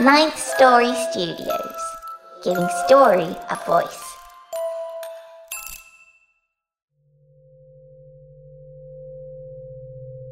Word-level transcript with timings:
Ninth 0.00 0.36
Story 0.36 0.92
Studios, 1.12 1.80
giving 2.42 2.68
story 2.86 3.36
a 3.48 3.56
voice. 3.64 4.04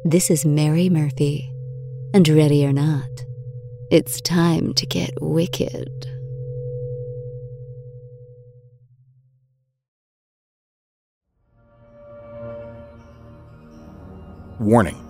This 0.03 0.29
is 0.29 0.45
Mary 0.45 0.89
Murphy, 0.89 1.49
and 2.13 2.27
ready 2.27 2.65
or 2.65 2.73
not, 2.73 3.07
it's 3.89 4.19
time 4.19 4.73
to 4.73 4.85
get 4.85 5.11
wicked. 5.21 6.07
Warning 14.59 15.01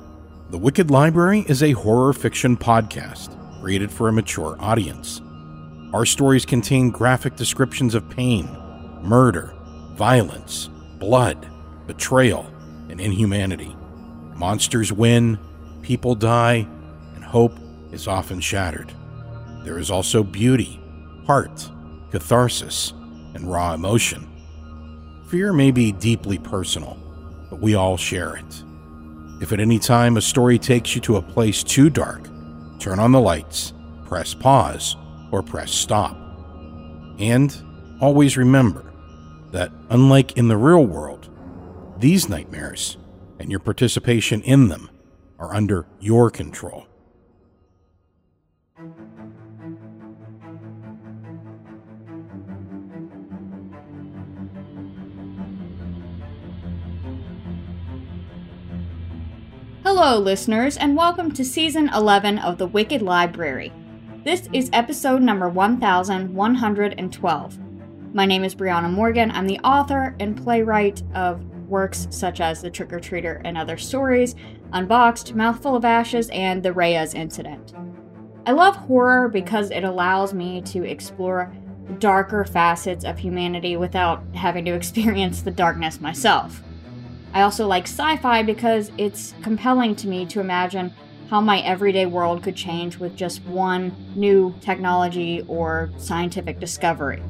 The 0.51 0.59
Wicked 0.59 0.91
Library 0.91 1.43
is 1.47 1.63
a 1.63 1.71
horror 1.71 2.13
fiction 2.13 2.55
podcast 2.55 3.39
created 3.63 3.89
for 3.89 4.09
a 4.09 4.11
mature 4.11 4.57
audience. 4.59 5.21
Our 5.93 6.05
stories 6.05 6.45
contain 6.45 6.89
graphic 6.89 7.37
descriptions 7.37 7.95
of 7.95 8.09
pain, 8.09 8.45
murder, 9.01 9.53
violence, 9.93 10.69
blood, 10.99 11.49
betrayal, 11.87 12.45
and 12.89 12.99
inhumanity. 12.99 13.73
Monsters 14.35 14.91
win, 14.91 15.39
people 15.81 16.13
die, 16.13 16.67
and 17.15 17.23
hope 17.23 17.57
is 17.93 18.05
often 18.05 18.41
shattered. 18.41 18.91
There 19.63 19.79
is 19.79 19.89
also 19.89 20.23
beauty, 20.23 20.81
heart, 21.25 21.69
catharsis, 22.11 22.91
and 23.33 23.49
raw 23.49 23.73
emotion. 23.75 24.29
Fear 25.29 25.53
may 25.53 25.71
be 25.71 25.93
deeply 25.93 26.37
personal, 26.37 26.97
but 27.49 27.61
we 27.61 27.75
all 27.75 27.95
share 27.95 28.35
it. 28.35 28.63
If 29.39 29.53
at 29.53 29.61
any 29.61 29.79
time 29.79 30.17
a 30.17 30.21
story 30.21 30.59
takes 30.59 30.95
you 30.95 31.01
to 31.03 31.15
a 31.15 31.21
place 31.21 31.63
too 31.63 31.89
dark, 31.89 32.27
turn 32.83 32.99
on 32.99 33.13
the 33.13 33.21
lights, 33.21 33.71
press 34.03 34.33
pause, 34.33 34.97
or 35.31 35.41
press 35.41 35.71
stop. 35.71 36.17
And 37.17 37.55
always 38.01 38.35
remember 38.35 38.91
that, 39.51 39.71
unlike 39.89 40.37
in 40.37 40.49
the 40.49 40.57
real 40.57 40.85
world, 40.85 41.29
these 41.97 42.27
nightmares 42.27 42.97
and 43.39 43.49
your 43.49 43.61
participation 43.61 44.41
in 44.41 44.67
them 44.67 44.89
are 45.39 45.55
under 45.55 45.87
your 46.01 46.29
control. 46.29 46.85
Hello, 60.05 60.19
listeners, 60.19 60.75
and 60.75 60.97
welcome 60.97 61.31
to 61.31 61.45
season 61.45 61.89
11 61.93 62.37
of 62.39 62.57
The 62.57 62.67
Wicked 62.67 63.01
Library. 63.01 63.71
This 64.25 64.49
is 64.51 64.69
episode 64.73 65.21
number 65.21 65.47
1112. 65.47 67.59
My 68.13 68.25
name 68.25 68.43
is 68.43 68.53
Brianna 68.53 68.91
Morgan. 68.91 69.31
I'm 69.31 69.47
the 69.47 69.59
author 69.59 70.13
and 70.19 70.35
playwright 70.35 71.01
of 71.15 71.41
works 71.69 72.07
such 72.09 72.41
as 72.41 72.61
The 72.61 72.69
Trick 72.69 72.91
or 72.91 72.99
Treater 72.99 73.39
and 73.45 73.57
Other 73.57 73.77
Stories, 73.77 74.35
Unboxed, 74.73 75.35
Mouthful 75.35 75.77
of 75.77 75.85
Ashes, 75.85 76.29
and 76.31 76.61
The 76.61 76.73
Reyes 76.73 77.13
Incident. 77.13 77.73
I 78.45 78.51
love 78.51 78.75
horror 78.75 79.29
because 79.29 79.71
it 79.71 79.85
allows 79.85 80.33
me 80.33 80.61
to 80.63 80.83
explore 80.83 81.55
darker 81.99 82.43
facets 82.43 83.05
of 83.05 83.19
humanity 83.19 83.77
without 83.77 84.21
having 84.35 84.65
to 84.65 84.73
experience 84.75 85.43
the 85.43 85.51
darkness 85.51 86.01
myself. 86.01 86.61
I 87.33 87.41
also 87.41 87.65
like 87.67 87.85
sci 87.85 88.17
fi 88.17 88.43
because 88.43 88.91
it's 88.97 89.33
compelling 89.41 89.95
to 89.97 90.07
me 90.07 90.25
to 90.27 90.39
imagine 90.39 90.93
how 91.29 91.41
my 91.41 91.61
everyday 91.61 92.05
world 92.05 92.43
could 92.43 92.55
change 92.55 92.99
with 92.99 93.15
just 93.15 93.43
one 93.45 93.91
new 94.15 94.53
technology 94.61 95.43
or 95.47 95.89
scientific 95.97 96.59
discovery. 96.59 97.23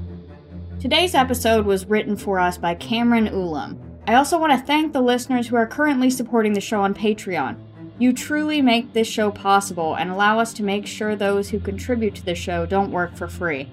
Today's 0.82 1.16
episode 1.16 1.66
was 1.66 1.86
written 1.86 2.18
for 2.18 2.38
us 2.38 2.58
by 2.58 2.76
Cameron 2.76 3.30
Ulam. 3.30 3.78
I 4.06 4.16
also 4.16 4.38
want 4.38 4.52
to 4.52 4.66
thank 4.68 4.92
the 4.92 5.02
listeners 5.02 5.48
who 5.48 5.56
are 5.56 5.66
currently 5.66 6.10
supporting 6.10 6.52
the 6.52 6.60
show 6.60 6.82
on 6.82 6.94
Patreon. 6.94 7.56
You 7.98 8.12
truly 8.12 8.62
make 8.62 8.92
this 8.92 9.08
show 9.08 9.32
possible 9.32 9.96
and 9.96 10.12
allow 10.12 10.40
us 10.40 10.52
to 10.56 10.64
make 10.64 10.86
sure 10.86 11.16
those 11.16 11.50
who 11.50 11.60
contribute 11.62 12.16
to 12.16 12.26
the 12.26 12.36
show 12.36 12.66
don't 12.66 12.92
work 12.92 13.16
for 13.16 13.30
free. 13.30 13.70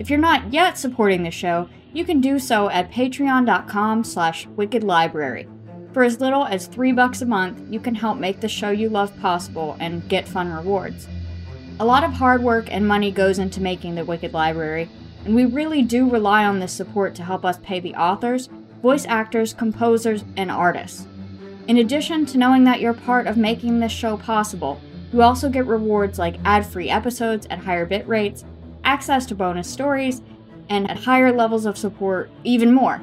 If 0.00 0.10
you're 0.10 0.18
not 0.18 0.52
yet 0.52 0.76
supporting 0.76 1.22
the 1.22 1.30
show, 1.30 1.68
you 1.94 2.04
can 2.04 2.20
do 2.20 2.38
so 2.38 2.68
at 2.68 2.90
patreon.com 2.90 4.04
slash 4.04 4.46
wickedlibrary. 4.48 5.48
For 5.94 6.02
as 6.02 6.20
little 6.20 6.44
as 6.44 6.66
three 6.66 6.90
bucks 6.90 7.22
a 7.22 7.26
month, 7.26 7.62
you 7.72 7.78
can 7.78 7.94
help 7.94 8.18
make 8.18 8.40
the 8.40 8.48
show 8.48 8.70
you 8.70 8.88
love 8.88 9.16
possible 9.20 9.76
and 9.78 10.06
get 10.08 10.26
fun 10.26 10.52
rewards. 10.52 11.06
A 11.78 11.84
lot 11.84 12.02
of 12.02 12.12
hard 12.12 12.42
work 12.42 12.66
and 12.70 12.86
money 12.86 13.12
goes 13.12 13.38
into 13.38 13.60
making 13.60 13.94
the 13.94 14.04
Wicked 14.04 14.32
Library, 14.32 14.90
and 15.24 15.36
we 15.36 15.44
really 15.44 15.82
do 15.82 16.10
rely 16.10 16.44
on 16.44 16.58
this 16.58 16.72
support 16.72 17.14
to 17.14 17.22
help 17.22 17.44
us 17.44 17.58
pay 17.62 17.78
the 17.78 17.94
authors, 17.94 18.48
voice 18.82 19.06
actors, 19.06 19.54
composers, 19.54 20.24
and 20.36 20.50
artists. 20.50 21.06
In 21.68 21.78
addition 21.78 22.26
to 22.26 22.38
knowing 22.38 22.64
that 22.64 22.80
you're 22.80 22.92
part 22.92 23.26
of 23.26 23.36
making 23.36 23.78
this 23.78 23.92
show 23.92 24.16
possible, 24.16 24.80
you 25.12 25.22
also 25.22 25.48
get 25.48 25.66
rewards 25.66 26.18
like 26.18 26.36
ad-free 26.44 26.90
episodes 26.90 27.46
at 27.50 27.60
higher 27.60 27.86
bit 27.86 28.06
rates, 28.08 28.44
access 28.82 29.24
to 29.26 29.34
bonus 29.34 29.68
stories, 29.68 30.22
and 30.68 30.90
at 30.90 30.98
higher 30.98 31.32
levels 31.32 31.66
of 31.66 31.78
support, 31.78 32.30
even 32.44 32.72
more. 32.72 33.00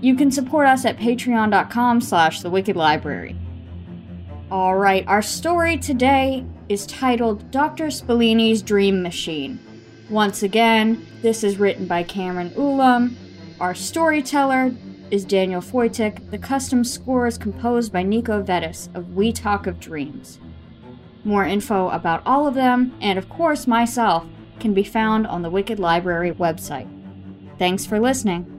You 0.00 0.14
can 0.14 0.30
support 0.30 0.66
us 0.66 0.84
at 0.84 0.96
patreon.com 0.96 2.00
slash 2.00 2.40
the 2.40 2.50
wicked 2.50 2.76
library. 2.76 3.36
Alright, 4.50 5.06
our 5.06 5.22
story 5.22 5.76
today 5.76 6.44
is 6.68 6.86
titled 6.86 7.50
Dr. 7.50 7.90
Spellini's 7.90 8.62
Dream 8.62 9.02
Machine. 9.02 9.58
Once 10.08 10.42
again, 10.42 11.06
this 11.20 11.44
is 11.44 11.58
written 11.58 11.86
by 11.86 12.02
Cameron 12.02 12.50
Ulam. 12.50 13.14
Our 13.60 13.74
storyteller 13.74 14.72
is 15.10 15.24
Daniel 15.24 15.60
Foytik. 15.60 16.30
The 16.30 16.38
custom 16.38 16.84
score 16.84 17.26
is 17.26 17.36
composed 17.36 17.92
by 17.92 18.02
Nico 18.02 18.42
Vettese 18.42 18.94
of 18.94 19.14
We 19.14 19.32
Talk 19.32 19.66
of 19.66 19.80
Dreams. 19.80 20.38
More 21.24 21.44
info 21.44 21.88
about 21.90 22.22
all 22.24 22.46
of 22.46 22.54
them, 22.54 22.94
and 23.00 23.18
of 23.18 23.28
course 23.28 23.66
myself, 23.66 24.24
can 24.60 24.74
be 24.74 24.84
found 24.84 25.26
on 25.26 25.42
the 25.42 25.50
Wicked 25.50 25.78
Library 25.78 26.32
website. 26.32 26.88
Thanks 27.58 27.86
for 27.86 27.98
listening. 27.98 28.57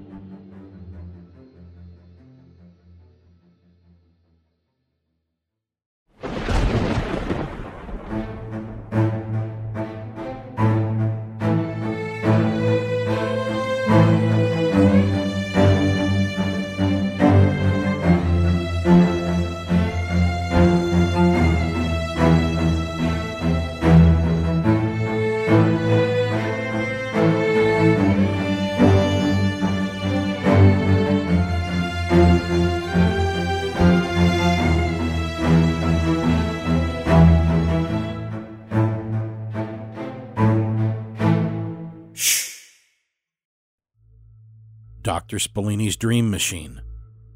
Dr. 45.09 45.37
Spallini's 45.37 45.97
Dream 45.97 46.29
Machine 46.29 46.83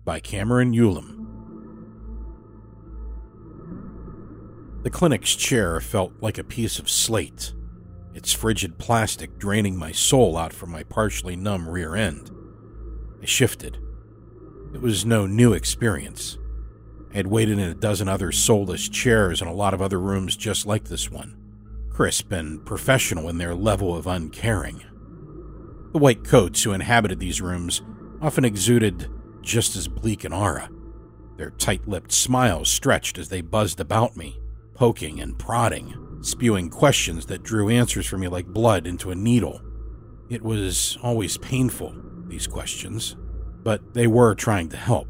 by 0.05 0.19
Cameron 0.19 0.73
Ulam. 0.75 1.25
The 4.83 4.91
clinic's 4.91 5.33
chair 5.33 5.79
felt 5.79 6.13
like 6.21 6.37
a 6.37 6.43
piece 6.43 6.77
of 6.77 6.87
slate, 6.87 7.51
its 8.13 8.31
frigid 8.31 8.77
plastic 8.77 9.39
draining 9.39 9.75
my 9.75 9.91
soul 9.91 10.37
out 10.37 10.53
from 10.53 10.69
my 10.69 10.83
partially 10.83 11.35
numb 11.35 11.67
rear 11.67 11.95
end. 11.95 12.29
I 13.23 13.25
shifted. 13.25 13.79
It 14.75 14.79
was 14.79 15.03
no 15.03 15.25
new 15.25 15.53
experience. 15.53 16.37
I 17.11 17.17
had 17.17 17.25
waited 17.25 17.57
in 17.57 17.69
a 17.71 17.73
dozen 17.73 18.07
other 18.07 18.31
soulless 18.31 18.87
chairs 18.87 19.41
in 19.41 19.47
a 19.47 19.51
lot 19.51 19.73
of 19.73 19.81
other 19.81 19.99
rooms 19.99 20.37
just 20.37 20.67
like 20.67 20.83
this 20.83 21.09
one, 21.09 21.35
crisp 21.89 22.31
and 22.31 22.63
professional 22.63 23.29
in 23.29 23.39
their 23.39 23.55
level 23.55 23.95
of 23.95 24.05
uncaring. 24.05 24.83
The 25.93 25.99
white 25.99 26.23
coats 26.23 26.63
who 26.63 26.71
inhabited 26.71 27.19
these 27.19 27.39
rooms 27.39 27.83
often 28.19 28.43
exuded 28.43 29.11
just 29.43 29.75
as 29.75 29.87
bleak 29.87 30.23
an 30.23 30.33
aura. 30.33 30.71
Their 31.37 31.51
tight 31.51 31.87
lipped 31.87 32.11
smiles 32.11 32.67
stretched 32.67 33.19
as 33.19 33.29
they 33.29 33.41
buzzed 33.41 33.79
about 33.79 34.17
me, 34.17 34.41
poking 34.73 35.19
and 35.19 35.37
prodding, 35.37 36.17
spewing 36.21 36.71
questions 36.71 37.27
that 37.27 37.43
drew 37.43 37.69
answers 37.69 38.07
from 38.07 38.21
me 38.21 38.27
like 38.27 38.47
blood 38.47 38.87
into 38.87 39.11
a 39.11 39.15
needle. 39.15 39.61
It 40.29 40.41
was 40.41 40.97
always 41.03 41.37
painful, 41.37 41.93
these 42.25 42.47
questions, 42.47 43.15
but 43.61 43.93
they 43.93 44.07
were 44.07 44.33
trying 44.33 44.69
to 44.69 44.77
help. 44.77 45.07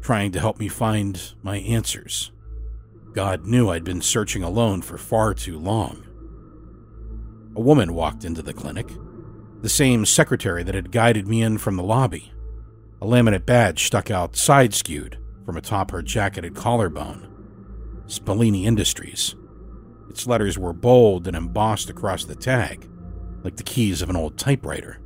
Trying 0.00 0.30
to 0.32 0.40
help 0.40 0.60
me 0.60 0.68
find 0.68 1.34
my 1.42 1.56
answers. 1.56 2.30
God 3.14 3.46
knew 3.46 3.68
I'd 3.68 3.82
been 3.82 4.00
searching 4.00 4.44
alone 4.44 4.80
for 4.80 4.96
far 4.96 5.34
too 5.34 5.58
long. 5.58 6.06
A 7.56 7.60
woman 7.60 7.94
walked 7.94 8.24
into 8.24 8.42
the 8.42 8.54
clinic, 8.54 8.88
the 9.62 9.68
same 9.68 10.04
secretary 10.04 10.64
that 10.64 10.74
had 10.74 10.90
guided 10.90 11.28
me 11.28 11.40
in 11.40 11.56
from 11.56 11.76
the 11.76 11.82
lobby. 11.82 12.32
A 13.00 13.06
laminate 13.06 13.46
badge 13.46 13.84
stuck 13.84 14.10
out 14.10 14.36
side 14.36 14.74
skewed 14.74 15.18
from 15.46 15.56
atop 15.56 15.92
her 15.92 16.02
jacketed 16.02 16.54
collarbone. 16.54 17.28
Spallini 18.06 18.64
Industries. 18.64 19.36
Its 20.10 20.26
letters 20.26 20.58
were 20.58 20.72
bold 20.72 21.28
and 21.28 21.36
embossed 21.36 21.88
across 21.88 22.24
the 22.24 22.34
tag, 22.34 22.88
like 23.44 23.56
the 23.56 23.62
keys 23.62 24.02
of 24.02 24.10
an 24.10 24.16
old 24.16 24.36
typewriter. 24.36 24.98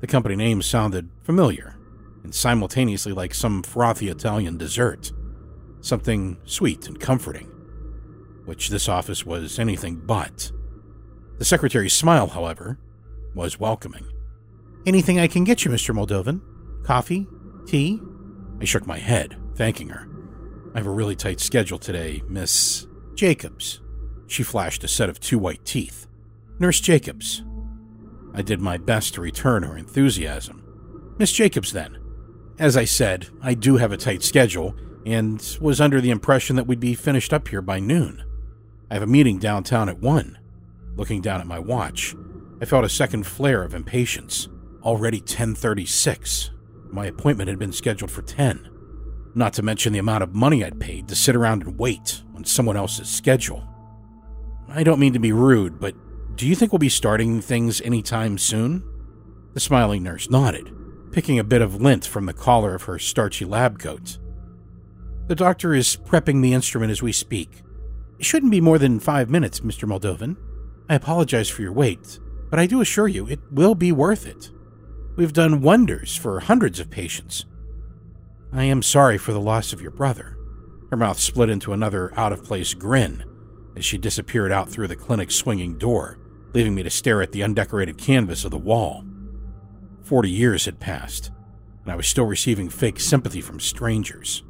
The 0.00 0.06
company 0.06 0.34
name 0.34 0.62
sounded 0.62 1.10
familiar, 1.22 1.76
and 2.24 2.34
simultaneously 2.34 3.12
like 3.12 3.34
some 3.34 3.62
frothy 3.62 4.08
Italian 4.08 4.56
dessert, 4.56 5.12
something 5.82 6.38
sweet 6.44 6.88
and 6.88 6.98
comforting, 6.98 7.48
which 8.46 8.70
this 8.70 8.88
office 8.88 9.26
was 9.26 9.58
anything 9.58 9.96
but. 9.96 10.50
The 11.38 11.44
secretary's 11.44 11.92
smile, 11.92 12.28
however, 12.28 12.78
was 13.34 13.60
welcoming. 13.60 14.06
Anything 14.86 15.20
I 15.20 15.26
can 15.26 15.44
get 15.44 15.64
you, 15.64 15.70
Mr. 15.70 15.94
Moldovan? 15.94 16.40
Coffee? 16.84 17.26
Tea? 17.66 18.00
I 18.60 18.64
shook 18.64 18.86
my 18.86 18.98
head, 18.98 19.36
thanking 19.54 19.88
her. 19.88 20.08
I 20.74 20.78
have 20.78 20.86
a 20.86 20.90
really 20.90 21.16
tight 21.16 21.40
schedule 21.40 21.78
today, 21.78 22.22
Miss 22.28 22.86
Jacobs. 23.14 23.80
She 24.26 24.42
flashed 24.42 24.82
a 24.84 24.88
set 24.88 25.08
of 25.08 25.20
two 25.20 25.38
white 25.38 25.64
teeth. 25.64 26.06
Nurse 26.58 26.80
Jacobs. 26.80 27.42
I 28.34 28.42
did 28.42 28.60
my 28.60 28.78
best 28.78 29.14
to 29.14 29.20
return 29.20 29.62
her 29.62 29.76
enthusiasm. 29.76 31.14
Miss 31.18 31.32
Jacobs, 31.32 31.72
then. 31.72 31.98
As 32.58 32.76
I 32.76 32.84
said, 32.84 33.28
I 33.42 33.54
do 33.54 33.76
have 33.76 33.92
a 33.92 33.96
tight 33.96 34.22
schedule 34.22 34.74
and 35.04 35.58
was 35.60 35.80
under 35.80 36.00
the 36.00 36.10
impression 36.10 36.56
that 36.56 36.66
we'd 36.66 36.80
be 36.80 36.94
finished 36.94 37.32
up 37.32 37.48
here 37.48 37.62
by 37.62 37.78
noon. 37.80 38.24
I 38.90 38.94
have 38.94 39.02
a 39.02 39.06
meeting 39.06 39.38
downtown 39.38 39.88
at 39.88 39.98
1. 39.98 40.38
Looking 40.96 41.20
down 41.20 41.40
at 41.40 41.46
my 41.46 41.58
watch, 41.58 42.14
I 42.62 42.64
felt 42.64 42.84
a 42.84 42.88
second 42.88 43.26
flare 43.26 43.64
of 43.64 43.74
impatience. 43.74 44.48
Already 44.84 45.20
10:36. 45.20 46.50
My 46.92 47.06
appointment 47.06 47.48
had 47.48 47.58
been 47.58 47.72
scheduled 47.72 48.12
for 48.12 48.22
10. 48.22 48.68
Not 49.34 49.52
to 49.54 49.64
mention 49.64 49.92
the 49.92 49.98
amount 49.98 50.22
of 50.22 50.32
money 50.32 50.64
I'd 50.64 50.78
paid 50.78 51.08
to 51.08 51.16
sit 51.16 51.34
around 51.34 51.64
and 51.64 51.76
wait 51.76 52.22
on 52.36 52.44
someone 52.44 52.76
else's 52.76 53.08
schedule. 53.08 53.66
I 54.68 54.84
don't 54.84 55.00
mean 55.00 55.12
to 55.12 55.18
be 55.18 55.32
rude, 55.32 55.80
but 55.80 55.96
do 56.36 56.46
you 56.46 56.54
think 56.54 56.70
we'll 56.70 56.78
be 56.78 56.88
starting 56.88 57.40
things 57.40 57.80
anytime 57.80 58.38
soon? 58.38 58.84
The 59.54 59.60
smiling 59.60 60.04
nurse 60.04 60.30
nodded, 60.30 60.70
picking 61.10 61.40
a 61.40 61.44
bit 61.44 61.62
of 61.62 61.82
lint 61.82 62.06
from 62.06 62.26
the 62.26 62.32
collar 62.32 62.76
of 62.76 62.84
her 62.84 62.96
starchy 62.96 63.44
lab 63.44 63.80
coat. 63.80 64.18
The 65.26 65.34
doctor 65.34 65.74
is 65.74 65.96
prepping 65.96 66.42
the 66.42 66.52
instrument 66.52 66.92
as 66.92 67.02
we 67.02 67.10
speak. 67.10 67.62
It 68.20 68.24
shouldn't 68.24 68.52
be 68.52 68.60
more 68.60 68.78
than 68.78 69.00
five 69.00 69.28
minutes, 69.28 69.60
Mr. 69.60 69.88
Moldovan. 69.88 70.36
I 70.88 70.94
apologize 70.94 71.48
for 71.48 71.62
your 71.62 71.72
wait, 71.72 72.20
but 72.52 72.60
I 72.60 72.66
do 72.66 72.82
assure 72.82 73.08
you 73.08 73.26
it 73.26 73.40
will 73.50 73.74
be 73.74 73.92
worth 73.92 74.26
it. 74.26 74.50
We've 75.16 75.32
done 75.32 75.62
wonders 75.62 76.14
for 76.14 76.38
hundreds 76.38 76.80
of 76.80 76.90
patients. 76.90 77.46
I 78.52 78.64
am 78.64 78.82
sorry 78.82 79.16
for 79.16 79.32
the 79.32 79.40
loss 79.40 79.72
of 79.72 79.80
your 79.80 79.90
brother. 79.90 80.36
Her 80.90 80.98
mouth 80.98 81.18
split 81.18 81.48
into 81.48 81.72
another 81.72 82.12
out 82.14 82.30
of 82.30 82.44
place 82.44 82.74
grin 82.74 83.24
as 83.74 83.86
she 83.86 83.96
disappeared 83.96 84.52
out 84.52 84.68
through 84.68 84.88
the 84.88 84.96
clinic's 84.96 85.34
swinging 85.34 85.78
door, 85.78 86.18
leaving 86.52 86.74
me 86.74 86.82
to 86.82 86.90
stare 86.90 87.22
at 87.22 87.32
the 87.32 87.42
undecorated 87.42 87.96
canvas 87.96 88.44
of 88.44 88.50
the 88.50 88.58
wall. 88.58 89.02
Forty 90.02 90.28
years 90.28 90.66
had 90.66 90.78
passed, 90.78 91.30
and 91.84 91.90
I 91.90 91.96
was 91.96 92.06
still 92.06 92.26
receiving 92.26 92.68
fake 92.68 93.00
sympathy 93.00 93.40
from 93.40 93.60
strangers. 93.60 94.44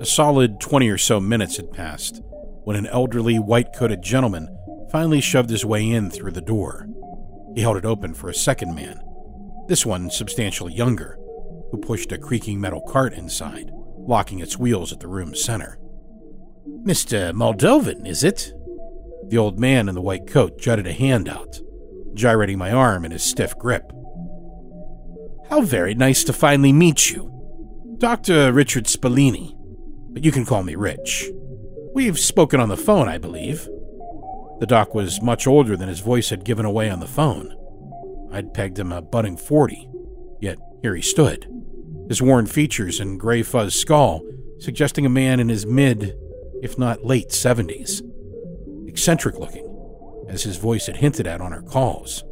A 0.00 0.04
solid 0.04 0.58
20 0.58 0.88
or 0.88 0.98
so 0.98 1.20
minutes 1.20 1.56
had 1.56 1.70
passed 1.70 2.20
when 2.64 2.76
an 2.76 2.86
elderly, 2.86 3.38
white 3.38 3.72
coated 3.74 4.02
gentleman 4.02 4.48
finally 4.90 5.20
shoved 5.20 5.50
his 5.50 5.64
way 5.64 5.88
in 5.88 6.10
through 6.10 6.32
the 6.32 6.40
door. 6.40 6.88
He 7.54 7.60
held 7.60 7.76
it 7.76 7.84
open 7.84 8.14
for 8.14 8.28
a 8.28 8.34
second 8.34 8.74
man, 8.74 9.00
this 9.68 9.86
one 9.86 10.10
substantially 10.10 10.74
younger, 10.74 11.18
who 11.70 11.78
pushed 11.78 12.12
a 12.12 12.18
creaking 12.18 12.60
metal 12.60 12.80
cart 12.80 13.14
inside 13.14 13.70
locking 14.06 14.40
its 14.40 14.58
wheels 14.58 14.92
at 14.92 15.00
the 15.00 15.08
room's 15.08 15.42
center. 15.42 15.78
Mr. 16.84 17.32
Moldovan, 17.32 18.06
is 18.06 18.22
it? 18.22 18.52
The 19.28 19.38
old 19.38 19.58
man 19.58 19.88
in 19.88 19.94
the 19.94 20.00
white 20.00 20.26
coat 20.26 20.58
jutted 20.58 20.86
a 20.86 20.92
hand 20.92 21.28
out, 21.28 21.60
gyrating 22.14 22.58
my 22.58 22.70
arm 22.70 23.04
in 23.04 23.10
his 23.10 23.22
stiff 23.22 23.56
grip. 23.58 23.90
How 25.48 25.62
very 25.62 25.94
nice 25.94 26.24
to 26.24 26.32
finally 26.32 26.72
meet 26.72 27.10
you. 27.10 27.30
Dr. 27.98 28.52
Richard 28.52 28.84
Spallini, 28.84 29.54
but 30.10 30.24
you 30.24 30.32
can 30.32 30.44
call 30.44 30.62
me 30.62 30.74
Rich. 30.74 31.30
We've 31.94 32.18
spoken 32.18 32.58
on 32.58 32.68
the 32.68 32.76
phone, 32.76 33.08
I 33.08 33.18
believe. 33.18 33.68
The 34.58 34.66
doc 34.66 34.94
was 34.94 35.22
much 35.22 35.46
older 35.46 35.76
than 35.76 35.88
his 35.88 36.00
voice 36.00 36.30
had 36.30 36.44
given 36.44 36.66
away 36.66 36.90
on 36.90 36.98
the 37.00 37.06
phone. 37.06 37.56
I'd 38.32 38.52
pegged 38.52 38.78
him 38.80 38.90
a 38.90 39.00
budding 39.00 39.36
40, 39.36 39.88
yet 40.40 40.58
here 40.82 40.96
he 40.96 41.02
stood, 41.02 41.46
his 42.08 42.20
worn 42.20 42.46
features 42.46 42.98
and 42.98 43.20
gray 43.20 43.44
fuzz 43.44 43.74
skull 43.74 44.22
suggesting 44.58 45.06
a 45.06 45.10
man 45.10 45.38
in 45.38 45.48
his 45.48 45.66
mid, 45.66 46.16
if 46.62 46.78
not 46.78 47.04
late 47.04 47.28
70s. 47.28 48.02
Eccentric 48.88 49.36
looking, 49.36 49.68
as 50.28 50.42
his 50.42 50.56
voice 50.56 50.86
had 50.86 50.96
hinted 50.96 51.26
at 51.26 51.40
on 51.40 51.52
our 51.52 51.62
calls. 51.62 52.24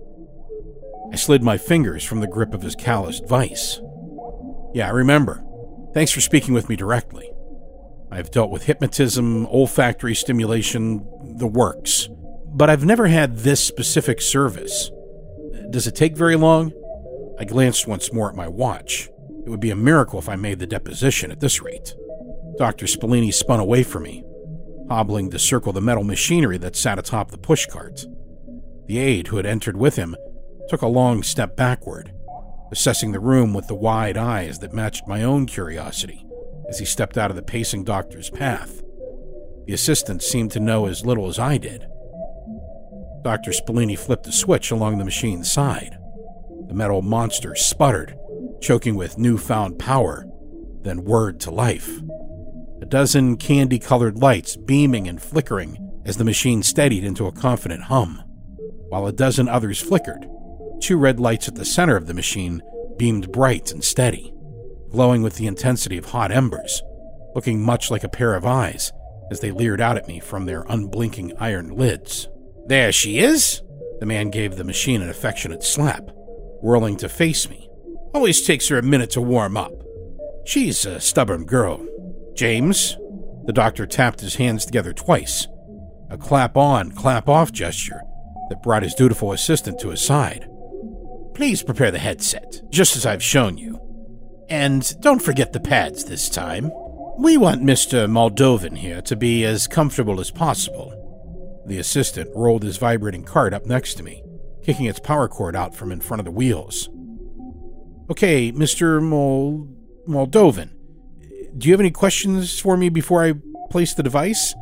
I 1.13 1.17
slid 1.17 1.43
my 1.43 1.59
fingers 1.59 2.03
from 2.03 2.21
the 2.21 2.27
grip 2.27 2.55
of 2.55 2.63
his 2.63 2.75
calloused 2.75 3.29
vice. 3.29 3.81
Yeah, 4.75 4.87
I 4.87 4.91
remember. 4.91 5.45
Thanks 5.93 6.11
for 6.11 6.21
speaking 6.21 6.55
with 6.55 6.69
me 6.69 6.75
directly. 6.77 7.31
I've 8.13 8.31
dealt 8.31 8.51
with 8.51 8.65
hypnotism, 8.65 9.47
olfactory 9.47 10.15
stimulation, 10.15 10.99
the 11.39 11.47
works, 11.47 12.11
but 12.45 12.69
I've 12.69 12.85
never 12.85 13.07
had 13.07 13.39
this 13.39 13.65
specific 13.65 14.21
service. 14.21 14.91
Does 15.71 15.87
it 15.87 15.97
take 15.97 16.15
very 16.15 16.37
long? 16.37 16.73
I 17.39 17.45
glanced 17.45 17.89
once 17.89 18.13
more 18.13 18.29
at 18.29 18.37
my 18.37 18.49
watch. 18.49 19.09
It 19.47 19.49
would 19.49 19.61
be 19.61 19.71
a 19.71 19.77
miracle 19.77 20.19
if 20.19 20.29
I 20.29 20.37
made 20.37 20.59
the 20.59 20.67
deposition 20.67 21.31
at 21.31 21.41
this 21.41 21.63
rate. 21.63 21.95
Dr. 22.59 22.85
Spallini 22.85 23.33
spun 23.33 23.61
away 23.61 23.83
from 23.83 24.03
me, 24.03 24.23
hobbling 24.91 25.31
to 25.31 25.39
circle 25.39 25.73
the 25.73 25.81
metal 25.81 26.05
machinery 26.05 26.59
that 26.59 26.77
sat 26.77 26.99
atop 26.99 27.31
the 27.31 27.39
pushcart. 27.39 28.05
The 28.89 28.99
aide 28.99 29.29
who 29.29 29.39
had 29.39 29.47
entered 29.47 29.79
with 29.79 29.97
him 29.97 30.17
took 30.69 30.83
a 30.83 30.87
long 30.87 31.23
step 31.23 31.57
backward, 31.57 32.13
assessing 32.71 33.13
the 33.13 33.21
room 33.21 33.55
with 33.55 33.69
the 33.69 33.75
wide 33.75 34.19
eyes 34.19 34.59
that 34.59 34.75
matched 34.75 35.09
my 35.09 35.23
own 35.23 35.47
curiosity 35.47 36.27
as 36.69 36.79
he 36.79 36.85
stepped 36.85 37.19
out 37.19 37.31
of 37.31 37.37
the 37.37 37.43
pacing 37.43 37.85
doctor's 37.85 38.31
path. 38.31 38.83
The 39.67 39.75
assistant 39.75 40.23
seemed 40.23 40.51
to 40.53 40.61
know 40.61 40.87
as 40.87 41.07
little 41.07 41.29
as 41.29 41.39
I 41.39 41.59
did. 41.59 41.87
Dr. 43.23 43.53
Spallini 43.53 43.99
flipped 43.99 44.27
a 44.27 44.33
switch 44.33 44.71
along 44.71 44.99
the 44.99 45.05
machine's 45.05 45.51
side. 45.51 45.99
The 46.69 46.75
metal 46.75 47.03
monster 47.03 47.55
sputtered 47.55 48.17
choking 48.63 48.95
with 48.95 49.19
newfound 49.19 49.79
power, 49.79 50.27
then 50.83 51.05
word 51.05 51.41
to 51.41 51.51
life. 51.51 52.01
A 52.81 52.87
dozen 52.87 53.37
candy 53.37 53.79
colored 53.79 54.19
lights 54.19 54.57
beaming 54.57 55.09
and 55.09 55.21
flickering 55.21 55.79
as 56.07 56.17
the 56.17 56.25
machine 56.25 56.63
steadied 56.63 57.05
into 57.05 57.27
a 57.27 57.33
confident 57.33 57.85
hum, 57.85 58.23
while 58.89 59.07
a 59.07 59.13
dozen 59.13 59.49
others 59.49 59.81
flickered. 59.81 60.27
Two 60.81 60.97
red 60.97 61.21
lights 61.21 61.49
at 61.49 61.55
the 61.55 61.65
center 61.65 61.97
of 61.97 62.07
the 62.07 62.15
machine 62.15 62.63
beamed 62.97 63.31
bright 63.31 63.73
and 63.73 63.85
steady, 63.85 64.33
glowing 64.93 65.23
with 65.23 65.37
the 65.37 65.47
intensity 65.47 65.97
of 65.97 66.07
hot 66.07 66.31
embers, 66.31 66.83
looking 67.35 67.61
much 67.61 67.91
like 67.91 68.05
a 68.05 68.09
pair 68.09 68.35
of 68.35 68.47
eyes 68.47 68.93
as 69.31 69.41
they 69.41 69.51
leered 69.51 69.81
out 69.81 69.97
at 69.97 70.07
me 70.07 70.21
from 70.21 70.45
their 70.45 70.65
unblinking 70.69 71.33
iron 71.39 71.71
lids. 71.71 72.29
There 72.67 72.93
she 72.93 73.19
is! 73.19 73.63
The 74.01 74.07
man 74.07 74.31
gave 74.31 74.57
the 74.57 74.65
machine 74.65 75.03
an 75.03 75.09
affectionate 75.09 75.63
slap, 75.63 76.11
whirling 76.61 76.97
to 76.99 77.09
face 77.09 77.49
me 77.49 77.71
Always 78.15 78.43
takes 78.43 78.69
her 78.69 78.79
a 78.79 78.83
minute 78.83 79.11
to 79.11 79.23
warm 79.23 79.57
up. 79.57 79.73
She's 80.45 80.85
a 80.85 81.01
stubborn 81.01 81.45
girl. 81.45 81.87
James? 82.35 82.99
The 83.47 83.55
doctor 83.55 83.87
tapped 83.87 84.21
his 84.21 84.35
hands 84.35 84.67
together 84.67 84.93
twice, 84.93 85.47
a 86.11 86.19
clap 86.19 86.57
on, 86.57 86.93
clap 86.93 87.29
off 87.29 87.53
gesture 87.53 88.03
that 88.51 88.63
brought 88.63 88.83
his 88.83 88.95
dutiful 88.95 89.33
assistant 89.33 89.81
to 89.81 89.89
his 89.89 90.03
side. 90.03 90.47
Please 91.35 91.63
prepare 91.63 91.91
the 91.91 91.99
headset, 91.99 92.61
just 92.71 92.97
as 92.97 93.07
I've 93.07 93.23
shown 93.23 93.57
you. 93.57 93.81
And 94.53 95.01
don't 95.01 95.23
forget 95.23 95.55
the 95.55 95.61
pads 95.61 96.05
this 96.05 96.29
time. 96.29 96.71
We 97.19 97.39
want 97.39 97.63
Mr. 97.63 98.07
Moldovan 98.07 98.77
here 98.77 99.01
to 99.01 99.17
be 99.17 99.47
as 99.47 99.67
comfortable 99.67 100.21
as 100.21 100.31
possible. 100.31 101.63
The 101.67 101.79
assistant 101.79 102.29
rolled 102.37 102.63
his 102.63 102.77
vibrating 102.77 103.25
cart 103.25 103.55
up 103.55 103.65
next 103.65 103.95
to 103.95 104.03
me, 104.03 104.23
kicking 104.63 104.85
its 104.85 105.01
power 105.01 105.27
cord 105.27 105.57
out 105.57 105.75
from 105.75 105.91
in 105.91 106.03
front 106.03 106.21
of 106.21 106.27
the 106.27 106.31
wheels. 106.31 106.91
Okay, 108.11 108.53
Mr. 108.53 109.03
Mol- 109.03 109.69
Moldovan, 110.07 110.69
do 111.57 111.69
you 111.69 111.73
have 111.73 111.81
any 111.81 111.91
questions 111.91 112.61
for 112.61 112.77
me 112.77 112.91
before 112.91 113.25
I 113.25 113.33
place 113.71 113.95
the 113.95 114.03
device? 114.03 114.55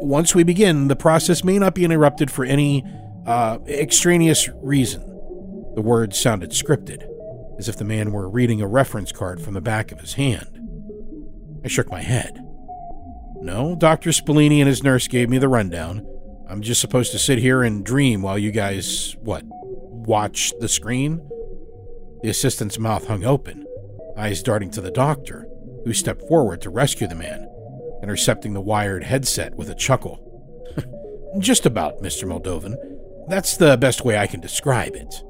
Once 0.00 0.34
we 0.34 0.42
begin, 0.42 0.88
the 0.88 0.96
process 0.96 1.44
may 1.44 1.58
not 1.58 1.74
be 1.74 1.84
interrupted 1.84 2.30
for 2.30 2.46
any 2.46 2.82
uh, 3.26 3.58
extraneous 3.68 4.48
reason. 4.62 5.02
The 5.74 5.82
words 5.82 6.18
sounded 6.18 6.52
scripted, 6.52 7.06
as 7.58 7.68
if 7.68 7.76
the 7.76 7.84
man 7.84 8.12
were 8.12 8.28
reading 8.28 8.60
a 8.60 8.66
reference 8.66 9.12
card 9.12 9.40
from 9.40 9.54
the 9.54 9.60
back 9.60 9.92
of 9.92 10.00
his 10.00 10.14
hand. 10.14 10.60
I 11.64 11.68
shook 11.68 11.90
my 11.90 12.02
head. 12.02 12.40
No, 13.40 13.76
Dr. 13.76 14.10
Spallini 14.10 14.58
and 14.58 14.68
his 14.68 14.82
nurse 14.82 15.08
gave 15.08 15.28
me 15.28 15.38
the 15.38 15.48
rundown. 15.48 16.06
I'm 16.48 16.62
just 16.62 16.80
supposed 16.80 17.12
to 17.12 17.18
sit 17.18 17.38
here 17.38 17.62
and 17.62 17.84
dream 17.84 18.22
while 18.22 18.38
you 18.38 18.50
guys, 18.50 19.16
what, 19.20 19.42
watch 19.46 20.52
the 20.60 20.68
screen? 20.68 21.26
The 22.22 22.30
assistant's 22.30 22.78
mouth 22.78 23.06
hung 23.06 23.24
open, 23.24 23.66
eyes 24.16 24.42
darting 24.42 24.70
to 24.72 24.80
the 24.80 24.90
doctor, 24.90 25.48
who 25.84 25.92
stepped 25.92 26.26
forward 26.28 26.60
to 26.62 26.70
rescue 26.70 27.06
the 27.06 27.14
man, 27.14 27.48
intercepting 28.02 28.54
the 28.54 28.60
wired 28.60 29.04
headset 29.04 29.54
with 29.56 29.68
a 29.68 29.74
chuckle. 29.74 30.20
just 31.38 31.66
about, 31.66 32.02
Mr. 32.02 32.24
Moldovan. 32.24 32.76
That's 33.28 33.56
the 33.56 33.76
best 33.76 34.04
way 34.04 34.18
I 34.18 34.26
can 34.26 34.40
describe 34.40 34.94
it. 34.94 35.22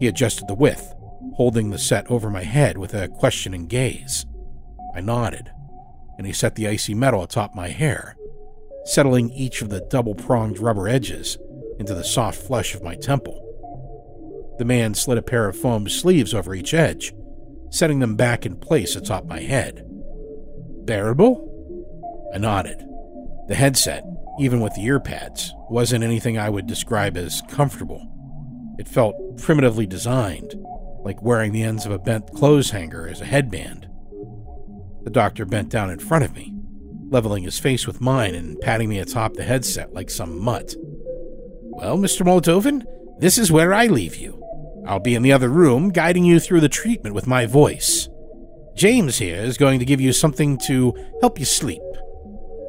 He 0.00 0.08
adjusted 0.08 0.48
the 0.48 0.54
width, 0.54 0.94
holding 1.34 1.70
the 1.70 1.78
set 1.78 2.10
over 2.10 2.30
my 2.30 2.42
head 2.42 2.78
with 2.78 2.94
a 2.94 3.08
questioning 3.08 3.66
gaze. 3.66 4.26
I 4.94 5.00
nodded, 5.00 5.50
and 6.16 6.26
he 6.26 6.32
set 6.32 6.54
the 6.54 6.68
icy 6.68 6.94
metal 6.94 7.22
atop 7.22 7.54
my 7.54 7.68
hair, 7.68 8.16
settling 8.84 9.30
each 9.30 9.60
of 9.62 9.68
the 9.68 9.80
double 9.90 10.14
pronged 10.14 10.58
rubber 10.58 10.88
edges 10.88 11.36
into 11.78 11.94
the 11.94 12.04
soft 12.04 12.40
flesh 12.40 12.74
of 12.74 12.82
my 12.82 12.94
temple. 12.94 13.42
The 14.58 14.64
man 14.64 14.94
slid 14.94 15.18
a 15.18 15.22
pair 15.22 15.48
of 15.48 15.58
foam 15.58 15.88
sleeves 15.88 16.32
over 16.32 16.54
each 16.54 16.72
edge, 16.72 17.12
setting 17.70 17.98
them 17.98 18.16
back 18.16 18.46
in 18.46 18.56
place 18.56 18.96
atop 18.96 19.26
my 19.26 19.40
head. 19.40 19.86
Bearable? 20.84 22.30
I 22.34 22.38
nodded. 22.38 22.82
The 23.48 23.54
headset, 23.54 24.04
even 24.40 24.60
with 24.60 24.74
the 24.74 24.84
ear 24.84 25.00
pads, 25.00 25.52
wasn't 25.68 26.04
anything 26.04 26.38
I 26.38 26.48
would 26.48 26.66
describe 26.66 27.16
as 27.16 27.42
comfortable. 27.48 28.06
It 28.78 28.88
felt 28.88 29.14
primitively 29.38 29.86
designed, 29.86 30.54
like 31.06 31.22
wearing 31.22 31.52
the 31.52 31.62
ends 31.62 31.86
of 31.86 31.92
a 31.92 32.00
bent 32.00 32.26
clothes 32.32 32.70
hanger 32.70 33.06
as 33.06 33.20
a 33.20 33.24
headband. 33.26 33.88
The 35.04 35.10
doctor 35.10 35.44
bent 35.44 35.68
down 35.68 35.88
in 35.88 36.00
front 36.00 36.24
of 36.24 36.34
me, 36.34 36.52
leveling 37.10 37.44
his 37.44 37.60
face 37.60 37.86
with 37.86 38.00
mine 38.00 38.34
and 38.34 38.60
patting 38.60 38.88
me 38.88 38.98
atop 38.98 39.34
the 39.34 39.44
headset 39.44 39.94
like 39.94 40.10
some 40.10 40.36
mutt. 40.36 40.74
Well, 41.62 41.96
Mr. 41.96 42.26
Moldovan, 42.26 42.84
this 43.20 43.38
is 43.38 43.52
where 43.52 43.72
I 43.72 43.86
leave 43.86 44.16
you. 44.16 44.42
I'll 44.84 44.98
be 44.98 45.14
in 45.14 45.22
the 45.22 45.32
other 45.32 45.48
room 45.48 45.90
guiding 45.90 46.24
you 46.24 46.40
through 46.40 46.60
the 46.60 46.68
treatment 46.68 47.14
with 47.14 47.28
my 47.28 47.46
voice. 47.46 48.08
James 48.74 49.18
here 49.18 49.36
is 49.36 49.56
going 49.56 49.78
to 49.78 49.84
give 49.84 50.00
you 50.00 50.12
something 50.12 50.58
to 50.66 50.92
help 51.20 51.38
you 51.38 51.44
sleep. 51.44 51.82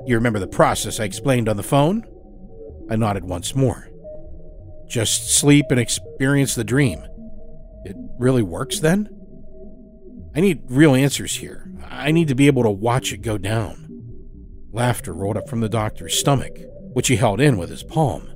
You 0.05 0.13
remember 0.13 0.37
the 0.37 0.45
process 0.45 0.99
I 0.99 1.05
explained 1.05 1.49
on 1.49 1.57
the 1.57 1.63
phone? 1.63 2.05
I 2.87 2.97
nodded 2.97 3.25
once 3.25 3.55
more. 3.55 3.89
Just 4.87 5.35
sleep 5.35 5.65
and 5.71 5.79
experience 5.79 6.53
the 6.53 6.63
dream. 6.63 7.03
It 7.87 7.95
really 8.19 8.43
works 8.43 8.81
then? 8.81 9.07
I 10.35 10.41
need 10.41 10.63
real 10.67 10.93
answers 10.93 11.37
here. 11.37 11.71
I 11.89 12.11
need 12.11 12.27
to 12.27 12.35
be 12.35 12.47
able 12.47 12.63
to 12.63 12.69
watch 12.69 13.13
it 13.13 13.21
go 13.21 13.37
down. 13.37 13.87
Laughter 14.73 15.13
rolled 15.13 15.37
up 15.37 15.47
from 15.47 15.61
the 15.61 15.69
doctor's 15.69 16.19
stomach, 16.19 16.51
which 16.93 17.07
he 17.07 17.15
held 17.15 17.39
in 17.39 17.57
with 17.57 17.69
his 17.69 17.83
palm. 17.83 18.27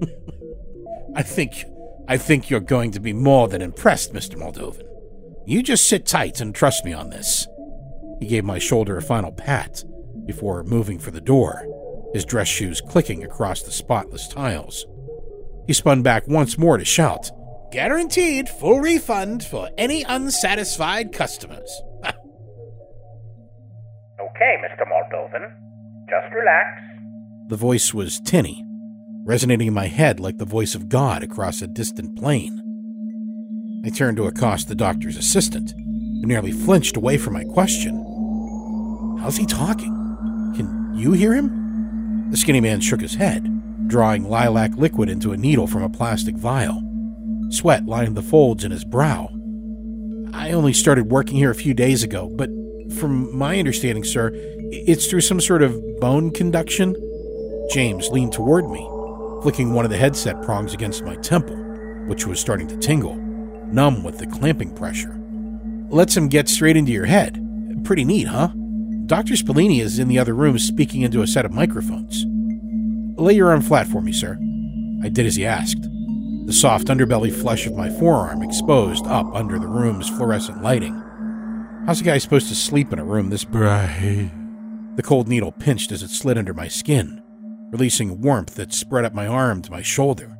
I 1.16 1.24
think 1.24 1.64
I 2.06 2.16
think 2.16 2.48
you're 2.48 2.60
going 2.60 2.92
to 2.92 3.00
be 3.00 3.12
more 3.12 3.48
than 3.48 3.60
impressed, 3.60 4.12
Mr. 4.12 4.36
Moldovan. 4.36 4.86
You 5.46 5.64
just 5.64 5.88
sit 5.88 6.06
tight 6.06 6.40
and 6.40 6.54
trust 6.54 6.84
me 6.84 6.92
on 6.92 7.10
this. 7.10 7.48
He 8.20 8.28
gave 8.28 8.44
my 8.44 8.60
shoulder 8.60 8.96
a 8.96 9.02
final 9.02 9.32
pat 9.32 9.82
before 10.26 10.62
moving 10.62 11.00
for 11.00 11.10
the 11.10 11.20
door, 11.20 11.66
his 12.14 12.24
dress 12.24 12.46
shoes 12.46 12.80
clicking 12.80 13.24
across 13.24 13.62
the 13.62 13.72
spotless 13.72 14.28
tiles. 14.28 14.86
He 15.66 15.72
spun 15.72 16.02
back 16.02 16.28
once 16.28 16.56
more 16.56 16.78
to 16.78 16.84
shout, 16.84 17.32
Guaranteed 17.72 18.50
full 18.50 18.80
refund 18.80 19.42
for 19.42 19.70
any 19.78 20.02
unsatisfied 20.02 21.10
customers. 21.10 21.80
okay, 22.04 22.12
Mr. 24.60 24.84
Moldovan. 24.86 25.50
Just 26.06 26.34
relax. 26.34 26.82
The 27.48 27.56
voice 27.56 27.94
was 27.94 28.20
tinny, 28.20 28.62
resonating 29.24 29.68
in 29.68 29.72
my 29.72 29.86
head 29.86 30.20
like 30.20 30.36
the 30.36 30.44
voice 30.44 30.74
of 30.74 30.90
God 30.90 31.22
across 31.22 31.62
a 31.62 31.66
distant 31.66 32.18
plain. 32.18 32.58
I 33.86 33.88
turned 33.88 34.18
to 34.18 34.26
accost 34.26 34.68
the 34.68 34.74
doctor's 34.74 35.16
assistant, 35.16 35.72
who 35.72 36.26
nearly 36.26 36.52
flinched 36.52 36.98
away 36.98 37.16
from 37.16 37.32
my 37.32 37.44
question. 37.44 37.96
How's 39.18 39.38
he 39.38 39.46
talking? 39.46 39.94
Can 40.56 40.92
you 40.94 41.12
hear 41.12 41.32
him? 41.32 42.28
The 42.30 42.36
skinny 42.36 42.60
man 42.60 42.82
shook 42.82 43.00
his 43.00 43.14
head, 43.14 43.88
drawing 43.88 44.28
lilac 44.28 44.76
liquid 44.76 45.08
into 45.08 45.32
a 45.32 45.38
needle 45.38 45.66
from 45.66 45.82
a 45.82 45.88
plastic 45.88 46.36
vial. 46.36 46.91
Sweat 47.52 47.84
lined 47.84 48.16
the 48.16 48.22
folds 48.22 48.64
in 48.64 48.70
his 48.70 48.84
brow. 48.84 49.28
I 50.32 50.52
only 50.52 50.72
started 50.72 51.10
working 51.10 51.36
here 51.36 51.50
a 51.50 51.54
few 51.54 51.74
days 51.74 52.02
ago, 52.02 52.32
but 52.34 52.48
from 52.98 53.36
my 53.36 53.58
understanding, 53.58 54.04
sir, 54.04 54.30
it's 54.34 55.06
through 55.06 55.20
some 55.20 55.40
sort 55.40 55.62
of 55.62 55.78
bone 56.00 56.30
conduction. 56.30 56.96
James 57.70 58.08
leaned 58.08 58.32
toward 58.32 58.70
me, 58.70 58.88
flicking 59.42 59.74
one 59.74 59.84
of 59.84 59.90
the 59.90 59.98
headset 59.98 60.40
prongs 60.42 60.72
against 60.72 61.04
my 61.04 61.14
temple, 61.16 61.56
which 62.06 62.26
was 62.26 62.40
starting 62.40 62.66
to 62.68 62.76
tingle, 62.78 63.16
numb 63.66 64.02
with 64.02 64.16
the 64.16 64.26
clamping 64.26 64.74
pressure. 64.74 65.20
Lets 65.90 66.16
him 66.16 66.28
get 66.28 66.48
straight 66.48 66.78
into 66.78 66.92
your 66.92 67.04
head. 67.04 67.38
Pretty 67.84 68.04
neat, 68.04 68.28
huh? 68.28 68.48
Dr. 69.04 69.34
Spallini 69.34 69.80
is 69.80 69.98
in 69.98 70.08
the 70.08 70.18
other 70.18 70.34
room 70.34 70.58
speaking 70.58 71.02
into 71.02 71.20
a 71.20 71.26
set 71.26 71.44
of 71.44 71.52
microphones. 71.52 72.24
Lay 73.20 73.34
your 73.34 73.50
arm 73.50 73.60
flat 73.60 73.86
for 73.88 74.00
me, 74.00 74.12
sir. 74.12 74.38
I 75.02 75.10
did 75.10 75.26
as 75.26 75.36
he 75.36 75.44
asked. 75.44 75.86
The 76.44 76.52
soft 76.52 76.88
underbelly 76.88 77.32
flesh 77.32 77.66
of 77.66 77.76
my 77.76 77.88
forearm 77.88 78.42
exposed 78.42 79.06
up 79.06 79.32
under 79.32 79.60
the 79.60 79.68
room's 79.68 80.08
fluorescent 80.08 80.60
lighting. 80.60 81.00
How's 81.86 82.00
a 82.00 82.04
guy 82.04 82.18
supposed 82.18 82.48
to 82.48 82.56
sleep 82.56 82.92
in 82.92 82.98
a 82.98 83.04
room 83.04 83.30
this 83.30 83.44
bright? 83.44 84.30
The 84.96 85.04
cold 85.04 85.28
needle 85.28 85.52
pinched 85.52 85.92
as 85.92 86.02
it 86.02 86.10
slid 86.10 86.36
under 86.36 86.52
my 86.52 86.66
skin, 86.66 87.22
releasing 87.70 88.20
warmth 88.20 88.56
that 88.56 88.72
spread 88.74 89.04
up 89.04 89.14
my 89.14 89.28
arm 89.28 89.62
to 89.62 89.70
my 89.70 89.82
shoulder. 89.82 90.36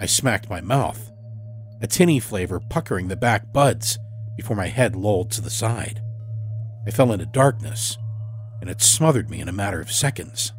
I 0.00 0.06
smacked 0.06 0.48
my 0.48 0.62
mouth, 0.62 1.12
a 1.82 1.86
tinny 1.86 2.18
flavor 2.18 2.58
puckering 2.58 3.08
the 3.08 3.14
back 3.14 3.52
buds 3.52 3.98
before 4.36 4.56
my 4.56 4.68
head 4.68 4.96
lolled 4.96 5.30
to 5.32 5.42
the 5.42 5.50
side. 5.50 6.00
I 6.86 6.90
fell 6.90 7.12
into 7.12 7.26
darkness, 7.26 7.98
and 8.62 8.70
it 8.70 8.80
smothered 8.80 9.28
me 9.28 9.40
in 9.40 9.50
a 9.50 9.52
matter 9.52 9.80
of 9.80 9.92
seconds. 9.92 10.53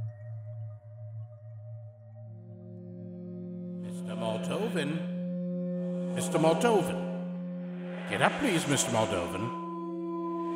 Moldovan? 4.75 6.15
Mr. 6.15 6.39
Moldovan? 6.39 8.09
Get 8.09 8.21
up, 8.21 8.33
please, 8.39 8.63
Mr. 8.65 8.89
Moldovan. 8.89 9.43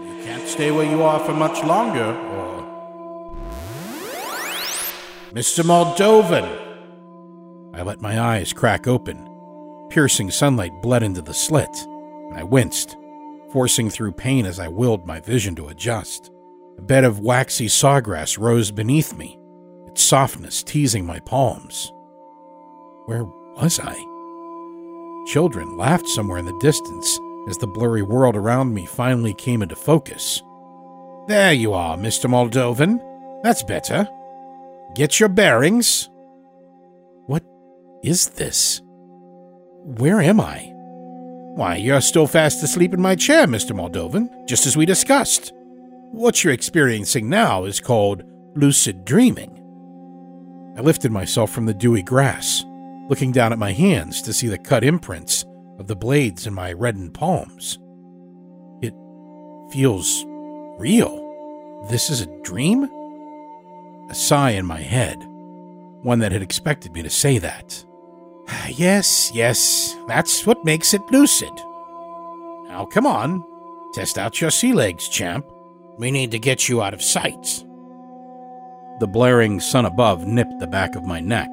You 0.08 0.24
can't 0.24 0.48
stay 0.48 0.72
where 0.72 0.90
you 0.90 1.04
are 1.04 1.20
for 1.20 1.34
much 1.34 1.64
longer, 1.64 2.04
or. 2.04 2.60
Mr. 5.32 5.64
Moldovan! 5.64 6.58
I 7.74 7.82
let 7.82 8.02
my 8.02 8.20
eyes 8.20 8.52
crack 8.52 8.88
open. 8.88 9.26
Piercing 9.90 10.32
sunlight 10.32 10.74
bled 10.82 11.04
into 11.04 11.22
the 11.22 11.34
slit, 11.34 11.70
and 12.30 12.36
I 12.36 12.44
winced, 12.44 12.98
forcing 13.52 13.90
through 13.90 14.12
pain 14.14 14.46
as 14.46 14.60
I 14.60 14.68
willed 14.68 15.08
my 15.08 15.20
vision 15.20 15.56
to 15.56 15.70
adjust. 15.70 16.30
A 16.78 16.82
bed 16.82 17.04
of 17.04 17.20
waxy 17.20 17.68
sawgrass 17.68 18.38
rose 18.38 18.72
beneath 18.72 19.16
me, 19.16 19.40
its 19.88 20.04
softness 20.04 20.62
teasing 20.64 21.06
my 21.06 21.20
palms. 21.22 21.92
Where 23.06 23.24
was 23.24 23.80
I? 23.80 24.09
Children 25.30 25.78
laughed 25.78 26.08
somewhere 26.08 26.40
in 26.40 26.46
the 26.46 26.58
distance 26.58 27.20
as 27.48 27.58
the 27.60 27.68
blurry 27.68 28.02
world 28.02 28.36
around 28.36 28.74
me 28.74 28.88
finally 28.88 29.36
came 29.36 29.62
into 29.62 29.76
focus. 29.76 30.42
There 31.28 31.54
you 31.54 31.72
are, 31.72 31.96
Mr. 31.96 32.28
Moldovan. 32.28 33.00
That's 33.44 33.62
better. 33.62 34.08
Get 34.96 35.20
your 35.20 35.30
bearings. 35.30 36.10
What 37.28 37.44
is 38.02 38.30
this? 38.30 38.82
Where 39.84 40.20
am 40.20 40.42
I? 40.42 40.72
Why, 41.54 41.76
you're 41.76 42.02
still 42.02 42.26
fast 42.26 42.64
asleep 42.64 42.96
in 42.96 43.00
my 43.00 43.16
chair, 43.16 43.46
Mr. 43.46 43.76
Moldovan, 43.76 44.48
just 44.48 44.66
as 44.66 44.76
we 44.76 44.88
discussed. 44.88 45.54
What 46.10 46.44
you're 46.44 46.54
experiencing 46.54 47.30
now 47.30 47.66
is 47.66 47.80
called 47.80 48.24
lucid 48.56 49.06
dreaming. 49.06 49.56
I 50.76 50.82
lifted 50.82 51.12
myself 51.12 51.52
from 51.52 51.68
the 51.68 51.74
dewy 51.76 52.02
grass, 52.02 52.66
looking 53.10 53.32
down 53.32 53.52
at 53.52 53.60
my 53.60 53.74
hands 53.74 54.22
to 54.22 54.32
see 54.32 54.48
the 54.48 54.58
cut 54.58 54.84
imprints 54.84 55.44
of 55.80 55.88
the 55.88 55.96
blades 55.96 56.46
in 56.46 56.54
my 56.54 56.72
reddened 56.72 57.14
palms. 57.14 57.80
It 58.82 58.94
feels 59.72 60.24
real. 60.78 61.26
This 61.90 62.10
is 62.10 62.22
a 62.22 62.42
dream? 62.44 62.84
A 64.10 64.16
sigh 64.16 64.52
in 64.52 64.66
my 64.66 64.80
head, 64.80 65.18
one 66.04 66.20
that 66.20 66.32
had 66.32 66.42
expected 66.42 66.94
me 66.94 67.02
to 67.02 67.10
say 67.10 67.40
that. 67.40 67.84
yes, 68.70 69.32
yes, 69.34 69.96
that's 70.08 70.46
what 70.46 70.64
makes 70.64 70.94
it 70.94 71.02
lucid. 71.12 71.54
Now 72.68 72.88
come 72.92 73.08
on, 73.08 73.44
test 73.94 74.18
out 74.20 74.40
your 74.40 74.52
sea 74.52 74.74
legs, 74.74 75.10
champ. 75.10 75.46
We 75.98 76.12
need 76.12 76.32
to 76.32 76.40
get 76.40 76.70
you 76.70 76.82
out 76.82 76.94
of 76.94 77.02
sight. 77.02 77.66
The 79.00 79.08
blaring 79.08 79.60
sun 79.60 79.86
above 79.86 80.28
nipped 80.28 80.60
the 80.60 80.68
back 80.68 80.96
of 80.96 81.06
my 81.06 81.20
neck. 81.20 81.50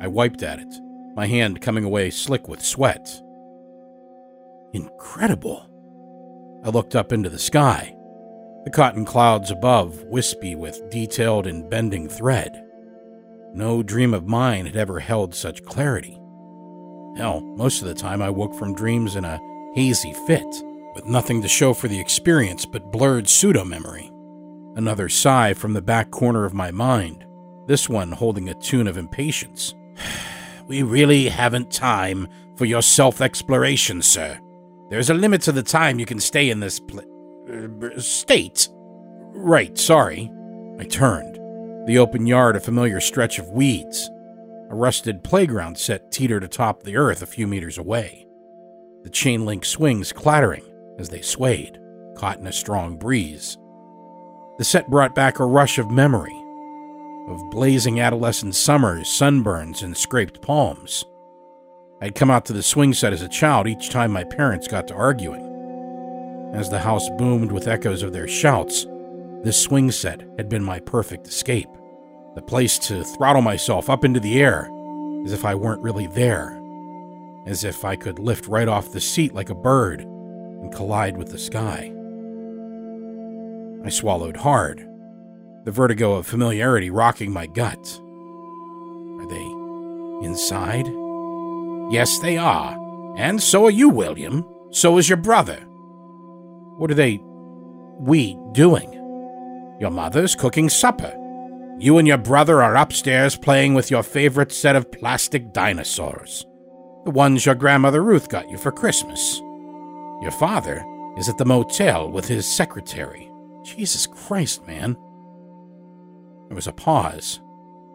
I 0.00 0.06
wiped 0.08 0.42
at 0.42 0.58
it, 0.58 0.74
my 1.14 1.26
hand 1.26 1.60
coming 1.60 1.84
away 1.84 2.10
slick 2.10 2.48
with 2.48 2.62
sweat. 2.62 3.22
Incredible. 4.72 5.68
I 6.64 6.70
looked 6.70 6.94
up 6.94 7.12
into 7.12 7.28
the 7.28 7.38
sky. 7.38 7.94
The 8.64 8.70
cotton 8.70 9.04
clouds 9.04 9.50
above 9.50 10.04
wispy 10.04 10.54
with 10.54 10.90
detailed 10.90 11.46
and 11.46 11.68
bending 11.70 12.08
thread. 12.08 12.64
No 13.54 13.82
dream 13.82 14.12
of 14.12 14.26
mine 14.26 14.66
had 14.66 14.76
ever 14.76 15.00
held 15.00 15.34
such 15.34 15.64
clarity. 15.64 16.20
Hell, 17.16 17.40
most 17.40 17.80
of 17.82 17.88
the 17.88 17.94
time 17.94 18.20
I 18.20 18.30
woke 18.30 18.54
from 18.54 18.74
dreams 18.74 19.16
in 19.16 19.24
a 19.24 19.40
hazy 19.74 20.12
fit, 20.26 20.46
with 20.94 21.06
nothing 21.06 21.42
to 21.42 21.48
show 21.48 21.72
for 21.72 21.88
the 21.88 21.98
experience 21.98 22.66
but 22.66 22.92
blurred 22.92 23.28
pseudo 23.28 23.64
memory. 23.64 24.10
Another 24.76 25.08
sigh 25.08 25.54
from 25.54 25.72
the 25.72 25.82
back 25.82 26.10
corner 26.10 26.44
of 26.44 26.54
my 26.54 26.70
mind, 26.70 27.24
this 27.66 27.88
one 27.88 28.12
holding 28.12 28.48
a 28.48 28.54
tune 28.54 28.86
of 28.86 28.96
impatience. 28.96 29.74
we 30.66 30.82
really 30.82 31.28
haven't 31.28 31.72
time 31.72 32.28
for 32.56 32.64
your 32.64 32.82
self 32.82 33.20
exploration, 33.20 34.02
sir. 34.02 34.38
There's 34.90 35.10
a 35.10 35.14
limit 35.14 35.42
to 35.42 35.52
the 35.52 35.62
time 35.62 35.98
you 35.98 36.06
can 36.06 36.20
stay 36.20 36.50
in 36.50 36.60
this 36.60 36.80
pl- 36.80 37.00
uh, 37.50 38.00
state. 38.00 38.68
Right, 38.72 39.76
sorry. 39.78 40.32
I 40.78 40.84
turned. 40.84 41.36
The 41.86 41.98
open 41.98 42.26
yard, 42.26 42.56
a 42.56 42.60
familiar 42.60 43.00
stretch 43.00 43.38
of 43.38 43.50
weeds. 43.50 44.10
A 44.70 44.74
rusted 44.74 45.24
playground 45.24 45.78
set 45.78 46.10
teetered 46.12 46.44
atop 46.44 46.82
the 46.82 46.96
earth 46.96 47.22
a 47.22 47.26
few 47.26 47.46
meters 47.46 47.78
away. 47.78 48.26
The 49.04 49.10
chain 49.10 49.46
link 49.46 49.64
swings 49.64 50.12
clattering 50.12 50.64
as 50.98 51.08
they 51.08 51.22
swayed, 51.22 51.78
caught 52.16 52.38
in 52.38 52.46
a 52.46 52.52
strong 52.52 52.98
breeze. 52.98 53.56
The 54.58 54.64
set 54.64 54.88
brought 54.88 55.14
back 55.14 55.38
a 55.38 55.46
rush 55.46 55.78
of 55.78 55.90
memory 55.90 56.37
of 57.30 57.50
blazing 57.50 58.00
adolescent 58.00 58.54
summers, 58.54 59.06
sunburns, 59.08 59.82
and 59.82 59.96
scraped 59.96 60.42
palms. 60.42 61.04
I'd 62.00 62.14
come 62.14 62.30
out 62.30 62.44
to 62.46 62.52
the 62.52 62.62
swing 62.62 62.94
set 62.94 63.12
as 63.12 63.22
a 63.22 63.28
child 63.28 63.66
each 63.66 63.90
time 63.90 64.10
my 64.12 64.24
parents 64.24 64.68
got 64.68 64.86
to 64.88 64.94
arguing. 64.94 65.44
As 66.54 66.70
the 66.70 66.78
house 66.78 67.08
boomed 67.10 67.52
with 67.52 67.68
echoes 67.68 68.02
of 68.02 68.12
their 68.12 68.28
shouts, 68.28 68.86
this 69.42 69.60
swing 69.60 69.90
set 69.90 70.22
had 70.36 70.48
been 70.48 70.64
my 70.64 70.80
perfect 70.80 71.26
escape. 71.26 71.68
The 72.34 72.42
place 72.42 72.78
to 72.80 73.04
throttle 73.04 73.42
myself 73.42 73.90
up 73.90 74.04
into 74.04 74.20
the 74.20 74.40
air 74.40 74.70
as 75.24 75.32
if 75.32 75.44
I 75.44 75.54
weren't 75.54 75.82
really 75.82 76.06
there. 76.06 76.60
As 77.46 77.64
if 77.64 77.84
I 77.84 77.96
could 77.96 78.18
lift 78.18 78.46
right 78.46 78.68
off 78.68 78.92
the 78.92 79.00
seat 79.00 79.34
like 79.34 79.50
a 79.50 79.54
bird 79.54 80.00
and 80.00 80.72
collide 80.74 81.16
with 81.16 81.30
the 81.30 81.38
sky. 81.38 81.92
I 83.84 83.90
swallowed 83.90 84.36
hard, 84.36 84.87
the 85.64 85.70
vertigo 85.70 86.14
of 86.14 86.26
familiarity 86.26 86.90
rocking 86.90 87.32
my 87.32 87.46
gut. 87.46 88.00
Are 89.18 89.26
they 89.28 90.26
inside? 90.26 90.86
Yes, 91.90 92.18
they 92.18 92.36
are. 92.36 92.76
And 93.16 93.42
so 93.42 93.66
are 93.66 93.70
you, 93.70 93.88
William. 93.88 94.46
So 94.70 94.98
is 94.98 95.08
your 95.08 95.16
brother. 95.16 95.56
What 96.76 96.90
are 96.90 96.94
they, 96.94 97.20
we, 97.98 98.38
doing? 98.52 98.92
Your 99.80 99.90
mother's 99.90 100.34
cooking 100.34 100.68
supper. 100.68 101.14
You 101.78 101.98
and 101.98 102.06
your 102.06 102.18
brother 102.18 102.62
are 102.62 102.76
upstairs 102.76 103.36
playing 103.36 103.74
with 103.74 103.90
your 103.90 104.02
favorite 104.02 104.52
set 104.52 104.76
of 104.76 104.90
plastic 104.90 105.52
dinosaurs. 105.52 106.44
The 107.04 107.10
ones 107.10 107.46
your 107.46 107.54
grandmother 107.54 108.02
Ruth 108.02 108.28
got 108.28 108.50
you 108.50 108.58
for 108.58 108.72
Christmas. 108.72 109.38
Your 110.20 110.32
father 110.32 110.84
is 111.16 111.28
at 111.28 111.38
the 111.38 111.44
motel 111.44 112.10
with 112.10 112.26
his 112.26 112.46
secretary. 112.46 113.30
Jesus 113.64 114.06
Christ, 114.06 114.66
man. 114.66 114.96
There 116.48 116.54
was 116.54 116.66
a 116.66 116.72
pause, 116.72 117.40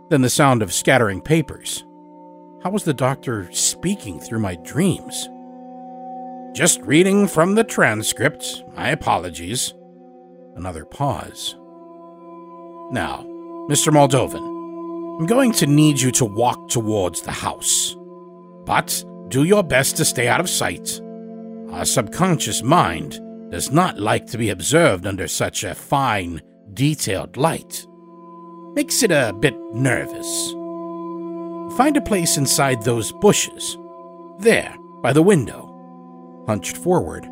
then 0.10 0.22
the 0.22 0.30
sound 0.30 0.62
of 0.62 0.72
scattering 0.72 1.22
papers. 1.22 1.84
How 2.64 2.70
was 2.70 2.84
the 2.84 2.94
doctor 2.94 3.52
speaking 3.52 4.20
through 4.20 4.40
my 4.40 4.56
dreams? 4.56 5.28
Just 6.54 6.80
reading 6.82 7.28
from 7.28 7.56
the 7.56 7.64
transcript. 7.64 8.64
My 8.76 8.90
apologies. 8.90 9.74
Another 10.56 10.86
pause. 10.86 11.56
Now, 12.92 13.26
Mr. 13.70 13.92
Moldovan, 13.92 15.20
I'm 15.20 15.26
going 15.26 15.52
to 15.54 15.66
need 15.66 16.00
you 16.00 16.12
to 16.12 16.26
walk 16.26 16.70
towards 16.70 17.22
the 17.22 17.32
house. 17.32 17.96
But 18.66 19.04
do 19.30 19.46
your 19.46 19.64
best 19.64 19.98
to 19.98 20.06
stay 20.06 20.28
out 20.28 20.40
of 20.40 20.50
sight. 20.50 21.02
Our 21.72 21.86
subconscious 21.86 22.62
mind 22.62 23.20
does 23.50 23.72
not 23.72 24.00
like 24.00 24.28
to 24.28 24.38
be 24.38 24.52
observed 24.52 25.08
under 25.08 25.28
such 25.28 25.64
a 25.64 25.74
fine, 25.74 26.40
detailed 26.74 27.36
light. 27.36 27.88
Makes 28.76 29.04
it 29.04 29.12
a 29.12 29.36
bit 29.40 29.56
nervous. 29.72 30.52
Find 31.78 31.96
a 31.96 32.02
place 32.02 32.38
inside 32.38 32.82
those 32.82 33.12
bushes. 33.12 33.78
There, 34.40 34.76
by 35.04 35.14
the 35.14 35.22
window. 35.22 35.70
Hunched 36.48 36.78
forward, 36.78 37.28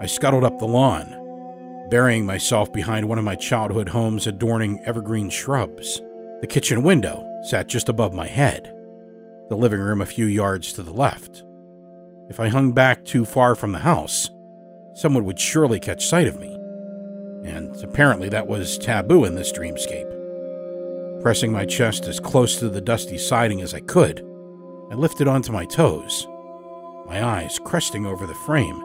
I 0.00 0.06
scuttled 0.06 0.44
up 0.44 0.58
the 0.58 0.66
lawn, 0.66 1.88
burying 1.88 2.26
myself 2.26 2.70
behind 2.70 3.08
one 3.08 3.18
of 3.18 3.24
my 3.24 3.34
childhood 3.34 3.88
homes 3.88 4.26
adorning 4.26 4.78
evergreen 4.84 5.30
shrubs. 5.30 6.02
The 6.42 6.46
kitchen 6.46 6.82
window 6.82 7.26
sat 7.44 7.66
just 7.66 7.88
above 7.88 8.12
my 8.12 8.26
head, 8.26 8.64
the 9.48 9.56
living 9.56 9.80
room 9.80 10.02
a 10.02 10.06
few 10.06 10.26
yards 10.26 10.74
to 10.74 10.82
the 10.82 10.92
left. 10.92 11.42
If 12.28 12.38
I 12.40 12.48
hung 12.48 12.72
back 12.72 13.06
too 13.06 13.24
far 13.24 13.54
from 13.54 13.72
the 13.72 13.78
house, 13.78 14.28
someone 14.94 15.24
would 15.24 15.40
surely 15.40 15.80
catch 15.80 16.06
sight 16.06 16.26
of 16.26 16.38
me. 16.38 16.54
And 17.44 17.74
apparently 17.82 18.28
that 18.28 18.46
was 18.46 18.76
taboo 18.76 19.24
in 19.24 19.34
this 19.34 19.52
dreamscape. 19.52 20.13
Pressing 21.24 21.50
my 21.50 21.64
chest 21.64 22.06
as 22.06 22.20
close 22.20 22.58
to 22.58 22.68
the 22.68 22.82
dusty 22.82 23.16
siding 23.16 23.62
as 23.62 23.72
I 23.72 23.80
could, 23.80 24.20
I 24.90 24.94
lifted 24.94 25.26
onto 25.26 25.52
my 25.52 25.64
toes, 25.64 26.26
my 27.06 27.24
eyes 27.24 27.58
cresting 27.64 28.04
over 28.04 28.26
the 28.26 28.34
frame 28.34 28.78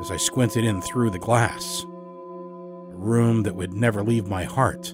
as 0.00 0.10
I 0.10 0.16
squinted 0.16 0.64
in 0.64 0.82
through 0.82 1.10
the 1.10 1.20
glass. 1.20 1.84
A 1.84 2.96
room 2.96 3.44
that 3.44 3.54
would 3.54 3.72
never 3.72 4.02
leave 4.02 4.26
my 4.26 4.42
heart 4.42 4.92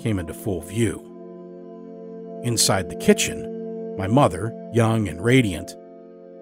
came 0.00 0.20
into 0.20 0.32
full 0.32 0.60
view. 0.60 1.04
Inside 2.44 2.90
the 2.90 3.04
kitchen, 3.04 3.96
my 3.98 4.06
mother, 4.06 4.54
young 4.72 5.08
and 5.08 5.24
radiant, 5.24 5.74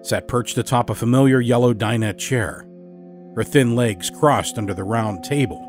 sat 0.03 0.27
perched 0.27 0.59
atop 0.59 0.91
a 0.91 0.95
familiar 0.95 1.41
yellow 1.41 1.73
dinette 1.73 2.19
chair, 2.19 2.63
her 3.35 3.43
thin 3.43 3.75
legs 3.75 4.11
crossed 4.11 4.59
under 4.59 4.75
the 4.75 4.83
round 4.83 5.23
table, 5.23 5.65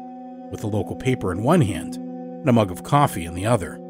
with 0.51 0.61
the 0.61 0.67
local 0.67 0.95
paper 0.95 1.33
in 1.33 1.43
one 1.43 1.63
hand 1.63 1.95
and 1.95 2.49
a 2.51 2.53
mug 2.53 2.71
of 2.71 2.83
coffee 2.83 3.25
in 3.25 3.33
the 3.33 3.47
other 3.47 3.81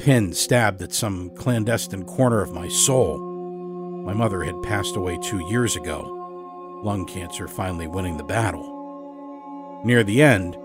pin 0.00 0.32
stabbed 0.32 0.80
at 0.80 0.94
some 0.94 1.28
clandestine 1.36 2.04
corner 2.04 2.40
of 2.40 2.54
my 2.54 2.66
soul. 2.68 3.18
My 3.18 4.14
mother 4.14 4.42
had 4.42 4.62
passed 4.62 4.96
away 4.96 5.18
two 5.18 5.46
years 5.50 5.76
ago, 5.76 6.80
lung 6.82 7.04
cancer 7.04 7.46
finally 7.46 7.86
winning 7.86 8.16
the 8.16 8.24
battle. 8.24 9.82
Near 9.84 10.02
the 10.02 10.22
end, 10.22 10.56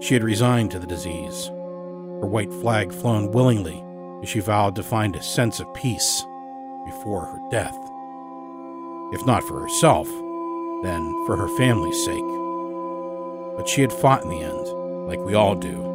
she 0.00 0.14
had 0.14 0.24
resigned 0.24 0.70
to 0.70 0.78
the 0.78 0.86
disease, 0.86 1.48
her 1.48 2.26
white 2.26 2.50
flag 2.50 2.90
flown 2.90 3.30
willingly 3.30 3.84
as 4.22 4.30
she 4.30 4.40
vowed 4.40 4.74
to 4.76 4.82
find 4.82 5.14
a 5.16 5.22
sense 5.22 5.60
of 5.60 5.74
peace 5.74 6.24
before 6.86 7.26
her 7.26 7.40
death. 7.50 7.76
If 9.12 9.26
not 9.26 9.44
for 9.44 9.60
herself, 9.60 10.08
then 10.82 11.26
for 11.26 11.36
her 11.36 11.48
family's 11.58 12.04
sake. 12.06 12.24
But 13.58 13.68
she 13.68 13.82
had 13.82 13.92
fought 13.92 14.22
in 14.22 14.30
the 14.30 14.40
end, 14.40 15.06
like 15.06 15.20
we 15.20 15.34
all 15.34 15.54
do 15.54 15.87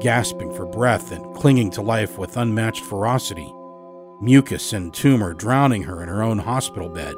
gasping 0.00 0.52
for 0.52 0.66
breath 0.66 1.12
and 1.12 1.34
clinging 1.36 1.70
to 1.72 1.82
life 1.82 2.18
with 2.18 2.36
unmatched 2.36 2.84
ferocity, 2.84 3.52
mucus 4.20 4.72
and 4.72 4.92
tumor 4.92 5.34
drowning 5.34 5.82
her 5.82 6.02
in 6.02 6.08
her 6.08 6.22
own 6.22 6.38
hospital 6.38 6.88
bed. 6.88 7.14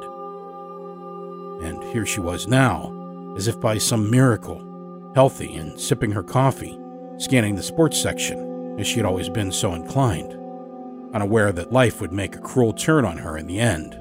And 1.65 1.83
here 1.93 2.05
she 2.05 2.19
was 2.19 2.47
now, 2.47 2.93
as 3.37 3.47
if 3.47 3.59
by 3.59 3.77
some 3.77 4.11
miracle, 4.11 5.11
healthy 5.15 5.55
and 5.55 5.79
sipping 5.79 6.11
her 6.11 6.23
coffee, 6.23 6.77
scanning 7.17 7.55
the 7.55 7.63
sports 7.63 8.01
section, 8.01 8.79
as 8.79 8.87
she 8.87 8.97
had 8.97 9.05
always 9.05 9.29
been 9.29 9.51
so 9.51 9.73
inclined, 9.73 10.33
unaware 11.13 11.51
that 11.51 11.71
life 11.71 12.01
would 12.01 12.11
make 12.11 12.35
a 12.35 12.41
cruel 12.41 12.73
turn 12.73 13.05
on 13.05 13.17
her 13.17 13.37
in 13.37 13.47
the 13.47 13.59
end, 13.59 13.97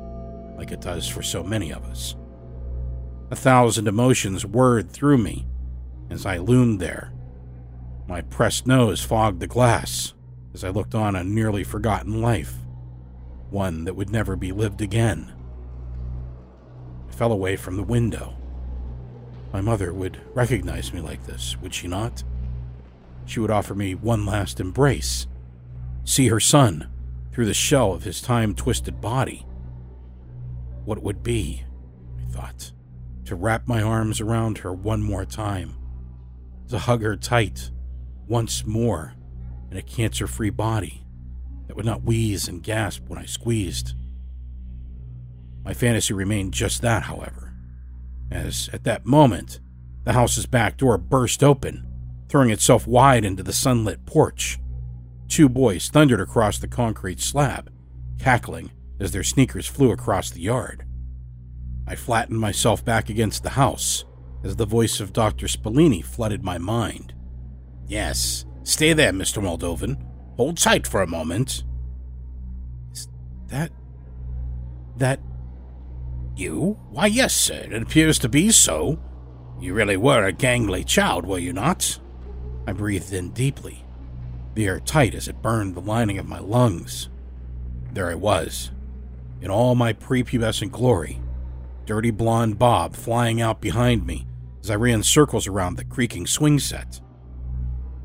like 0.56 0.72
it 0.72 0.80
does 0.80 1.06
for 1.06 1.22
so 1.22 1.42
many 1.42 1.72
of 1.72 1.84
us. 1.84 2.16
A 3.30 3.36
thousand 3.36 3.88
emotions 3.88 4.44
whirred 4.44 4.90
through 4.90 5.18
me 5.18 5.46
as 6.10 6.26
I 6.26 6.38
loomed 6.38 6.80
there, 6.80 7.12
my 8.12 8.20
pressed 8.20 8.66
nose 8.66 9.02
fogged 9.02 9.40
the 9.40 9.46
glass 9.46 10.12
as 10.52 10.64
I 10.64 10.68
looked 10.68 10.94
on 10.94 11.16
a 11.16 11.24
nearly 11.24 11.64
forgotten 11.64 12.20
life, 12.20 12.52
one 13.48 13.84
that 13.84 13.96
would 13.96 14.10
never 14.10 14.36
be 14.36 14.52
lived 14.52 14.82
again. 14.82 15.32
I 17.08 17.12
fell 17.12 17.32
away 17.32 17.56
from 17.56 17.78
the 17.78 17.82
window. 17.82 18.36
My 19.50 19.62
mother 19.62 19.94
would 19.94 20.20
recognize 20.34 20.92
me 20.92 21.00
like 21.00 21.24
this, 21.24 21.56
would 21.62 21.72
she 21.72 21.88
not? 21.88 22.22
She 23.24 23.40
would 23.40 23.50
offer 23.50 23.74
me 23.74 23.94
one 23.94 24.26
last 24.26 24.60
embrace, 24.60 25.26
see 26.04 26.28
her 26.28 26.38
son 26.38 26.90
through 27.32 27.46
the 27.46 27.54
shell 27.54 27.94
of 27.94 28.04
his 28.04 28.20
time 28.20 28.54
twisted 28.54 29.00
body. 29.00 29.46
What 30.84 30.98
it 30.98 31.04
would 31.04 31.22
be, 31.22 31.62
I 32.20 32.30
thought, 32.30 32.72
to 33.24 33.36
wrap 33.36 33.66
my 33.66 33.80
arms 33.80 34.20
around 34.20 34.58
her 34.58 34.72
one 34.74 35.02
more 35.02 35.24
time, 35.24 35.76
to 36.68 36.78
hug 36.78 37.00
her 37.00 37.16
tight 37.16 37.70
once 38.26 38.64
more 38.66 39.14
in 39.70 39.76
a 39.76 39.82
cancer 39.82 40.26
free 40.26 40.50
body 40.50 41.04
that 41.66 41.76
would 41.76 41.86
not 41.86 42.02
wheeze 42.02 42.48
and 42.48 42.62
gasp 42.62 43.04
when 43.08 43.18
I 43.18 43.24
squeezed. 43.24 43.94
My 45.64 45.74
fantasy 45.74 46.12
remained 46.12 46.54
just 46.54 46.82
that, 46.82 47.04
however, 47.04 47.54
as 48.30 48.68
at 48.72 48.84
that 48.84 49.06
moment 49.06 49.60
The 50.04 50.12
house's 50.14 50.46
back 50.46 50.78
door 50.78 50.98
burst 50.98 51.44
open, 51.44 51.86
throwing 52.28 52.50
itself 52.50 52.86
wide 52.88 53.24
into 53.24 53.42
the 53.42 53.52
sunlit 53.52 54.04
porch. 54.04 54.58
Two 55.28 55.48
boys 55.48 55.88
thundered 55.88 56.20
across 56.20 56.58
the 56.58 56.66
concrete 56.66 57.20
slab, 57.20 57.70
cackling 58.18 58.72
as 58.98 59.12
their 59.12 59.22
sneakers 59.22 59.66
flew 59.66 59.92
across 59.92 60.30
the 60.30 60.40
yard. 60.40 60.84
I 61.86 61.94
flattened 61.94 62.40
myself 62.40 62.84
back 62.84 63.08
against 63.08 63.42
the 63.42 63.50
house 63.50 64.04
as 64.42 64.56
the 64.56 64.66
voice 64.66 64.98
of 64.98 65.12
Dr. 65.12 65.46
Spallini 65.46 66.04
flooded 66.04 66.42
my 66.42 66.58
mind. 66.58 67.14
Yes, 67.86 68.44
stay 68.62 68.92
there, 68.92 69.12
Mr. 69.12 69.42
Moldovan. 69.42 69.96
Hold 70.36 70.56
tight 70.56 70.86
for 70.86 71.02
a 71.02 71.06
moment. 71.06 71.64
Is 72.92 73.08
that. 73.48 73.70
that. 74.96 75.20
you? 76.36 76.78
Why, 76.90 77.06
yes, 77.06 77.34
sir, 77.34 77.68
it 77.70 77.82
appears 77.82 78.18
to 78.20 78.28
be 78.28 78.50
so. 78.50 78.98
You 79.60 79.74
really 79.74 79.96
were 79.96 80.26
a 80.26 80.32
gangly 80.32 80.84
child, 80.86 81.26
were 81.26 81.38
you 81.38 81.52
not? 81.52 81.98
I 82.66 82.72
breathed 82.72 83.12
in 83.12 83.30
deeply, 83.30 83.84
the 84.54 84.66
air 84.66 84.80
tight 84.80 85.14
as 85.14 85.28
it 85.28 85.42
burned 85.42 85.74
the 85.74 85.80
lining 85.80 86.18
of 86.18 86.26
my 86.26 86.38
lungs. 86.38 87.08
There 87.92 88.10
I 88.10 88.14
was, 88.14 88.70
in 89.40 89.50
all 89.50 89.74
my 89.74 89.92
prepubescent 89.92 90.70
glory, 90.70 91.20
dirty 91.84 92.10
blonde 92.10 92.58
bob 92.58 92.96
flying 92.96 93.40
out 93.40 93.60
behind 93.60 94.06
me 94.06 94.26
as 94.62 94.70
I 94.70 94.76
ran 94.76 95.02
circles 95.02 95.46
around 95.46 95.76
the 95.76 95.84
creaking 95.84 96.26
swing 96.26 96.58
set. 96.58 97.00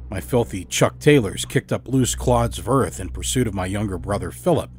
My 0.10 0.22
filthy 0.22 0.64
Chuck 0.64 1.00
Taylors 1.00 1.44
kicked 1.44 1.74
up 1.74 1.88
loose 1.88 2.16
clods 2.16 2.58
of 2.58 2.70
earth 2.70 3.00
in 3.00 3.10
pursuit 3.10 3.46
of 3.46 3.54
my 3.54 3.66
younger 3.66 3.98
brother 3.98 4.32
Philip, 4.32 4.72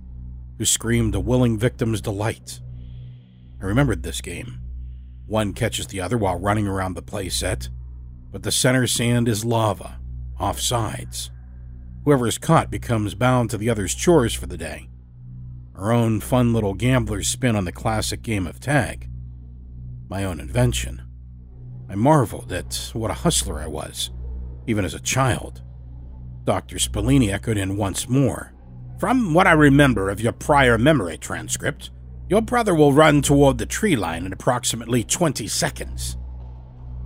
who 0.57 0.64
screamed 0.64 1.14
a 1.14 1.21
willing 1.21 1.59
victim's 1.59 2.01
delight. 2.01 2.61
I 3.61 3.67
remembered 3.67 4.03
this 4.03 4.23
game. 4.23 4.61
One 5.27 5.53
catches 5.53 5.88
the 5.88 6.01
other 6.01 6.17
while 6.17 6.38
running 6.38 6.67
around 6.67 6.95
the 6.95 7.03
playset, 7.03 7.69
but 8.33 8.43
the 8.43 8.51
center 8.51 8.87
sand 8.87 9.29
is 9.29 9.45
lava, 9.45 10.01
off 10.38 10.59
sides. 10.61 11.31
Whoever 12.05 12.27
is 12.27 12.38
caught 12.38 12.71
becomes 12.71 13.14
bound 13.14 13.51
to 13.51 13.59
the 13.59 13.69
other's 13.69 13.95
chores 13.95 14.33
for 14.33 14.47
the 14.47 14.57
day. 14.57 14.88
Our 15.75 15.93
own 15.93 16.21
fun 16.21 16.55
little 16.55 16.75
gambler's 16.75 17.29
spin 17.29 17.55
on 17.55 17.67
the 17.67 17.73
classic 17.73 18.23
game 18.23 18.47
of 18.47 18.61
tag. 18.61 19.11
My 20.09 20.25
own 20.25 20.41
invention. 20.41 21.03
I 21.91 21.97
marveled 21.97 22.51
at 22.51 22.91
what 22.95 23.11
a 23.11 23.14
hustler 23.14 23.61
I 23.61 23.67
was 23.67 24.11
even 24.68 24.85
as 24.85 24.94
a 24.94 25.00
child. 25.00 25.62
Dr. 26.44 26.76
Spallini 26.76 27.33
echoed 27.33 27.57
in 27.57 27.76
once 27.76 28.09
more. 28.09 28.52
From 29.00 29.35
what 29.35 29.46
I 29.46 29.52
remember 29.52 30.11
of 30.11 30.20
your 30.20 30.33
prior 30.33 30.78
memory 30.78 31.18
transcript, 31.18 31.90
your 32.28 32.42
brother 32.42 32.74
will 32.74 32.92
run 32.92 33.22
toward 33.22 33.59
the 33.59 33.66
tree 33.66 33.96
line 33.96 34.26
in 34.26 34.33
approximately 34.33 35.02
20 35.02 35.48
seconds. 35.48 36.16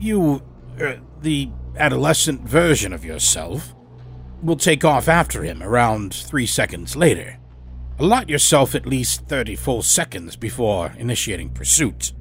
You, 0.01 0.42
er, 0.81 1.01
the 1.20 1.51
adolescent 1.77 2.42
version 2.42 2.92
of 2.92 3.05
yourself, 3.05 3.75
will 4.42 4.57
take 4.57 4.85
off 4.85 5.07
after 5.09 5.44
him 5.44 5.62
around 5.62 6.12
three 6.12 6.46
seconds 6.46 6.96
later. 6.96 7.38
Allot 7.98 8.29
yourself 8.29 8.75
at 8.75 8.87
least 8.87 9.29
30 9.29 9.55
full 9.55 9.83
seconds 9.83 10.35
before 10.35 10.94
initiating 10.98 11.51
pursuit. 11.51 12.12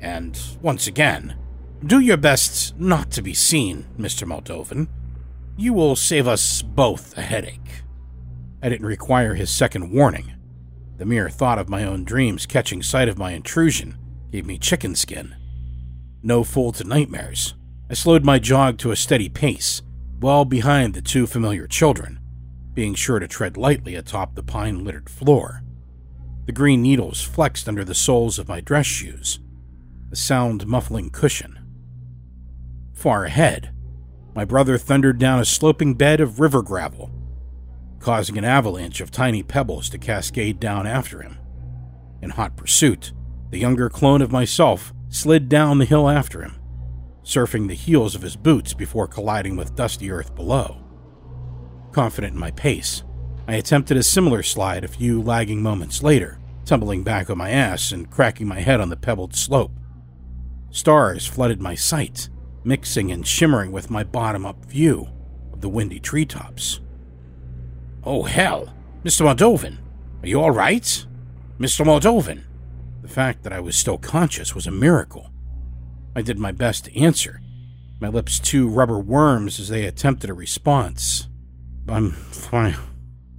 And 0.00 0.38
once 0.60 0.88
again, 0.88 1.36
do 1.84 2.00
your 2.00 2.16
best 2.16 2.78
not 2.80 3.10
to 3.10 3.22
be 3.22 3.34
seen, 3.34 3.84
Mr. 3.98 4.26
Moldovan. 4.26 4.88
You 5.56 5.72
will 5.72 5.96
save 5.96 6.26
us 6.26 6.62
both 6.62 7.16
a 7.18 7.22
headache. 7.22 7.82
I 8.62 8.70
didn't 8.70 8.86
require 8.86 9.34
his 9.34 9.54
second 9.54 9.92
warning. 9.92 10.32
The 10.96 11.04
mere 11.04 11.28
thought 11.28 11.58
of 11.58 11.68
my 11.68 11.84
own 11.84 12.04
dreams 12.04 12.46
catching 12.46 12.82
sight 12.82 13.08
of 13.08 13.18
my 13.18 13.32
intrusion 13.32 13.98
gave 14.32 14.46
me 14.46 14.58
chicken 14.58 14.94
skin. 14.94 15.36
No 16.22 16.42
fool 16.42 16.72
to 16.72 16.84
nightmares. 16.84 17.54
I 17.90 17.94
slowed 17.94 18.24
my 18.24 18.38
jog 18.38 18.78
to 18.78 18.90
a 18.90 18.96
steady 18.96 19.28
pace, 19.28 19.82
well 20.20 20.44
behind 20.44 20.94
the 20.94 21.02
two 21.02 21.26
familiar 21.26 21.66
children, 21.66 22.18
being 22.72 22.94
sure 22.94 23.18
to 23.18 23.28
tread 23.28 23.56
lightly 23.56 23.94
atop 23.94 24.34
the 24.34 24.42
pine 24.42 24.84
littered 24.84 25.10
floor. 25.10 25.62
The 26.46 26.52
green 26.52 26.82
needles 26.82 27.22
flexed 27.22 27.68
under 27.68 27.84
the 27.84 27.94
soles 27.94 28.38
of 28.38 28.48
my 28.48 28.60
dress 28.60 28.86
shoes, 28.86 29.38
a 30.10 30.16
sound 30.16 30.66
muffling 30.66 31.10
cushion. 31.10 31.63
Far 32.94 33.24
ahead, 33.24 33.70
my 34.34 34.44
brother 34.44 34.78
thundered 34.78 35.18
down 35.18 35.40
a 35.40 35.44
sloping 35.44 35.94
bed 35.94 36.20
of 36.20 36.40
river 36.40 36.62
gravel, 36.62 37.10
causing 37.98 38.38
an 38.38 38.44
avalanche 38.44 39.00
of 39.00 39.10
tiny 39.10 39.42
pebbles 39.42 39.88
to 39.90 39.98
cascade 39.98 40.58
down 40.58 40.86
after 40.86 41.20
him. 41.20 41.38
In 42.22 42.30
hot 42.30 42.56
pursuit, 42.56 43.12
the 43.50 43.58
younger 43.58 43.90
clone 43.90 44.22
of 44.22 44.32
myself 44.32 44.92
slid 45.08 45.48
down 45.48 45.78
the 45.78 45.84
hill 45.84 46.08
after 46.08 46.42
him, 46.42 46.56
surfing 47.22 47.68
the 47.68 47.74
heels 47.74 48.14
of 48.14 48.22
his 48.22 48.36
boots 48.36 48.72
before 48.74 49.06
colliding 49.06 49.56
with 49.56 49.76
dusty 49.76 50.10
earth 50.10 50.34
below. 50.34 50.80
Confident 51.92 52.34
in 52.34 52.40
my 52.40 52.50
pace, 52.52 53.04
I 53.46 53.54
attempted 53.54 53.96
a 53.96 54.02
similar 54.02 54.42
slide 54.42 54.84
a 54.84 54.88
few 54.88 55.20
lagging 55.20 55.62
moments 55.62 56.02
later, 56.02 56.38
tumbling 56.64 57.02
back 57.02 57.28
on 57.28 57.38
my 57.38 57.50
ass 57.50 57.92
and 57.92 58.10
cracking 58.10 58.48
my 58.48 58.60
head 58.60 58.80
on 58.80 58.88
the 58.88 58.96
pebbled 58.96 59.36
slope. 59.36 59.72
Stars 60.70 61.26
flooded 61.26 61.60
my 61.60 61.74
sight, 61.74 62.28
mixing 62.64 63.12
and 63.12 63.26
shimmering 63.26 63.70
with 63.70 63.90
my 63.90 64.02
bottom 64.02 64.46
up 64.46 64.64
view 64.64 65.08
of 65.52 65.60
the 65.60 65.68
windy 65.68 66.00
treetops. 66.00 66.80
Oh, 68.02 68.24
hell! 68.24 68.74
Mr. 69.04 69.22
Moldovan, 69.22 69.78
are 70.22 70.28
you 70.28 70.40
all 70.40 70.50
right? 70.50 71.06
Mr. 71.58 71.84
Moldovan! 71.84 72.42
The 73.02 73.08
fact 73.08 73.42
that 73.42 73.52
I 73.52 73.60
was 73.60 73.76
still 73.76 73.98
conscious 73.98 74.54
was 74.54 74.66
a 74.66 74.70
miracle. 74.70 75.30
I 76.16 76.22
did 76.22 76.38
my 76.38 76.52
best 76.52 76.86
to 76.86 76.98
answer, 76.98 77.40
my 78.00 78.08
lips 78.08 78.38
two 78.38 78.68
rubber 78.68 78.98
worms 78.98 79.60
as 79.60 79.68
they 79.68 79.84
attempted 79.84 80.30
a 80.30 80.34
response. 80.34 81.28
I'm 81.88 82.10
fine. 82.10 82.76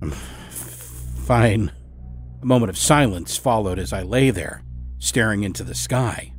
I'm 0.02 0.12
fine. 0.12 1.72
A 2.42 2.46
moment 2.46 2.70
of 2.70 2.78
silence 2.78 3.38
followed 3.38 3.80
as 3.80 3.92
I 3.92 4.04
lay 4.04 4.30
there, 4.30 4.64
staring 5.00 5.44
into 5.44 5.64
the 5.64 5.76
sky. 5.76 6.34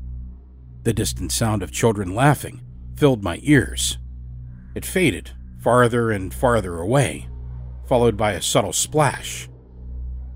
The 0.83 0.93
distant 0.93 1.33
sound 1.33 1.63
of 1.63 1.73
children 1.73 2.15
laughing 2.15 2.66
filled 2.97 3.23
my 3.23 3.39
ears. 3.43 3.99
It 4.75 4.85
faded, 4.85 5.31
farther 5.59 6.11
and 6.11 6.33
farther 6.33 6.79
away, 6.79 7.29
followed 7.87 8.17
by 8.17 8.33
a 8.33 8.43
subtle 8.43 8.73
splash. 8.73 9.49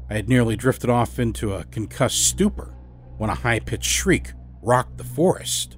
I 0.09 0.15
had 0.15 0.29
nearly 0.29 0.57
drifted 0.57 0.91
off 0.91 1.19
into 1.19 1.55
a 1.55 1.65
concussed 1.65 2.27
stupor 2.27 2.75
when 3.17 3.31
a 3.31 3.35
high 3.35 3.61
pitched 3.61 3.91
shriek 3.91 4.33
rocked 4.63 4.99
the 4.99 5.05
forest, 5.05 5.77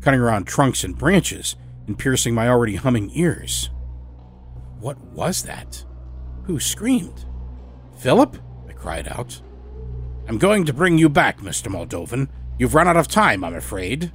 cutting 0.00 0.20
around 0.20 0.46
trunks 0.46 0.84
and 0.84 0.96
branches 0.96 1.56
and 1.86 1.98
piercing 1.98 2.34
my 2.34 2.48
already 2.48 2.76
humming 2.76 3.10
ears. 3.14 3.70
What 4.78 4.98
was 4.98 5.42
that? 5.42 5.84
Who 6.44 6.58
screamed? 6.60 7.24
Philip? 7.98 8.36
I 8.68 8.72
cried 8.72 9.08
out. 9.08 9.40
I'm 10.28 10.38
going 10.38 10.64
to 10.66 10.72
bring 10.72 10.98
you 10.98 11.08
back, 11.08 11.38
Mr. 11.38 11.70
Moldovan. 11.70 12.28
You've 12.58 12.74
run 12.74 12.88
out 12.88 12.96
of 12.96 13.08
time, 13.08 13.44
I'm 13.44 13.54
afraid. 13.54 14.12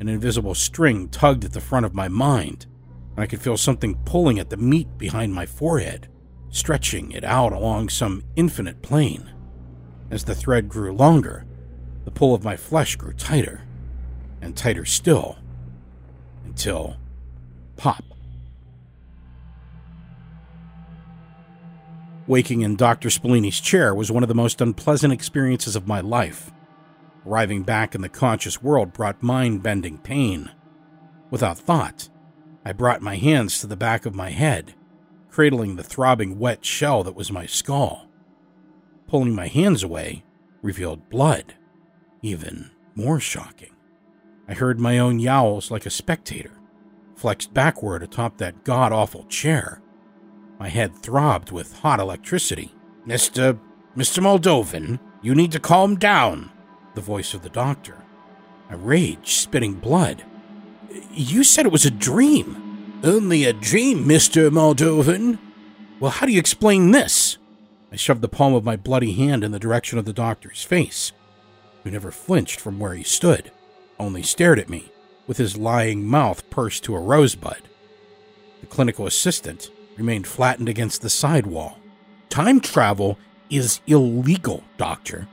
An 0.00 0.08
invisible 0.08 0.54
string 0.54 1.10
tugged 1.10 1.44
at 1.44 1.52
the 1.52 1.60
front 1.60 1.84
of 1.84 1.94
my 1.94 2.08
mind, 2.08 2.66
and 3.14 3.22
I 3.22 3.26
could 3.26 3.42
feel 3.42 3.58
something 3.58 3.96
pulling 4.06 4.38
at 4.38 4.48
the 4.48 4.56
meat 4.56 4.88
behind 4.96 5.34
my 5.34 5.44
forehead, 5.44 6.08
stretching 6.48 7.12
it 7.12 7.22
out 7.22 7.52
along 7.52 7.90
some 7.90 8.24
infinite 8.34 8.80
plane. 8.80 9.30
As 10.10 10.24
the 10.24 10.34
thread 10.34 10.70
grew 10.70 10.92
longer, 10.92 11.44
the 12.04 12.10
pull 12.10 12.34
of 12.34 12.42
my 12.42 12.56
flesh 12.56 12.96
grew 12.96 13.12
tighter, 13.12 13.60
and 14.40 14.56
tighter 14.56 14.86
still, 14.86 15.36
until 16.46 16.96
pop. 17.76 18.02
Waking 22.26 22.62
in 22.62 22.76
Dr. 22.76 23.10
Spallini's 23.10 23.60
chair 23.60 23.94
was 23.94 24.10
one 24.10 24.22
of 24.22 24.28
the 24.28 24.34
most 24.34 24.62
unpleasant 24.62 25.12
experiences 25.12 25.76
of 25.76 25.86
my 25.86 26.00
life. 26.00 26.50
Arriving 27.26 27.62
back 27.62 27.94
in 27.94 28.00
the 28.00 28.08
conscious 28.08 28.62
world 28.62 28.92
brought 28.92 29.22
mind 29.22 29.62
bending 29.62 29.98
pain. 29.98 30.50
Without 31.30 31.58
thought, 31.58 32.08
I 32.64 32.72
brought 32.72 33.02
my 33.02 33.16
hands 33.16 33.60
to 33.60 33.66
the 33.66 33.76
back 33.76 34.06
of 34.06 34.14
my 34.14 34.30
head, 34.30 34.74
cradling 35.28 35.76
the 35.76 35.82
throbbing 35.82 36.38
wet 36.38 36.64
shell 36.64 37.04
that 37.04 37.14
was 37.14 37.30
my 37.30 37.46
skull. 37.46 38.08
Pulling 39.06 39.34
my 39.34 39.46
hands 39.48 39.82
away 39.82 40.24
revealed 40.62 41.08
blood, 41.08 41.54
even 42.22 42.70
more 42.94 43.20
shocking. 43.20 43.74
I 44.48 44.54
heard 44.54 44.80
my 44.80 44.98
own 44.98 45.18
yowls 45.18 45.70
like 45.70 45.86
a 45.86 45.90
spectator, 45.90 46.52
flexed 47.16 47.54
backward 47.54 48.02
atop 48.02 48.38
that 48.38 48.64
god 48.64 48.92
awful 48.92 49.24
chair. 49.24 49.80
My 50.58 50.68
head 50.68 50.96
throbbed 50.96 51.52
with 51.52 51.78
hot 51.80 52.00
electricity. 52.00 52.74
Mr. 53.06 53.58
Mr. 53.96 54.22
Moldovan, 54.22 55.00
you 55.22 55.34
need 55.34 55.52
to 55.52 55.60
calm 55.60 55.96
down, 55.96 56.50
the 57.00 57.06
voice 57.06 57.32
of 57.32 57.42
the 57.42 57.48
doctor. 57.48 57.96
I 58.68 58.74
rage, 58.74 59.32
spitting 59.36 59.74
blood. 59.74 60.22
You 61.10 61.42
said 61.42 61.64
it 61.64 61.72
was 61.72 61.86
a 61.86 61.90
dream. 61.90 63.00
Only 63.02 63.44
a 63.44 63.54
dream, 63.54 64.04
Mr. 64.04 64.50
Moldovan. 64.50 65.38
Well, 65.98 66.10
how 66.10 66.26
do 66.26 66.32
you 66.32 66.38
explain 66.38 66.90
this? 66.90 67.38
I 67.90 67.96
shoved 67.96 68.20
the 68.20 68.28
palm 68.28 68.52
of 68.52 68.64
my 68.64 68.76
bloody 68.76 69.14
hand 69.14 69.42
in 69.42 69.50
the 69.50 69.58
direction 69.58 69.98
of 69.98 70.04
the 70.04 70.12
doctor's 70.12 70.62
face, 70.62 71.12
who 71.82 71.90
never 71.90 72.10
flinched 72.10 72.60
from 72.60 72.78
where 72.78 72.92
he 72.92 73.02
stood, 73.02 73.50
only 73.98 74.22
stared 74.22 74.58
at 74.58 74.68
me 74.68 74.92
with 75.26 75.38
his 75.38 75.56
lying 75.56 76.06
mouth 76.06 76.48
pursed 76.50 76.84
to 76.84 76.94
a 76.94 77.00
rosebud. 77.00 77.62
The 78.60 78.66
clinical 78.66 79.06
assistant 79.06 79.70
remained 79.96 80.26
flattened 80.26 80.68
against 80.68 81.00
the 81.00 81.08
side 81.08 81.46
wall. 81.46 81.78
Time 82.28 82.60
travel 82.60 83.18
is 83.48 83.80
illegal, 83.86 84.64
Doctor. 84.76 85.28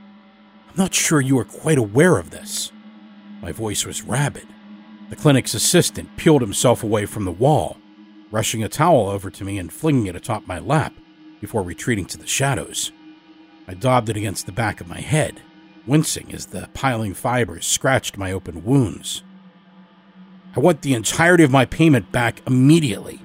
Not 0.78 0.94
sure 0.94 1.20
you 1.20 1.40
are 1.40 1.46
quite 1.46 1.80
aware 1.80 2.18
of 2.18 2.30
this. 2.30 2.72
My 3.42 3.52
voice 3.52 3.84
was 3.84 4.04
rabid. 4.04 4.48
The 5.10 5.16
clinic's 5.16 5.56
assistant 5.56 6.16
peeled 6.18 6.42
himself 6.42 6.84
away 6.84 7.08
from 7.08 7.26
the 7.26 7.32
wall, 7.32 7.78
rushing 8.30 8.64
a 8.64 8.70
towel 8.70 9.10
over 9.10 9.32
to 9.32 9.44
me 9.44 9.58
and 9.58 9.74
flinging 9.74 10.06
it 10.06 10.16
atop 10.16 10.46
my 10.46 10.60
lap 10.60 10.94
before 11.42 11.64
retreating 11.64 12.06
to 12.06 12.18
the 12.20 12.28
shadows. 12.28 12.92
I 13.68 13.74
daubed 13.74 14.10
it 14.10 14.18
against 14.18 14.46
the 14.46 14.52
back 14.52 14.80
of 14.80 14.88
my 14.88 15.00
head, 15.00 15.42
wincing 15.88 16.32
as 16.32 16.48
the 16.48 16.70
piling 16.76 17.16
fibers 17.16 17.66
scratched 17.66 18.16
my 18.16 18.32
open 18.32 18.64
wounds. 18.64 19.24
I 20.56 20.60
want 20.60 20.84
the 20.84 20.94
entirety 20.94 21.44
of 21.44 21.50
my 21.50 21.66
payment 21.66 22.12
back 22.12 22.42
immediately. 22.46 23.20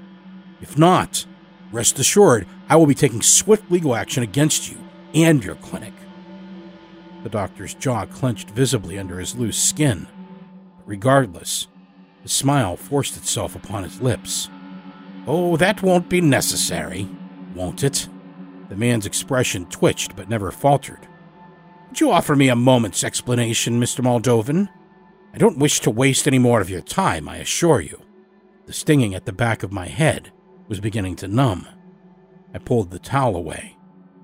If 0.62 0.79
not, 0.79 1.27
rest 1.71 1.99
assured 1.99 2.47
I 2.71 2.77
will 2.77 2.87
be 2.87 2.95
taking 2.95 3.21
swift 3.21 3.71
legal 3.71 3.95
action 3.95 4.23
against 4.23 4.71
you 4.71 4.79
and 5.15 5.45
your 5.45 5.57
clinic. 5.57 5.93
The 7.22 7.28
doctor's 7.28 7.74
jaw 7.74 8.06
clenched 8.06 8.50
visibly 8.50 8.98
under 8.98 9.18
his 9.18 9.37
loose 9.37 9.58
skin. 9.58 10.08
Regardless, 10.87 11.68
a 12.24 12.28
smile 12.28 12.76
forced 12.76 13.16
itself 13.16 13.54
upon 13.54 13.85
his 13.85 14.00
lips. 14.00 14.48
Oh, 15.26 15.56
that 15.56 15.82
won't 15.82 16.08
be 16.08 16.20
necessary, 16.20 17.08
won't 17.54 17.85
it? 17.85 18.08
The 18.68 18.76
man's 18.76 19.06
expression 19.06 19.66
twitched 19.66 20.16
but 20.16 20.28
never 20.28 20.50
faltered. 20.50 21.06
Would 21.88 22.00
you 22.00 22.11
offer 22.11 22.35
me 22.35 22.48
a 22.48 22.56
moment's 22.56 23.04
explanation, 23.04 23.80
Mr. 23.80 24.02
Moldovan? 24.02 24.68
I 25.35 25.38
don't 25.38 25.58
wish 25.58 25.80
to 25.80 25.90
waste 25.90 26.26
any 26.26 26.38
more 26.38 26.61
of 26.61 26.70
your 26.70 26.80
time, 26.80 27.28
I 27.28 27.37
assure 27.37 27.80
you. 27.80 28.00
The 28.66 28.72
stinging 28.72 29.14
at 29.14 29.26
the 29.26 29.32
back 29.32 29.62
of 29.62 29.72
my 29.72 29.87
head 29.87 30.32
was 30.68 30.80
beginning 30.80 31.16
to 31.16 31.28
numb. 31.28 31.68
I 32.54 32.58
pulled 32.58 32.90
the 32.90 32.98
towel 32.98 33.37
away, 33.37 33.76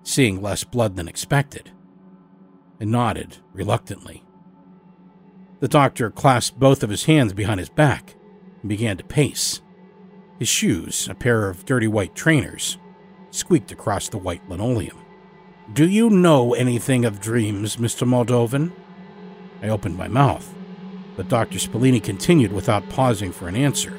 seeing 0.03 0.43
less 0.43 0.65
blood 0.65 0.97
than 0.97 1.09
expected. 1.09 1.71
I 2.81 2.85
nodded 2.85 3.39
reluctantly. 3.53 4.25
The 5.61 5.69
doctor 5.69 6.11
clasped 6.11 6.59
both 6.59 6.83
of 6.83 6.91
his 6.91 7.05
hands 7.05 7.33
behind 7.33 7.59
his 7.59 7.69
back 7.69 8.15
and 8.61 8.69
began 8.69 8.97
to 8.97 9.05
pace. 9.05 9.61
His 10.39 10.49
shoes, 10.49 11.09
a 11.09 11.15
pair 11.15 11.49
of 11.49 11.65
dirty 11.65 11.89
white 11.89 12.15
trainers, 12.15 12.79
squeaked 13.31 13.73
across 13.73 14.09
the 14.09 14.19
white 14.19 14.49
linoleum. 14.49 14.97
Do 15.73 15.89
you 15.89 16.09
know 16.09 16.55
anything 16.55 17.05
of 17.05 17.21
dreams, 17.21 17.77
Mr. 17.77 18.07
Moldovan? 18.07 18.73
I 19.63 19.69
opened 19.69 19.97
my 19.97 20.09
mouth, 20.09 20.55
but 21.17 21.29
Dr. 21.29 21.59
Spallini 21.59 22.03
continued 22.03 22.53
without 22.53 22.89
pausing 22.89 23.33
for 23.33 23.49
an 23.49 23.57
answer. 23.57 23.99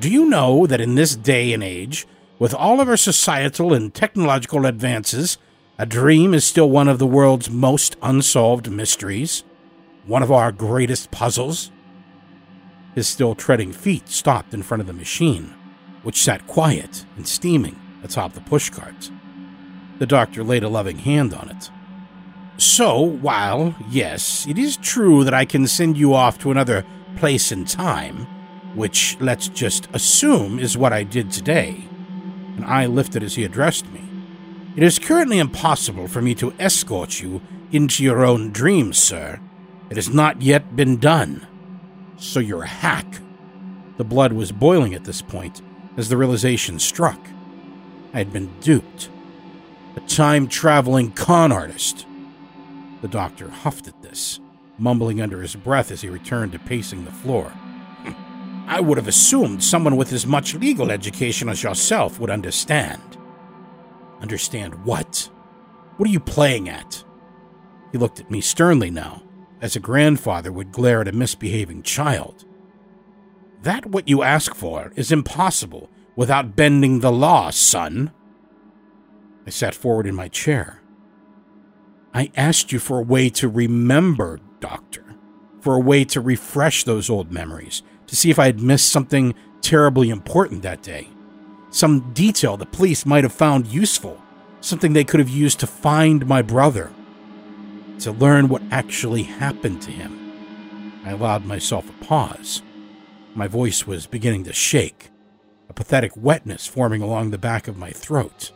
Do 0.00 0.10
you 0.10 0.24
know 0.24 0.66
that 0.66 0.80
in 0.80 0.94
this 0.94 1.14
day 1.14 1.52
and 1.52 1.62
age, 1.62 2.06
with 2.38 2.54
all 2.54 2.80
of 2.80 2.88
our 2.88 2.96
societal 2.96 3.74
and 3.74 3.92
technological 3.92 4.64
advances, 4.64 5.36
a 5.80 5.86
dream 5.86 6.34
is 6.34 6.44
still 6.44 6.68
one 6.68 6.88
of 6.88 6.98
the 6.98 7.06
world's 7.06 7.48
most 7.48 7.96
unsolved 8.02 8.70
mysteries? 8.70 9.44
One 10.04 10.22
of 10.22 10.30
our 10.30 10.52
greatest 10.52 11.10
puzzles? 11.10 11.70
His 12.94 13.08
still 13.08 13.34
treading 13.34 13.72
feet 13.72 14.10
stopped 14.10 14.52
in 14.52 14.62
front 14.62 14.82
of 14.82 14.86
the 14.86 14.92
machine, 14.92 15.54
which 16.02 16.22
sat 16.22 16.46
quiet 16.46 17.06
and 17.16 17.26
steaming 17.26 17.80
atop 18.04 18.34
the 18.34 18.40
pushcart. 18.40 19.10
The 19.98 20.04
doctor 20.04 20.44
laid 20.44 20.64
a 20.64 20.68
loving 20.68 20.98
hand 20.98 21.32
on 21.32 21.48
it. 21.48 21.70
So, 22.58 23.00
while, 23.00 23.74
yes, 23.88 24.46
it 24.46 24.58
is 24.58 24.76
true 24.76 25.24
that 25.24 25.32
I 25.32 25.46
can 25.46 25.66
send 25.66 25.96
you 25.96 26.12
off 26.12 26.38
to 26.40 26.50
another 26.50 26.84
place 27.16 27.50
and 27.52 27.66
time, 27.66 28.26
which 28.74 29.16
let's 29.18 29.48
just 29.48 29.88
assume 29.94 30.58
is 30.58 30.76
what 30.76 30.92
I 30.92 31.04
did 31.04 31.32
today, 31.32 31.88
an 32.58 32.64
eye 32.64 32.84
lifted 32.84 33.22
as 33.22 33.36
he 33.36 33.44
addressed 33.44 33.90
me, 33.92 34.09
it 34.76 34.82
is 34.82 34.98
currently 34.98 35.38
impossible 35.38 36.08
for 36.08 36.22
me 36.22 36.34
to 36.36 36.52
escort 36.58 37.20
you 37.20 37.40
into 37.72 38.04
your 38.04 38.24
own 38.24 38.50
dreams, 38.50 38.98
sir. 38.98 39.40
It 39.90 39.96
has 39.96 40.08
not 40.08 40.42
yet 40.42 40.76
been 40.76 40.98
done. 40.98 41.46
So 42.16 42.38
you're 42.40 42.62
a 42.62 42.68
hack. 42.68 43.20
The 43.96 44.04
blood 44.04 44.32
was 44.32 44.52
boiling 44.52 44.94
at 44.94 45.04
this 45.04 45.22
point 45.22 45.62
as 45.96 46.08
the 46.08 46.16
realization 46.16 46.78
struck. 46.78 47.18
I 48.12 48.18
had 48.18 48.32
been 48.32 48.50
duped. 48.60 49.08
A 49.96 50.00
time 50.00 50.46
traveling 50.46 51.12
con 51.12 51.50
artist. 51.50 52.06
The 53.02 53.08
doctor 53.08 53.48
huffed 53.48 53.88
at 53.88 54.02
this, 54.02 54.40
mumbling 54.78 55.20
under 55.20 55.42
his 55.42 55.56
breath 55.56 55.90
as 55.90 56.02
he 56.02 56.08
returned 56.08 56.52
to 56.52 56.58
pacing 56.58 57.04
the 57.04 57.10
floor. 57.10 57.52
I 58.66 58.80
would 58.80 58.98
have 58.98 59.08
assumed 59.08 59.64
someone 59.64 59.96
with 59.96 60.12
as 60.12 60.26
much 60.26 60.54
legal 60.54 60.92
education 60.92 61.48
as 61.48 61.62
yourself 61.62 62.20
would 62.20 62.30
understand. 62.30 63.09
Understand 64.20 64.84
what? 64.84 65.28
What 65.96 66.08
are 66.08 66.12
you 66.12 66.20
playing 66.20 66.68
at? 66.68 67.04
He 67.92 67.98
looked 67.98 68.20
at 68.20 68.30
me 68.30 68.40
sternly 68.40 68.90
now, 68.90 69.22
as 69.60 69.76
a 69.76 69.80
grandfather 69.80 70.52
would 70.52 70.72
glare 70.72 71.00
at 71.00 71.08
a 71.08 71.12
misbehaving 71.12 71.82
child. 71.82 72.44
That 73.62 73.86
what 73.86 74.08
you 74.08 74.22
ask 74.22 74.54
for 74.54 74.92
is 74.96 75.12
impossible 75.12 75.90
without 76.16 76.56
bending 76.56 77.00
the 77.00 77.12
law, 77.12 77.50
son. 77.50 78.12
I 79.46 79.50
sat 79.50 79.74
forward 79.74 80.06
in 80.06 80.14
my 80.14 80.28
chair. 80.28 80.80
I 82.12 82.30
asked 82.36 82.72
you 82.72 82.78
for 82.78 82.98
a 82.98 83.04
way 83.04 83.28
to 83.30 83.48
remember, 83.48 84.40
Doctor, 84.60 85.04
for 85.60 85.74
a 85.74 85.80
way 85.80 86.04
to 86.06 86.20
refresh 86.20 86.84
those 86.84 87.10
old 87.10 87.30
memories, 87.30 87.82
to 88.06 88.16
see 88.16 88.30
if 88.30 88.38
I 88.38 88.46
had 88.46 88.60
missed 88.60 88.88
something 88.90 89.34
terribly 89.60 90.10
important 90.10 90.62
that 90.62 90.82
day. 90.82 91.08
Some 91.70 92.12
detail 92.12 92.56
the 92.56 92.66
police 92.66 93.06
might 93.06 93.24
have 93.24 93.32
found 93.32 93.66
useful, 93.68 94.20
something 94.60 94.92
they 94.92 95.04
could 95.04 95.20
have 95.20 95.28
used 95.28 95.60
to 95.60 95.66
find 95.66 96.26
my 96.26 96.42
brother, 96.42 96.90
to 98.00 98.12
learn 98.12 98.48
what 98.48 98.62
actually 98.70 99.22
happened 99.22 99.80
to 99.82 99.90
him. 99.90 101.02
I 101.04 101.10
allowed 101.10 101.44
myself 101.44 101.88
a 101.88 102.04
pause. 102.04 102.62
My 103.34 103.46
voice 103.46 103.86
was 103.86 104.06
beginning 104.06 104.44
to 104.44 104.52
shake, 104.52 105.10
a 105.68 105.72
pathetic 105.72 106.12
wetness 106.16 106.66
forming 106.66 107.02
along 107.02 107.30
the 107.30 107.38
back 107.38 107.68
of 107.68 107.78
my 107.78 107.90
throat. 107.90 108.50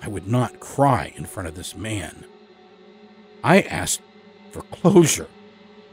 I 0.00 0.08
would 0.08 0.26
not 0.26 0.58
cry 0.58 1.12
in 1.16 1.26
front 1.26 1.48
of 1.48 1.54
this 1.54 1.76
man. 1.76 2.24
I 3.44 3.60
asked 3.62 4.00
for 4.50 4.62
closure. 4.62 5.28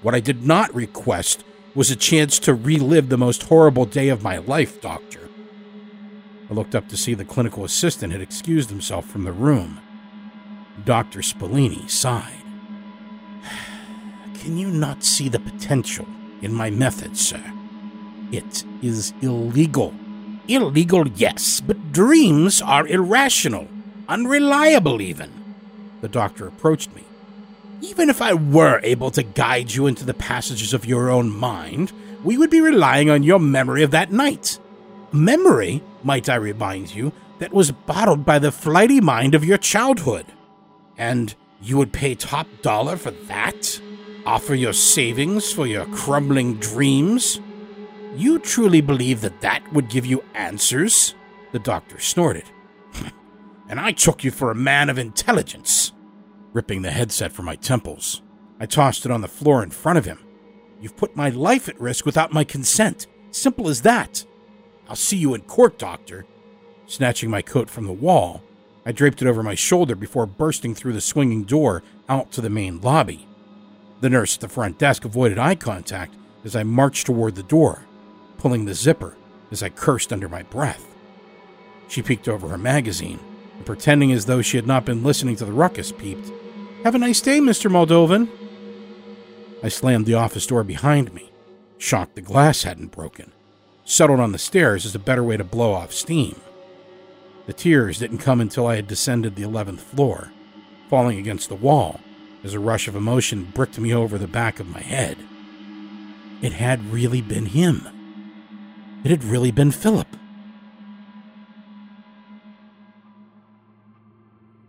What 0.01 0.15
I 0.15 0.19
did 0.19 0.45
not 0.45 0.73
request 0.73 1.43
was 1.75 1.91
a 1.91 1.95
chance 1.95 2.39
to 2.39 2.53
relive 2.53 3.09
the 3.09 3.17
most 3.17 3.43
horrible 3.43 3.85
day 3.85 4.09
of 4.09 4.23
my 4.23 4.37
life, 4.37 4.81
Doctor. 4.81 5.28
I 6.49 6.53
looked 6.53 6.73
up 6.73 6.87
to 6.89 6.97
see 6.97 7.13
the 7.13 7.25
clinical 7.25 7.63
assistant 7.63 8.11
had 8.11 8.21
excused 8.21 8.69
himself 8.69 9.05
from 9.05 9.23
the 9.23 9.31
room. 9.31 9.79
Dr. 10.83 11.19
Spallini 11.19 11.87
sighed. 11.89 12.41
Can 14.33 14.57
you 14.57 14.69
not 14.69 15.03
see 15.03 15.29
the 15.29 15.39
potential 15.39 16.07
in 16.41 16.53
my 16.53 16.71
method, 16.71 17.17
sir? 17.17 17.41
It 18.31 18.63
is 18.81 19.13
illegal. 19.21 19.93
Illegal, 20.47 21.07
yes, 21.09 21.61
but 21.61 21.91
dreams 21.91 22.61
are 22.61 22.87
irrational, 22.87 23.67
unreliable, 24.07 25.01
even. 25.01 25.31
The 26.01 26.07
doctor 26.07 26.47
approached 26.47 26.95
me. 26.95 27.03
Even 27.81 28.09
if 28.09 28.21
I 28.21 28.33
were 28.33 28.79
able 28.83 29.11
to 29.11 29.21
guide 29.21 29.71
you 29.71 29.85
into 29.85 30.03
the 30.03 30.13
passages 30.15 30.73
of 30.73 30.85
your 30.85 31.11
own 31.11 31.29
mind, 31.29 31.91
we 32.23 32.37
would 32.37 32.49
be 32.49 32.59
relying 32.59 33.09
on 33.09 33.21
your 33.21 33.39
memory 33.39 33.83
of 33.83 33.91
that 33.91 34.11
night 34.11 34.59
memory, 35.13 35.83
might 36.03 36.29
I 36.29 36.35
remind 36.35 36.93
you, 36.93 37.11
that 37.39 37.53
was 37.53 37.71
bottled 37.71 38.25
by 38.25 38.39
the 38.39 38.51
flighty 38.51 39.01
mind 39.01 39.33
of 39.33 39.45
your 39.45 39.57
childhood. 39.57 40.25
And 40.97 41.33
you 41.61 41.77
would 41.77 41.93
pay 41.93 42.15
top 42.15 42.47
dollar 42.61 42.97
for 42.97 43.11
that? 43.11 43.81
Offer 44.25 44.55
your 44.55 44.73
savings 44.73 45.51
for 45.51 45.65
your 45.65 45.85
crumbling 45.87 46.55
dreams? 46.55 47.39
You 48.15 48.39
truly 48.39 48.81
believe 48.81 49.21
that 49.21 49.41
that 49.41 49.71
would 49.73 49.89
give 49.89 50.05
you 50.05 50.23
answers? 50.33 51.15
The 51.51 51.59
doctor 51.59 51.99
snorted. 51.99 52.45
and 53.69 53.79
I 53.79 53.91
took 53.91 54.23
you 54.23 54.31
for 54.31 54.51
a 54.51 54.55
man 54.55 54.89
of 54.89 54.97
intelligence. 54.97 55.93
Ripping 56.53 56.81
the 56.81 56.91
headset 56.91 57.31
from 57.31 57.45
my 57.45 57.55
temples, 57.55 58.21
I 58.59 58.65
tossed 58.65 59.05
it 59.05 59.11
on 59.11 59.21
the 59.21 59.27
floor 59.27 59.63
in 59.63 59.69
front 59.69 59.97
of 59.97 60.05
him. 60.05 60.19
You've 60.81 60.97
put 60.97 61.15
my 61.15 61.29
life 61.29 61.69
at 61.69 61.79
risk 61.79 62.05
without 62.05 62.33
my 62.33 62.43
consent. 62.43 63.07
Simple 63.31 63.69
as 63.69 63.81
that. 63.83 64.25
I'll 64.89 64.95
see 64.95 65.17
you 65.17 65.35
in 65.35 65.41
court, 65.41 65.77
Doctor. 65.77 66.25
Snatching 66.87 67.29
my 67.29 67.43
coat 67.43 67.69
from 67.69 67.85
the 67.85 67.93
wall, 67.93 68.41
I 68.85 68.91
draped 68.91 69.21
it 69.21 69.27
over 69.27 69.43
my 69.43 69.53
shoulder 69.53 69.93
before 69.93 70.25
bursting 70.25 70.73
through 70.73 70.93
the 70.93 71.01
swinging 71.01 71.43
door 71.43 71.83
out 72.09 72.31
to 72.31 72.41
the 72.41 72.49
main 72.49 72.81
lobby. 72.81 73.27
The 74.01 74.09
nurse 74.09 74.35
at 74.35 74.41
the 74.41 74.47
front 74.49 74.79
desk 74.79 75.05
avoided 75.05 75.37
eye 75.37 75.53
contact 75.53 76.15
as 76.43 76.55
I 76.55 76.63
marched 76.63 77.05
toward 77.05 77.35
the 77.35 77.43
door, 77.43 77.85
pulling 78.39 78.65
the 78.65 78.73
zipper 78.73 79.15
as 79.51 79.61
I 79.61 79.69
cursed 79.69 80.11
under 80.11 80.27
my 80.27 80.41
breath. 80.41 80.87
She 81.87 82.01
peeked 82.01 82.27
over 82.27 82.47
her 82.47 82.57
magazine 82.57 83.19
and, 83.57 83.65
pretending 83.65 84.11
as 84.11 84.25
though 84.25 84.41
she 84.41 84.57
had 84.57 84.65
not 84.65 84.85
been 84.85 85.03
listening 85.03 85.35
to 85.35 85.45
the 85.45 85.51
ruckus, 85.51 85.91
peeped, 85.91 86.31
Have 86.83 86.95
a 86.95 86.99
nice 86.99 87.21
day, 87.21 87.39
Mr. 87.39 87.69
Moldovan. 87.69 88.27
I 89.61 89.67
slammed 89.67 90.07
the 90.07 90.15
office 90.15 90.47
door 90.47 90.63
behind 90.63 91.13
me 91.13 91.29
shocked 91.79 92.15
the 92.15 92.21
glass 92.21 92.63
hadn't 92.63 92.91
broken. 92.91 93.31
Settled 93.89 94.19
on 94.19 94.33
the 94.33 94.37
stairs 94.37 94.85
as 94.85 94.93
a 94.93 94.99
better 94.99 95.23
way 95.23 95.35
to 95.35 95.43
blow 95.43 95.73
off 95.73 95.91
steam. 95.91 96.39
The 97.47 97.53
tears 97.53 97.97
didn't 97.97 98.19
come 98.19 98.39
until 98.39 98.67
I 98.67 98.75
had 98.75 98.85
descended 98.85 99.35
the 99.35 99.41
11th 99.41 99.79
floor, 99.79 100.31
falling 100.91 101.17
against 101.17 101.49
the 101.49 101.55
wall 101.55 101.99
as 102.43 102.53
a 102.53 102.59
rush 102.59 102.87
of 102.87 102.95
emotion 102.95 103.45
bricked 103.45 103.79
me 103.79 103.91
over 103.91 104.19
the 104.19 104.27
back 104.27 104.59
of 104.59 104.67
my 104.67 104.79
head. 104.79 105.17
It 106.39 106.53
had 106.53 106.91
really 106.91 107.23
been 107.23 107.47
him. 107.47 107.81
It 109.03 109.09
had 109.09 109.23
really 109.23 109.49
been 109.49 109.71
Philip. 109.71 110.15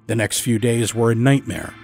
The 0.07 0.17
next 0.17 0.41
few 0.41 0.59
days 0.59 0.95
were 0.95 1.11
a 1.11 1.15
nightmare. 1.15 1.75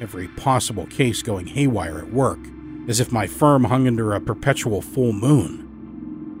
Every 0.00 0.28
possible 0.28 0.86
case 0.86 1.22
going 1.22 1.48
haywire 1.48 1.98
at 1.98 2.12
work, 2.12 2.38
as 2.86 3.00
if 3.00 3.10
my 3.10 3.26
firm 3.26 3.64
hung 3.64 3.88
under 3.88 4.14
a 4.14 4.20
perpetual 4.20 4.80
full 4.80 5.12
moon. 5.12 5.67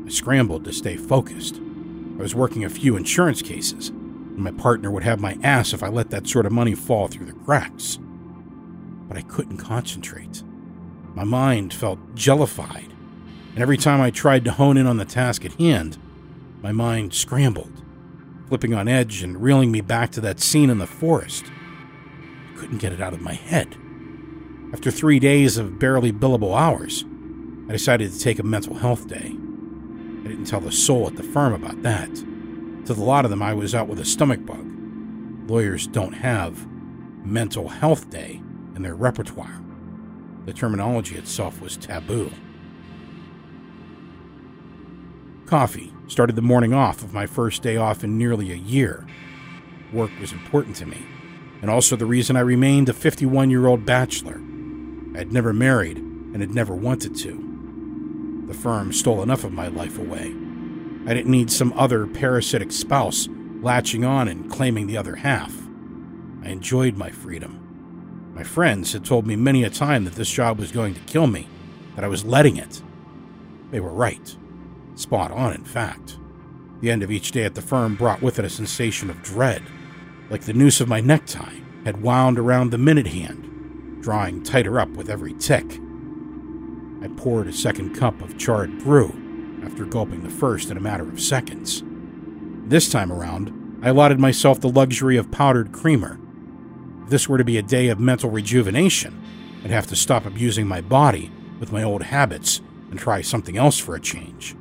I 0.08 0.10
scrambled 0.10 0.64
to 0.64 0.72
stay 0.72 0.96
focused. 0.96 1.56
I 1.56 2.22
was 2.22 2.34
working 2.34 2.64
a 2.64 2.70
few 2.70 2.96
insurance 2.96 3.42
cases, 3.42 3.90
and 3.90 4.38
my 4.38 4.52
partner 4.52 4.90
would 4.90 5.02
have 5.02 5.20
my 5.20 5.36
ass 5.42 5.74
if 5.74 5.82
I 5.82 5.88
let 5.88 6.08
that 6.08 6.26
sort 6.26 6.46
of 6.46 6.52
money 6.52 6.74
fall 6.74 7.08
through 7.08 7.26
the 7.26 7.34
cracks. 7.34 7.98
But 9.06 9.18
I 9.18 9.20
couldn't 9.20 9.58
concentrate. 9.58 10.42
My 11.14 11.24
mind 11.24 11.74
felt 11.74 12.14
jellified, 12.14 12.90
and 13.52 13.58
every 13.58 13.76
time 13.76 14.00
I 14.00 14.10
tried 14.10 14.46
to 14.46 14.52
hone 14.52 14.78
in 14.78 14.86
on 14.86 14.96
the 14.96 15.04
task 15.04 15.44
at 15.44 15.52
hand, 15.52 15.98
my 16.62 16.72
mind 16.72 17.12
scrambled 17.12 17.82
flipping 18.48 18.72
on 18.72 18.88
edge 18.88 19.22
and 19.22 19.42
reeling 19.42 19.70
me 19.70 19.82
back 19.82 20.10
to 20.12 20.22
that 20.22 20.40
scene 20.40 20.70
in 20.70 20.78
the 20.78 20.86
forest. 20.86 21.44
I 22.50 22.58
couldn't 22.58 22.78
get 22.78 22.94
it 22.94 23.00
out 23.02 23.12
of 23.12 23.20
my 23.20 23.34
head. 23.34 23.76
After 24.72 24.90
three 24.90 25.18
days 25.18 25.58
of 25.58 25.78
barely 25.78 26.14
billable 26.14 26.58
hours, 26.58 27.04
I 27.68 27.72
decided 27.72 28.10
to 28.10 28.18
take 28.18 28.38
a 28.38 28.42
mental 28.42 28.76
health 28.76 29.06
day. 29.06 29.36
I 30.28 30.32
didn't 30.32 30.44
tell 30.44 30.68
a 30.68 30.72
soul 30.72 31.06
at 31.06 31.16
the 31.16 31.22
firm 31.22 31.54
about 31.54 31.82
that. 31.84 32.14
To 32.14 32.92
the 32.92 33.02
lot 33.02 33.24
of 33.24 33.30
them, 33.30 33.42
I 33.42 33.54
was 33.54 33.74
out 33.74 33.88
with 33.88 33.98
a 33.98 34.04
stomach 34.04 34.44
bug. 34.44 34.66
Lawyers 35.48 35.86
don't 35.86 36.12
have 36.12 36.66
mental 37.24 37.68
health 37.68 38.10
day 38.10 38.42
in 38.76 38.82
their 38.82 38.94
repertoire. 38.94 39.62
The 40.44 40.52
terminology 40.52 41.16
itself 41.16 41.62
was 41.62 41.78
taboo. 41.78 42.30
Coffee 45.46 45.94
started 46.08 46.36
the 46.36 46.42
morning 46.42 46.74
off 46.74 47.02
of 47.02 47.14
my 47.14 47.24
first 47.24 47.62
day 47.62 47.78
off 47.78 48.04
in 48.04 48.18
nearly 48.18 48.52
a 48.52 48.56
year. 48.56 49.06
Work 49.94 50.10
was 50.20 50.32
important 50.32 50.76
to 50.76 50.84
me, 50.84 51.06
and 51.62 51.70
also 51.70 51.96
the 51.96 52.04
reason 52.04 52.36
I 52.36 52.40
remained 52.40 52.90
a 52.90 52.92
51 52.92 53.48
year 53.48 53.66
old 53.66 53.86
bachelor. 53.86 54.42
I 55.14 55.18
had 55.20 55.32
never 55.32 55.54
married 55.54 55.96
and 55.96 56.42
had 56.42 56.54
never 56.54 56.74
wanted 56.74 57.16
to. 57.16 57.47
The 58.48 58.54
firm 58.54 58.94
stole 58.94 59.22
enough 59.22 59.44
of 59.44 59.52
my 59.52 59.68
life 59.68 59.98
away. 59.98 60.34
I 61.06 61.12
didn't 61.12 61.30
need 61.30 61.50
some 61.50 61.74
other 61.74 62.06
parasitic 62.06 62.72
spouse 62.72 63.28
latching 63.60 64.06
on 64.06 64.26
and 64.26 64.50
claiming 64.50 64.86
the 64.86 64.96
other 64.96 65.16
half. 65.16 65.54
I 66.42 66.48
enjoyed 66.48 66.96
my 66.96 67.10
freedom. 67.10 68.32
My 68.34 68.42
friends 68.42 68.94
had 68.94 69.04
told 69.04 69.26
me 69.26 69.36
many 69.36 69.64
a 69.64 69.70
time 69.70 70.04
that 70.04 70.14
this 70.14 70.30
job 70.30 70.58
was 70.58 70.72
going 70.72 70.94
to 70.94 71.00
kill 71.00 71.26
me, 71.26 71.46
that 71.94 72.04
I 72.04 72.08
was 72.08 72.24
letting 72.24 72.56
it. 72.56 72.82
They 73.70 73.80
were 73.80 73.92
right. 73.92 74.34
Spot 74.94 75.30
on, 75.30 75.52
in 75.52 75.64
fact. 75.64 76.16
The 76.80 76.90
end 76.90 77.02
of 77.02 77.10
each 77.10 77.32
day 77.32 77.44
at 77.44 77.54
the 77.54 77.60
firm 77.60 77.96
brought 77.96 78.22
with 78.22 78.38
it 78.38 78.46
a 78.46 78.50
sensation 78.50 79.10
of 79.10 79.22
dread, 79.22 79.62
like 80.30 80.42
the 80.42 80.54
noose 80.54 80.80
of 80.80 80.88
my 80.88 81.00
necktie 81.00 81.60
had 81.84 82.02
wound 82.02 82.38
around 82.38 82.70
the 82.70 82.78
minute 82.78 83.08
hand, 83.08 84.00
drawing 84.00 84.42
tighter 84.42 84.80
up 84.80 84.88
with 84.90 85.10
every 85.10 85.34
tick. 85.34 85.80
I 87.02 87.08
poured 87.08 87.46
a 87.46 87.52
second 87.52 87.94
cup 87.94 88.20
of 88.20 88.38
charred 88.38 88.78
brew 88.78 89.14
after 89.64 89.84
gulping 89.84 90.22
the 90.22 90.30
first 90.30 90.70
in 90.70 90.76
a 90.76 90.80
matter 90.80 91.08
of 91.08 91.20
seconds. 91.20 91.82
This 92.66 92.88
time 92.88 93.12
around, 93.12 93.80
I 93.82 93.90
allotted 93.90 94.18
myself 94.18 94.60
the 94.60 94.68
luxury 94.68 95.16
of 95.16 95.30
powdered 95.30 95.72
creamer. 95.72 96.18
If 97.04 97.10
this 97.10 97.28
were 97.28 97.38
to 97.38 97.44
be 97.44 97.56
a 97.56 97.62
day 97.62 97.88
of 97.88 98.00
mental 98.00 98.30
rejuvenation, 98.30 99.22
I'd 99.64 99.70
have 99.70 99.86
to 99.88 99.96
stop 99.96 100.26
abusing 100.26 100.66
my 100.66 100.80
body 100.80 101.30
with 101.60 101.72
my 101.72 101.82
old 101.82 102.02
habits 102.02 102.60
and 102.90 102.98
try 102.98 103.20
something 103.20 103.56
else 103.56 103.78
for 103.78 103.94
a 103.94 104.00
change 104.00 104.56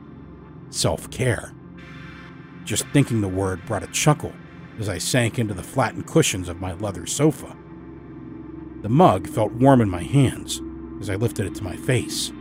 self 0.70 1.10
care. 1.10 1.54
Just 2.66 2.86
thinking 2.90 3.22
the 3.22 3.28
word 3.28 3.66
brought 3.66 3.84
a 3.84 3.88
chuckle 3.88 4.34
as 4.80 4.90
I 4.90 4.98
sank 4.98 5.40
into 5.40 5.54
the 5.54 5.64
flattened 5.64 6.06
cushions 6.06 6.50
of 6.50 6.62
my 6.62 6.74
leather 6.74 7.06
sofa. 7.06 7.56
The 8.82 8.90
mug 8.90 9.28
felt 9.28 9.54
warm 9.54 9.82
in 9.82 9.90
my 9.90 10.04
hands 10.04 10.62
as 11.00 11.10
I 11.10 11.16
lifted 11.16 11.46
it 11.46 11.56
to 11.56 11.64
my 11.64 11.76
face, 11.76 12.32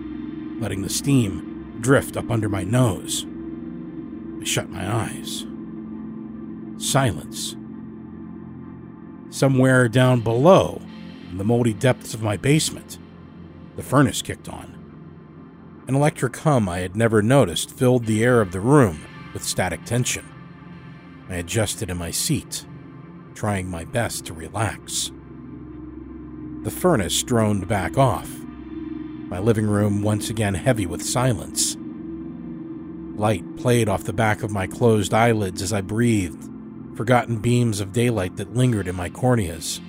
letting 0.59 0.83
the 0.83 0.89
steam 0.89 1.79
drift 1.81 2.17
up 2.17 2.31
under 2.31 2.49
my 2.49 2.65
nose. 2.65 3.27
I 4.41 4.45
shut 4.45 4.71
my 4.71 4.91
eyes. 4.91 5.47
Silence. 6.79 7.57
Somewhere 9.31 9.89
down 9.89 10.21
below, 10.21 10.81
in 11.31 11.39
the 11.39 11.45
moldy 11.45 11.75
depths 11.75 12.15
of 12.15 12.23
my 12.23 12.37
basement, 12.37 12.99
the 13.77 13.83
furnace 13.83 14.23
kicked 14.23 14.49
on. 14.49 15.85
An 15.89 15.95
electric 15.95 16.37
hum 16.39 16.69
I 16.69 16.79
had 16.79 16.97
never 16.97 17.23
noticed 17.23 17.71
filled 17.71 18.07
the 18.07 18.25
air 18.25 18.41
of 18.41 18.53
the 18.53 18.61
room 18.61 19.01
with 19.33 19.45
static 19.45 19.85
tension. 19.85 20.25
I 21.29 21.37
adjusted 21.37 21.91
in 21.91 21.97
my 21.97 22.11
seat, 22.11 22.65
trying 23.35 23.69
my 23.69 23.85
best 23.85 24.25
to 24.27 24.33
relax. 24.33 25.13
The 26.63 26.71
furnace 26.71 27.23
droned 27.23 27.69
back 27.69 27.99
off, 27.99 28.29
my 29.27 29.39
living 29.41 29.67
room 29.67 30.03
once 30.03 30.31
again 30.31 30.55
heavy 30.55 30.87
with 30.87 31.03
silence. 31.03 31.77
Light 33.17 33.57
played 33.57 33.89
off 33.89 34.05
the 34.05 34.13
back 34.13 34.43
of 34.43 34.53
my 34.53 34.67
closed 34.67 35.13
eyelids 35.13 35.63
as 35.63 35.73
I 35.73 35.81
breathed, 35.81 36.49
forgotten 36.97 37.39
beams 37.39 37.81
of 37.81 37.93
daylight 37.93 38.37
that 38.37 38.55
lingered 38.55 38.87
in 38.87 38.95
my 38.95 39.09
corneas. 39.09 39.81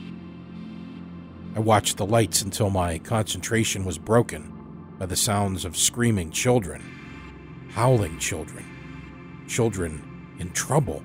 I 1.56 1.60
watched 1.60 1.98
the 1.98 2.06
lights 2.06 2.42
until 2.42 2.70
my 2.70 2.98
concentration 3.00 3.86
was 3.86 3.98
broken 3.98 4.54
by 4.98 5.06
the 5.06 5.16
sounds 5.16 5.66
of 5.66 5.78
screaming 5.78 6.32
children, 6.32 6.82
howling 7.74 8.18
children, 8.20 8.66
children 9.48 10.36
in 10.40 10.52
trouble. 10.52 11.04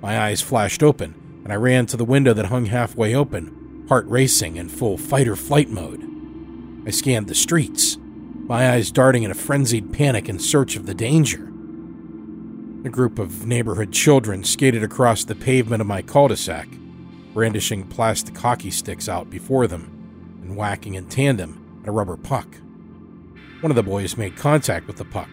My 0.00 0.20
eyes 0.20 0.40
flashed 0.40 0.82
open, 0.82 1.40
and 1.44 1.52
I 1.52 1.56
ran 1.56 1.86
to 1.86 1.96
the 1.96 2.04
window 2.04 2.32
that 2.32 2.46
hung 2.46 2.66
halfway 2.66 3.14
open, 3.14 3.86
heart 3.88 4.06
racing 4.06 4.56
in 4.56 4.68
full 4.68 4.96
fight 4.96 5.28
or 5.28 5.36
flight 5.36 5.68
mode. 5.68 6.17
I 6.88 6.90
scanned 6.90 7.26
the 7.26 7.34
streets, 7.34 7.98
my 8.46 8.70
eyes 8.70 8.90
darting 8.90 9.22
in 9.22 9.30
a 9.30 9.34
frenzied 9.34 9.92
panic 9.92 10.26
in 10.26 10.38
search 10.38 10.74
of 10.74 10.86
the 10.86 10.94
danger. 10.94 11.44
A 12.86 12.88
group 12.88 13.18
of 13.18 13.46
neighborhood 13.46 13.92
children 13.92 14.42
skated 14.42 14.82
across 14.82 15.22
the 15.22 15.34
pavement 15.34 15.82
of 15.82 15.86
my 15.86 16.00
cul 16.00 16.28
de 16.28 16.36
sac, 16.38 16.66
brandishing 17.34 17.86
plastic 17.88 18.38
hockey 18.38 18.70
sticks 18.70 19.06
out 19.06 19.28
before 19.28 19.66
them 19.66 20.40
and 20.42 20.56
whacking 20.56 20.94
in 20.94 21.10
tandem 21.10 21.82
at 21.82 21.90
a 21.90 21.92
rubber 21.92 22.16
puck. 22.16 22.56
One 23.60 23.70
of 23.70 23.76
the 23.76 23.82
boys 23.82 24.16
made 24.16 24.38
contact 24.38 24.86
with 24.86 24.96
the 24.96 25.04
puck, 25.04 25.28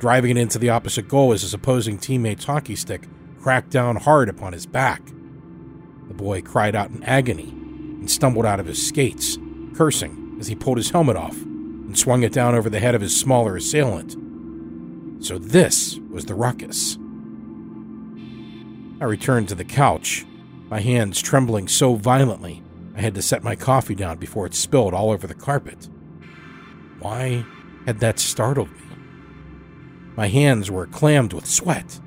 driving 0.00 0.32
it 0.32 0.36
into 0.36 0.58
the 0.58 0.68
opposite 0.68 1.08
goal 1.08 1.32
as 1.32 1.40
his 1.40 1.54
opposing 1.54 1.96
teammate's 1.96 2.44
hockey 2.44 2.76
stick 2.76 3.08
cracked 3.40 3.70
down 3.70 3.96
hard 3.96 4.28
upon 4.28 4.52
his 4.52 4.66
back. 4.66 5.00
The 5.06 6.12
boy 6.12 6.42
cried 6.42 6.76
out 6.76 6.90
in 6.90 7.02
agony 7.02 7.48
and 7.48 8.10
stumbled 8.10 8.44
out 8.44 8.60
of 8.60 8.66
his 8.66 8.86
skates, 8.86 9.38
cursing 9.74 10.27
as 10.38 10.46
he 10.46 10.54
pulled 10.54 10.76
his 10.76 10.90
helmet 10.90 11.16
off 11.16 11.40
and 11.42 11.98
swung 11.98 12.22
it 12.22 12.32
down 12.32 12.54
over 12.54 12.70
the 12.70 12.80
head 12.80 12.94
of 12.94 13.00
his 13.00 13.18
smaller 13.18 13.56
assailant. 13.56 14.16
So 15.24 15.38
this 15.38 15.98
was 16.10 16.26
the 16.26 16.34
ruckus. 16.34 16.96
I 19.00 19.04
returned 19.04 19.48
to 19.48 19.54
the 19.54 19.64
couch, 19.64 20.26
my 20.68 20.80
hands 20.80 21.20
trembling 21.20 21.68
so 21.68 21.94
violently 21.94 22.62
I 22.96 23.00
had 23.00 23.14
to 23.14 23.22
set 23.22 23.44
my 23.44 23.54
coffee 23.54 23.94
down 23.94 24.18
before 24.18 24.46
it 24.46 24.54
spilled 24.54 24.92
all 24.92 25.10
over 25.10 25.26
the 25.26 25.34
carpet. 25.34 25.88
Why 26.98 27.44
had 27.86 28.00
that 28.00 28.18
startled 28.18 28.70
me. 28.72 28.96
My 30.14 30.26
hands 30.26 30.70
were 30.70 30.86
clammed 30.86 31.32
with 31.32 31.46
sweat, 31.46 32.00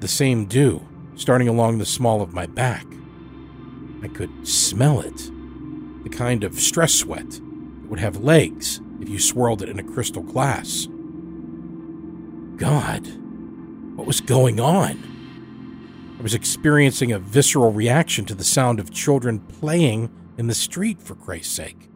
the 0.00 0.08
same 0.08 0.44
dew 0.44 0.86
starting 1.14 1.48
along 1.48 1.78
the 1.78 1.86
small 1.86 2.20
of 2.20 2.34
my 2.34 2.46
back. 2.46 2.84
I 4.02 4.08
could 4.08 4.46
smell 4.46 5.00
it, 5.00 5.16
the 6.04 6.10
kind 6.10 6.44
of 6.44 6.60
stress 6.60 6.94
sweat 6.94 7.40
would 7.88 8.00
have 8.00 8.18
legs 8.18 8.80
if 9.00 9.08
you 9.08 9.18
swirled 9.18 9.62
it 9.62 9.68
in 9.68 9.78
a 9.78 9.82
crystal 9.82 10.22
glass. 10.22 10.86
God, 12.56 13.06
what 13.96 14.06
was 14.06 14.20
going 14.20 14.60
on? 14.60 16.16
I 16.18 16.22
was 16.22 16.34
experiencing 16.34 17.12
a 17.12 17.18
visceral 17.18 17.72
reaction 17.72 18.24
to 18.26 18.34
the 18.34 18.44
sound 18.44 18.80
of 18.80 18.90
children 18.90 19.38
playing 19.38 20.10
in 20.36 20.46
the 20.46 20.54
street, 20.54 21.02
for 21.02 21.14
Christ's 21.14 21.52
sake. 21.54 21.88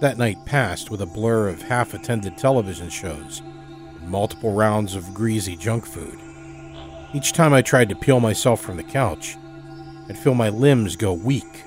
That 0.00 0.18
night 0.18 0.44
passed 0.44 0.90
with 0.90 1.00
a 1.00 1.06
blur 1.06 1.48
of 1.48 1.62
half 1.62 1.94
attended 1.94 2.36
television 2.36 2.88
shows 2.88 3.40
and 3.40 4.08
multiple 4.08 4.52
rounds 4.52 4.94
of 4.94 5.14
greasy 5.14 5.56
junk 5.56 5.86
food. 5.86 6.18
Each 7.14 7.32
time 7.32 7.52
I 7.52 7.62
tried 7.62 7.88
to 7.88 7.96
peel 7.96 8.20
myself 8.20 8.60
from 8.60 8.76
the 8.76 8.82
couch, 8.82 9.36
I'd 10.08 10.18
feel 10.18 10.34
my 10.34 10.50
limbs 10.50 10.94
go 10.94 11.12
weak 11.12 11.63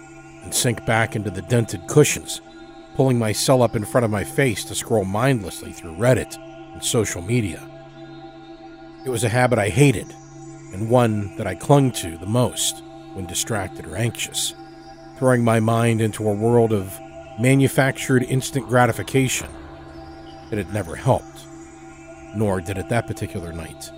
and 0.48 0.56
sink 0.56 0.86
back 0.86 1.14
into 1.14 1.30
the 1.30 1.42
dented 1.42 1.86
cushions, 1.88 2.40
pulling 2.96 3.20
my 3.20 3.34
cell 3.34 3.62
up 3.62 3.76
in 3.76 3.84
front 3.84 4.06
of 4.06 4.12
my 4.12 4.24
face 4.24 4.64
to 4.64 4.74
scroll 4.74 5.04
mindlessly 5.04 5.74
through 5.74 5.94
Reddit 5.98 6.38
and 6.72 6.82
social 6.82 7.22
media. 7.22 7.70
It 9.06 9.10
was 9.10 9.26
a 9.26 9.30
habit 9.30 9.60
I 9.60 9.68
hated, 9.68 10.08
and 10.72 10.90
one 10.90 11.36
that 11.36 11.48
I 11.48 11.54
clung 11.54 11.92
to 11.92 12.18
the 12.18 12.26
most 12.26 12.82
when 13.14 13.26
distracted 13.26 13.86
or 13.86 13.98
anxious, 13.98 14.54
throwing 15.18 15.44
my 15.44 15.60
mind 15.60 16.00
into 16.00 16.30
a 16.30 16.34
world 16.34 16.72
of 16.72 16.98
manufactured 17.38 18.24
instant 18.24 18.70
gratification. 18.70 19.50
It 20.50 20.58
had 20.58 20.74
never 20.74 20.96
helped, 20.96 21.46
nor 22.36 22.62
did 22.62 22.78
it 22.78 22.88
that 22.88 23.06
particular 23.06 23.52
night. 23.52 23.92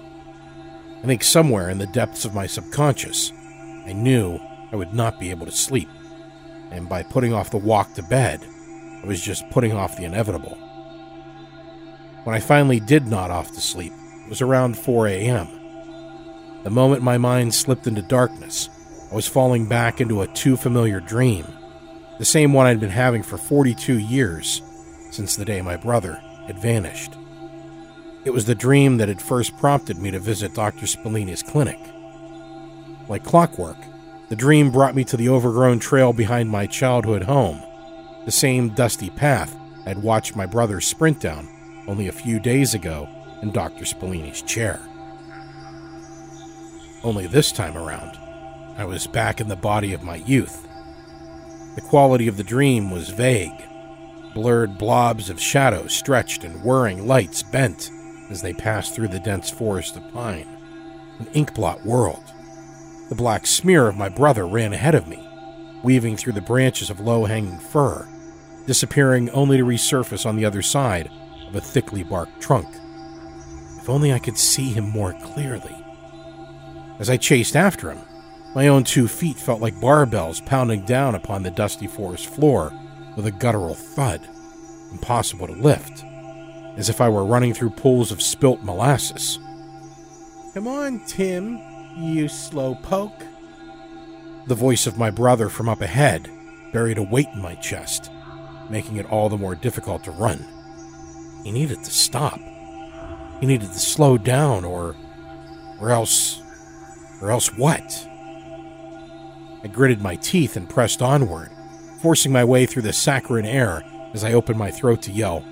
I 1.04 1.06
think 1.06 1.24
somewhere 1.24 1.70
in 1.70 1.78
the 1.78 1.86
depths 1.86 2.26
of 2.26 2.34
my 2.34 2.47
subconscious, 2.47 3.32
I 3.86 3.93
knew 3.93 4.39
I 4.72 4.78
would 4.78 4.95
not 4.95 5.20
be 5.20 5.30
able 5.30 5.45
to 5.45 5.52
sleep, 5.52 5.89
and 6.72 6.89
by 6.89 7.03
putting 7.03 7.34
off 7.34 7.49
the 7.49 7.57
walk 7.57 7.93
to 7.93 8.03
bed, 8.03 8.45
I 9.03 9.05
was 9.05 9.22
just 9.22 9.49
putting 9.49 9.74
off 9.74 9.97
the 9.97 10.03
inevitable. 10.03 10.57
When 12.24 12.36
I 12.36 12.39
finally 12.39 12.80
did 12.80 13.07
nod 13.07 13.32
off 13.32 13.51
to 13.53 13.61
sleep, 13.61 13.93
it 14.26 14.30
was 14.30 14.41
around 14.41 14.78
4 14.78 15.07
a.m. 15.07 15.47
The 16.63 16.70
moment 16.70 17.01
my 17.01 17.17
mind 17.17 17.53
slipped 17.53 17.88
into 17.88 18.01
darkness, 18.01 18.70
I 19.11 19.15
was 19.15 19.28
falling 19.28 19.67
back 19.67 20.01
into 20.01 20.22
a 20.22 20.28
too 20.28 20.57
familiar 20.57 20.99
dream, 20.99 21.45
the 22.20 22.26
same 22.26 22.53
one 22.53 22.67
I'd 22.67 22.80
been 22.80 22.89
having 22.89 23.24
for 23.24 23.38
42 23.38 23.97
years 23.97 24.61
since 25.09 25.36
the 25.36 25.45
day 25.45 25.61
my 25.61 25.78
brother 25.78 26.22
had 26.45 26.59
vanished. 26.59 27.15
It 28.26 28.32
was 28.32 28.45
the 28.45 28.55
dream 28.55 28.97
that 28.97 29.07
had 29.07 29.22
first 29.22 29.57
prompted 29.57 29.97
me 29.97 30.11
to 30.11 30.20
visit 30.20 30.53
Dr. 30.53 30.86
Spellini's 30.86 31.41
clinic. 31.41 31.80
Like 33.07 33.24
clockwork, 33.24 33.78
the 34.30 34.36
dream 34.36 34.71
brought 34.71 34.95
me 34.95 35.03
to 35.03 35.17
the 35.17 35.30
overgrown 35.30 35.80
trail 35.80 36.13
behind 36.13 36.49
my 36.49 36.65
childhood 36.65 37.23
home 37.23 37.61
the 38.25 38.32
same 38.32 38.69
dusty 38.69 39.09
path 39.09 39.55
I'd 39.86 40.03
watched 40.03 40.36
my 40.36 40.45
brother 40.45 40.82
sprint 40.82 41.19
down 41.19 41.47
only 41.88 42.07
a 42.07 42.11
few 42.11 42.39
days 42.39 42.75
ago 42.75 43.09
in 43.41 43.51
Dr. 43.51 43.86
Spellini's 43.86 44.43
chair. 44.43 44.80
Only 47.03 47.25
this 47.25 47.51
time 47.51 47.75
around, 47.75 48.19
I 48.77 48.86
was 48.86 49.07
back 49.07 49.41
in 49.41 49.47
the 49.47 49.55
body 49.55 49.93
of 49.93 50.03
my 50.03 50.17
youth. 50.17 50.67
The 51.73 51.82
quality 51.82 52.27
of 52.27 52.38
the 52.38 52.43
dream 52.43 52.91
was 52.91 53.09
vague. 53.09 53.63
Blurred 54.36 54.77
blobs 54.77 55.30
of 55.30 55.41
shadow 55.41 55.88
stretched 55.88 56.43
and 56.43 56.61
whirring 56.61 57.07
lights 57.07 57.41
bent 57.41 57.89
as 58.30 58.41
they 58.43 58.53
passed 58.53 58.93
through 58.93 59.07
the 59.07 59.19
dense 59.19 59.49
forest 59.49 59.97
of 59.97 60.13
pine. 60.13 60.47
An 61.17 61.25
inkblot 61.27 61.84
world. 61.84 62.32
The 63.10 63.16
black 63.16 63.45
smear 63.45 63.88
of 63.88 63.97
my 63.97 64.10
brother 64.10 64.47
ran 64.47 64.74
ahead 64.74 64.95
of 64.95 65.07
me, 65.07 65.28
weaving 65.84 66.18
through 66.18 66.34
the 66.34 66.41
branches 66.41 66.89
of 66.89 66.99
low 66.99 67.26
hanging 67.26 67.60
fir 67.60 68.07
disappearing 68.70 69.32
only 69.32 69.57
to 69.57 69.66
resurface 69.66 70.28
on 70.28 70.36
the 70.36 70.45
other 70.45 70.62
side 70.62 71.10
of 71.47 71.55
a 71.55 71.60
thickly 71.60 72.03
barked 72.03 72.39
trunk. 72.39 72.68
If 73.80 73.89
only 73.89 74.14
I 74.14 74.20
could 74.20 74.38
see 74.38 74.72
him 74.72 74.88
more 74.88 75.14
clearly. 75.14 75.76
As 76.99 77.10
I 77.10 77.18
chased 77.18 77.55
after 77.55 77.89
him, 77.89 77.97
my 78.53 78.68
own 78.68 78.84
two 78.84 79.07
feet 79.07 79.38
felt 79.38 79.60
like 79.60 79.74
barbells 79.82 80.45
pounding 80.45 80.86
down 80.86 81.16
upon 81.16 81.41
the 81.41 81.49
dusty 81.49 81.88
forest 81.88 82.28
floor 82.28 82.72
with 83.16 83.26
a 83.26 83.32
guttural 83.32 83.74
thud, 83.74 84.22
impossible 84.91 85.47
to 85.47 85.53
lift, 85.53 86.03
as 86.78 86.89
if 86.89 87.01
I 87.01 87.10
were 87.10 87.26
running 87.26 87.55
through 87.55 87.72
pools 87.72 88.12
of 88.12 88.22
spilt 88.22 88.62
molasses. 88.62 89.39
Come 90.53 90.68
on, 90.68 91.03
Tim, 91.07 91.60
you 92.00 92.28
slow 92.28 92.76
poke. 92.76 93.24
The 94.47 94.56
voice 94.56 94.88
of 94.88 94.97
my 94.97 95.12
brother 95.12 95.50
from 95.50 95.70
up 95.70 95.82
ahead 95.82 96.30
buried 96.72 96.97
a 96.97 97.04
weight 97.04 97.28
in 97.34 97.41
my 97.41 97.56
chest 97.56 98.10
making 98.70 98.97
it 98.97 99.12
all 99.12 99.30
the 99.30 99.38
more 99.38 99.56
difficult 99.56 100.04
to 100.04 100.12
run. 100.12 100.45
He 101.43 101.52
needed 101.52 101.84
to 101.84 101.91
stop. 101.91 102.39
He 103.39 103.45
needed 103.45 103.72
to 103.72 103.80
slow 103.80 104.18
down 104.18 104.66
or 104.66 104.95
or 105.80 105.91
else 105.91 106.41
or 107.22 107.32
else 107.32 107.47
what? 107.56 108.08
I 109.64 109.68
gritted 109.68 110.02
my 110.02 110.16
teeth 110.16 110.56
and 110.56 110.70
pressed 110.70 111.02
onward, 111.02 111.50
forcing 112.02 112.32
my 112.32 112.45
way 112.45 112.66
through 112.66 112.84
the 112.84 112.93
saccharine 112.93 113.45
air 113.45 113.84
as 114.14 114.24
I 114.24 114.34
opened 114.34 114.58
my 114.58 114.72
throat 114.72 115.02
to 115.04 115.12
yell. 115.12 115.43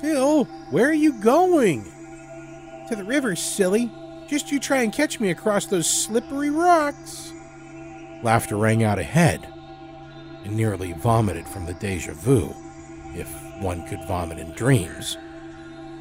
Phil, 0.00 0.44
where 0.70 0.88
are 0.88 0.92
you 0.92 1.20
going? 1.20 1.84
To 2.88 2.96
the 2.96 3.04
river, 3.04 3.34
silly. 3.34 3.90
Just 4.28 4.50
you 4.50 4.58
try 4.58 4.82
and 4.82 4.92
catch 4.92 5.20
me 5.20 5.30
across 5.30 5.66
those 5.66 5.88
slippery 5.88 6.50
rocks. 6.50 7.32
Laughter 8.22 8.56
rang 8.56 8.82
out 8.82 8.98
ahead, 8.98 9.46
and 10.44 10.56
nearly 10.56 10.92
vomited 10.92 11.46
from 11.46 11.66
the 11.66 11.74
deja 11.74 12.14
vu, 12.14 12.54
if 13.14 13.28
one 13.60 13.86
could 13.86 14.02
vomit 14.06 14.38
in 14.38 14.50
dreams. 14.52 15.18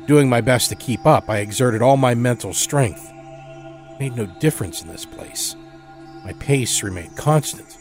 Doing 0.08 0.30
my 0.30 0.42
best 0.42 0.70
to 0.70 0.76
keep 0.76 1.06
up, 1.06 1.30
I 1.30 1.40
exerted 1.40 1.82
all 1.82 1.98
my 1.98 2.16
mental 2.16 2.54
strength. 2.54 3.10
It 3.10 4.00
made 4.00 4.16
no 4.16 4.26
difference 4.26 4.82
in 4.82 4.88
this 4.88 5.06
place. 5.06 5.56
My 6.24 6.34
pace 6.34 6.82
remained 6.82 7.18
constant, 7.18 7.78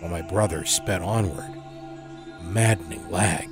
while 0.00 0.10
my 0.10 0.22
brother 0.22 0.64
sped 0.64 1.02
onward. 1.02 1.50
A 2.40 2.44
maddening 2.44 3.10
lag. 3.10 3.48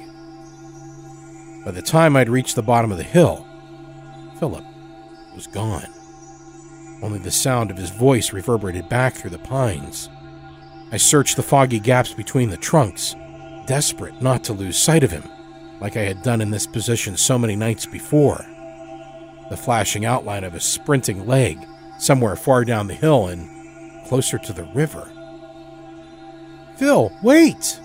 By 1.64 1.72
the 1.72 1.82
time 1.82 2.14
I'd 2.14 2.28
reached 2.28 2.57
the 2.57 2.62
bottom 2.62 2.93
of 2.93 2.99
the 2.99 3.03
hill, 3.03 3.47
Philip 4.39 4.64
was 5.34 5.47
gone. 5.47 5.89
Only 7.07 7.20
the 7.20 7.30
sound 7.30 7.70
of 7.70 7.76
his 7.76 7.90
voice 7.90 8.32
reverberated 8.32 8.88
back 8.88 9.14
through 9.14 9.30
the 9.30 9.38
pines. 9.38 10.11
I 10.90 10.96
searched 10.96 11.36
the 11.36 11.42
foggy 11.44 11.78
gaps 11.78 12.12
between 12.12 12.50
the 12.50 12.57
trunks, 12.57 13.14
desperate 13.64 14.20
not 14.20 14.42
to 14.42 14.52
lose 14.52 14.76
sight 14.76 15.04
of 15.04 15.12
him, 15.12 15.22
like 15.80 15.96
I 15.96 16.00
had 16.00 16.24
done 16.24 16.40
in 16.40 16.50
this 16.50 16.66
position 16.66 17.16
so 17.16 17.38
many 17.38 17.54
nights 17.54 17.86
before. 17.86 18.44
The 19.50 19.57
flashing 19.57 20.04
outline 20.04 20.42
of 20.42 20.57
a 20.57 20.61
sprinting 20.61 21.28
leg 21.28 21.64
somewhere 22.00 22.34
far 22.34 22.64
down 22.64 22.88
the 22.88 22.94
hill 22.94 23.28
and 23.28 24.04
closer 24.09 24.36
to 24.38 24.52
the 24.52 24.64
river. 24.74 25.09
Phil, 26.76 27.12
wait! 27.22 27.80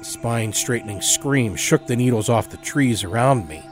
A 0.00 0.04
spine 0.04 0.54
straightening 0.54 1.02
scream 1.02 1.56
shook 1.56 1.86
the 1.86 1.94
needles 1.94 2.30
off 2.30 2.48
the 2.48 2.56
trees 2.56 3.04
around 3.04 3.46
me. 3.48 3.62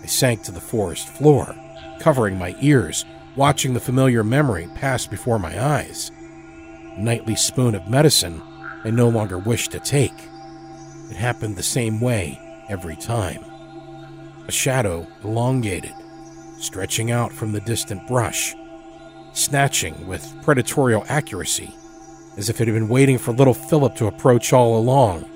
I 0.00 0.06
sank 0.06 0.44
to 0.44 0.52
the 0.52 0.60
forest 0.60 1.08
floor, 1.08 1.56
covering 1.98 2.38
my 2.38 2.54
ears, 2.60 3.04
watching 3.36 3.74
the 3.74 3.80
familiar 3.80 4.24
memory 4.24 4.68
pass 4.74 5.06
before 5.06 5.38
my 5.38 5.62
eyes 5.62 6.10
nightly 6.98 7.36
spoon 7.36 7.74
of 7.74 7.88
medicine 7.88 8.42
I 8.84 8.90
no 8.90 9.08
longer 9.08 9.38
wished 9.38 9.72
to 9.72 9.80
take. 9.80 10.14
It 11.10 11.16
happened 11.16 11.56
the 11.56 11.62
same 11.62 12.00
way 12.00 12.40
every 12.68 12.96
time. 12.96 13.44
A 14.46 14.52
shadow 14.52 15.06
elongated, 15.24 15.94
stretching 16.58 17.10
out 17.10 17.32
from 17.32 17.52
the 17.52 17.60
distant 17.60 18.06
brush, 18.06 18.54
snatching 19.32 20.06
with 20.06 20.22
predatorial 20.42 21.04
accuracy, 21.08 21.74
as 22.36 22.48
if 22.48 22.60
it 22.60 22.68
had 22.68 22.74
been 22.74 22.88
waiting 22.88 23.18
for 23.18 23.32
little 23.32 23.54
Philip 23.54 23.94
to 23.96 24.06
approach 24.06 24.52
all 24.52 24.78
along. 24.78 25.28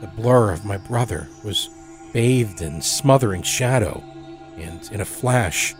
The 0.00 0.06
blur 0.06 0.52
of 0.52 0.64
my 0.64 0.76
brother 0.76 1.28
was 1.44 1.70
bathed 2.12 2.62
in 2.62 2.82
smothering 2.82 3.42
shadow, 3.42 4.02
and 4.56 4.88
in 4.92 5.00
a 5.00 5.06
flash, 5.06 5.74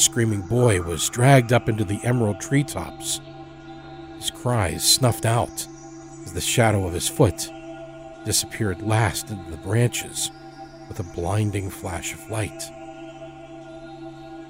screaming 0.00 0.42
boy 0.42 0.80
was 0.82 1.08
dragged 1.10 1.52
up 1.52 1.68
into 1.68 1.84
the 1.84 2.00
emerald 2.04 2.40
treetops 2.40 3.20
his 4.20 4.30
cries 4.30 4.84
snuffed 4.84 5.24
out 5.24 5.66
as 6.24 6.34
the 6.34 6.42
shadow 6.42 6.86
of 6.86 6.92
his 6.92 7.08
foot 7.08 7.50
disappeared 8.26 8.82
last 8.82 9.30
into 9.30 9.50
the 9.50 9.56
branches 9.56 10.30
with 10.88 11.00
a 11.00 11.14
blinding 11.14 11.70
flash 11.70 12.12
of 12.12 12.30
light. 12.30 12.62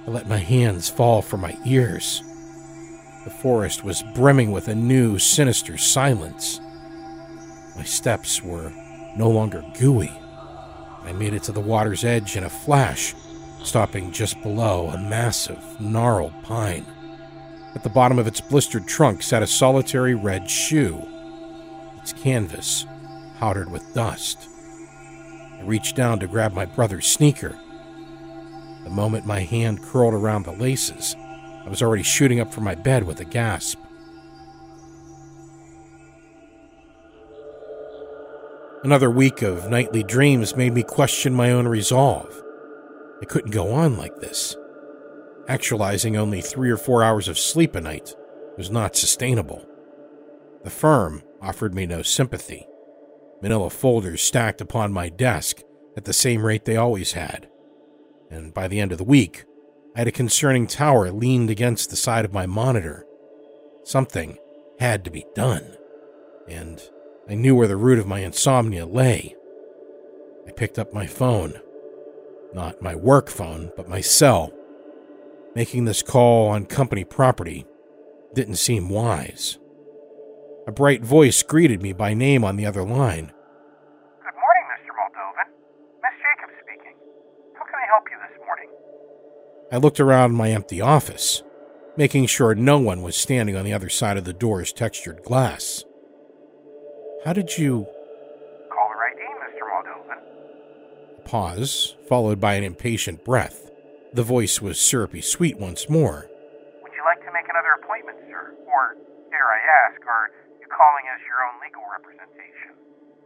I 0.04 0.10
let 0.10 0.26
my 0.26 0.38
hands 0.38 0.88
fall 0.88 1.22
from 1.22 1.42
my 1.42 1.56
ears. 1.64 2.20
The 3.24 3.30
forest 3.30 3.84
was 3.84 4.02
brimming 4.12 4.50
with 4.50 4.66
a 4.66 4.74
new, 4.74 5.20
sinister 5.20 5.78
silence. 5.78 6.60
My 7.76 7.84
steps 7.84 8.42
were 8.42 8.72
no 9.16 9.30
longer 9.30 9.64
gooey. 9.78 10.12
I 11.04 11.12
made 11.12 11.32
it 11.32 11.44
to 11.44 11.52
the 11.52 11.60
water's 11.60 12.02
edge 12.02 12.36
in 12.36 12.42
a 12.42 12.50
flash, 12.50 13.14
stopping 13.62 14.12
just 14.12 14.40
below 14.42 14.88
a 14.88 14.98
massive, 14.98 15.62
gnarled 15.80 16.32
pine. 16.42 16.86
At 17.74 17.82
the 17.82 17.90
bottom 17.90 18.18
of 18.18 18.26
its 18.26 18.40
blistered 18.40 18.86
trunk 18.88 19.22
sat 19.22 19.42
a 19.42 19.46
solitary 19.46 20.14
red 20.14 20.50
shoe, 20.50 21.06
its 21.98 22.12
canvas 22.12 22.86
powdered 23.38 23.70
with 23.70 23.94
dust. 23.94 24.48
I 25.58 25.62
reached 25.62 25.96
down 25.96 26.18
to 26.20 26.26
grab 26.26 26.52
my 26.52 26.64
brother's 26.64 27.06
sneaker. 27.06 27.56
The 28.84 28.90
moment 28.90 29.26
my 29.26 29.40
hand 29.40 29.82
curled 29.82 30.14
around 30.14 30.44
the 30.44 30.52
laces, 30.52 31.14
I 31.64 31.68
was 31.68 31.82
already 31.82 32.02
shooting 32.02 32.40
up 32.40 32.52
from 32.52 32.64
my 32.64 32.74
bed 32.74 33.04
with 33.04 33.20
a 33.20 33.24
gasp. 33.24 33.78
Another 38.82 39.10
week 39.10 39.42
of 39.42 39.68
nightly 39.68 40.02
dreams 40.02 40.56
made 40.56 40.72
me 40.72 40.82
question 40.82 41.34
my 41.34 41.50
own 41.50 41.68
resolve. 41.68 42.39
I 43.20 43.24
couldn't 43.26 43.50
go 43.50 43.72
on 43.72 43.96
like 43.96 44.16
this. 44.16 44.56
Actualizing 45.48 46.16
only 46.16 46.40
three 46.40 46.70
or 46.70 46.76
four 46.76 47.02
hours 47.02 47.28
of 47.28 47.38
sleep 47.38 47.74
a 47.74 47.80
night 47.80 48.14
was 48.56 48.70
not 48.70 48.96
sustainable. 48.96 49.66
The 50.64 50.70
firm 50.70 51.22
offered 51.40 51.74
me 51.74 51.86
no 51.86 52.02
sympathy. 52.02 52.66
manila 53.42 53.70
folders 53.70 54.22
stacked 54.22 54.60
upon 54.60 54.92
my 54.92 55.08
desk 55.08 55.62
at 55.96 56.04
the 56.04 56.12
same 56.12 56.44
rate 56.44 56.64
they 56.64 56.76
always 56.76 57.12
had. 57.12 57.48
And 58.30 58.54
by 58.54 58.68
the 58.68 58.80
end 58.80 58.92
of 58.92 58.98
the 58.98 59.04
week, 59.04 59.44
I 59.96 60.00
had 60.00 60.08
a 60.08 60.12
concerning 60.12 60.66
tower 60.66 61.10
leaned 61.10 61.50
against 61.50 61.90
the 61.90 61.96
side 61.96 62.24
of 62.24 62.32
my 62.32 62.46
monitor. 62.46 63.06
Something 63.82 64.38
had 64.78 65.04
to 65.04 65.10
be 65.10 65.26
done, 65.34 65.76
and 66.48 66.80
I 67.28 67.34
knew 67.34 67.56
where 67.56 67.68
the 67.68 67.76
root 67.76 67.98
of 67.98 68.06
my 68.06 68.20
insomnia 68.20 68.86
lay. 68.86 69.34
I 70.46 70.52
picked 70.52 70.78
up 70.78 70.94
my 70.94 71.06
phone. 71.06 71.60
Not 72.52 72.82
my 72.82 72.94
work 72.94 73.28
phone, 73.28 73.70
but 73.76 73.88
my 73.88 74.00
cell. 74.00 74.52
Making 75.54 75.84
this 75.84 76.02
call 76.02 76.48
on 76.48 76.66
company 76.66 77.04
property 77.04 77.66
didn't 78.34 78.56
seem 78.56 78.88
wise. 78.88 79.58
A 80.66 80.72
bright 80.72 81.02
voice 81.02 81.42
greeted 81.42 81.82
me 81.82 81.92
by 81.92 82.14
name 82.14 82.44
on 82.44 82.56
the 82.56 82.66
other 82.66 82.82
line. 82.82 83.32
Good 84.22 84.34
morning, 84.34 84.66
Mr. 84.70 84.90
Moldovan. 84.94 85.50
Miss 86.02 86.12
Jacobs 86.22 86.54
speaking. 86.62 86.94
How 87.56 87.64
can 87.64 87.74
I 87.74 87.86
help 87.86 88.04
you 88.10 88.16
this 88.28 88.38
morning? 88.44 88.68
I 89.72 89.76
looked 89.78 90.00
around 90.00 90.32
my 90.34 90.50
empty 90.50 90.80
office, 90.80 91.42
making 91.96 92.26
sure 92.26 92.54
no 92.54 92.78
one 92.78 93.02
was 93.02 93.16
standing 93.16 93.56
on 93.56 93.64
the 93.64 93.72
other 93.72 93.88
side 93.88 94.16
of 94.16 94.24
the 94.24 94.32
door's 94.32 94.72
textured 94.72 95.22
glass. 95.24 95.84
How 97.24 97.32
did 97.32 97.58
you. 97.58 97.86
Caller 98.70 99.04
ID, 99.06 99.22
Mr. 99.42 99.64
Moldovan. 99.70 101.19
Pause, 101.30 101.94
followed 102.08 102.40
by 102.40 102.54
an 102.54 102.64
impatient 102.64 103.24
breath. 103.24 103.70
The 104.12 104.24
voice 104.24 104.60
was 104.60 104.80
syrupy 104.80 105.20
sweet 105.20 105.58
once 105.58 105.88
more. 105.88 106.28
Would 106.82 106.92
you 106.92 107.04
like 107.04 107.24
to 107.24 107.32
make 107.32 107.44
another 107.48 107.78
appointment, 107.80 108.18
sir? 108.28 108.56
Or, 108.66 108.96
dare 109.30 109.46
I 109.46 109.60
ask, 109.86 110.00
are 110.08 110.32
you 110.60 110.66
calling 110.66 111.04
as 111.14 111.20
your 111.28 111.38
own 111.46 111.60
legal 111.64 111.82
representation? 111.92 112.74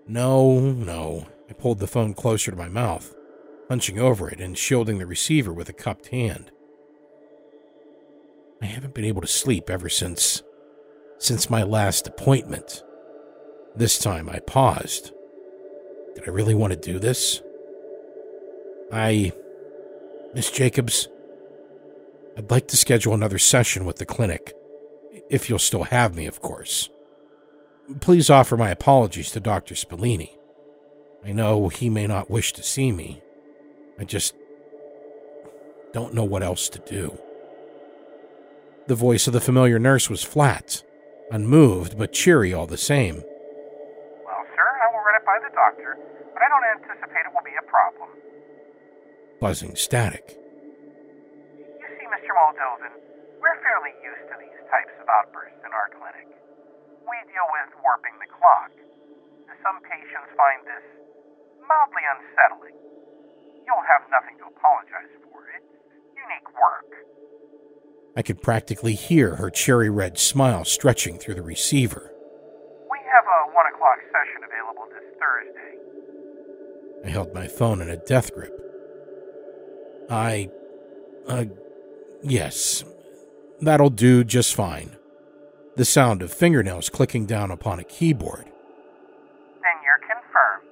No, 0.07 0.61
no. 0.61 1.27
I 1.49 1.55
pulled 1.55 1.79
the 1.79 1.87
phone 1.87 2.13
closer 2.13 2.51
to 2.51 2.57
my 2.59 2.69
mouth, 2.69 3.15
hunching 3.71 3.99
over 3.99 4.29
it 4.29 4.39
and 4.39 4.59
shielding 4.59 4.99
the 4.99 5.07
receiver 5.07 5.55
with 5.55 5.71
a 5.71 5.73
cupped 5.73 6.09
hand. 6.09 6.51
I 8.61 8.67
haven't 8.67 8.93
been 8.93 9.07
able 9.07 9.23
to 9.23 9.27
sleep 9.27 9.71
ever 9.71 9.89
since. 9.89 10.43
since 11.17 11.49
my 11.49 11.63
last 11.63 12.07
appointment. 12.07 12.83
This 13.75 13.99
time 13.99 14.29
I 14.29 14.41
paused. 14.41 15.11
Did 16.15 16.25
I 16.29 16.31
really 16.31 16.55
want 16.55 16.75
to 16.75 16.79
do 16.79 16.99
this? 16.99 17.41
I. 18.93 19.33
Miss 20.35 20.51
Jacobs, 20.51 21.07
I'd 22.37 22.51
like 22.51 22.67
to 22.69 22.77
schedule 22.77 23.15
another 23.15 23.39
session 23.39 23.85
with 23.85 23.97
the 23.97 24.07
clinic. 24.07 24.53
If 25.31 25.49
you'll 25.49 25.61
still 25.61 25.85
have 25.85 26.17
me, 26.17 26.27
of 26.27 26.43
course. 26.43 26.91
Please 28.01 28.31
offer 28.31 28.57
my 28.57 28.71
apologies 28.71 29.31
to 29.31 29.41
Dr. 29.41 29.77
Spellini. 29.77 30.37
I 31.25 31.31
know 31.31 31.69
he 31.69 31.89
may 31.89 32.09
not 32.09 32.31
wish 32.31 32.53
to 32.55 32.63
see 32.65 32.91
me. 32.91 33.23
I 33.99 34.05
just 34.05 34.35
don't 35.93 36.15
know 36.15 36.25
what 36.25 36.43
else 36.43 36.69
to 36.71 36.81
do. 36.81 37.17
The 38.89 38.97
voice 38.97 39.29
of 39.29 39.33
the 39.33 39.41
familiar 39.41 39.79
nurse 39.79 40.11
was 40.11 40.25
flat, 40.25 40.83
unmoved, 41.31 41.97
but 41.97 42.13
cheery 42.13 42.53
all 42.53 42.67
the 42.67 42.77
same. 42.77 43.23
Well, 44.27 44.45
sir, 44.57 44.67
I 44.83 44.93
will 44.93 45.05
run 45.05 45.15
it 45.15 45.25
by 45.25 45.39
the 45.49 45.55
doctor, 45.55 45.97
but 46.35 46.43
I 46.43 46.49
don't 46.49 46.83
anticipate 46.83 47.25
it 47.25 47.33
will. 47.33 47.44
Buzzing 49.41 49.77
static. 49.77 50.39
You 50.39 51.89
see, 51.99 52.07
Mr. 52.09 52.33
Moldovan, 52.33 52.95
we're 53.43 53.61
fairly 53.61 53.93
used 54.01 54.25
to 54.31 54.37
these 54.41 54.61
types 54.71 54.95
of 55.03 55.07
outbursts 55.11 55.61
in 55.61 55.73
our 55.75 55.91
clinic. 55.93 56.29
We 57.05 57.17
deal 57.29 57.49
with 57.51 57.77
warping 57.83 58.17
the 58.23 58.31
clock. 58.31 58.73
Some 59.61 59.81
patients 59.85 60.33
find 60.37 60.61
this 60.65 60.87
mildly 61.61 62.05
unsettling. 62.09 62.77
You'll 63.67 63.85
have 63.85 64.09
nothing 64.09 64.37
to 64.41 64.49
apologize 64.49 65.13
for. 65.25 65.41
It's 65.57 65.73
unique 66.17 66.49
work. 66.57 66.91
I 68.17 68.23
could 68.23 68.41
practically 68.41 68.95
hear 68.95 69.37
her 69.37 69.51
cherry 69.51 69.91
red 69.91 70.19
smile 70.19 70.65
stretching 70.65 71.19
through 71.19 71.35
the 71.35 71.43
receiver. 71.43 72.13
We 72.91 72.99
have 73.13 73.25
a 73.25 73.53
one 73.53 73.67
o'clock 73.73 73.99
session 74.09 74.41
available 74.47 74.87
this 74.89 75.09
Thursday. 75.21 75.75
I 77.05 77.09
held 77.11 77.35
my 77.35 77.49
phone 77.49 77.83
in 77.83 77.91
a 77.91 77.97
death 77.97 78.33
grip. 78.33 78.64
I. 80.11 80.51
Uh. 81.27 81.47
Yes. 82.23 82.85
That'll 83.61 83.91
do 83.91 84.25
just 84.25 84.55
fine. 84.55 84.97
The 85.77 85.85
sound 85.85 86.23
of 86.23 86.33
fingernails 86.33 86.89
clicking 86.89 87.27
down 87.27 87.51
upon 87.51 87.79
a 87.79 87.85
keyboard. 87.85 88.45
Then 88.45 89.77
you're 89.85 89.99
confirmed. 89.99 90.69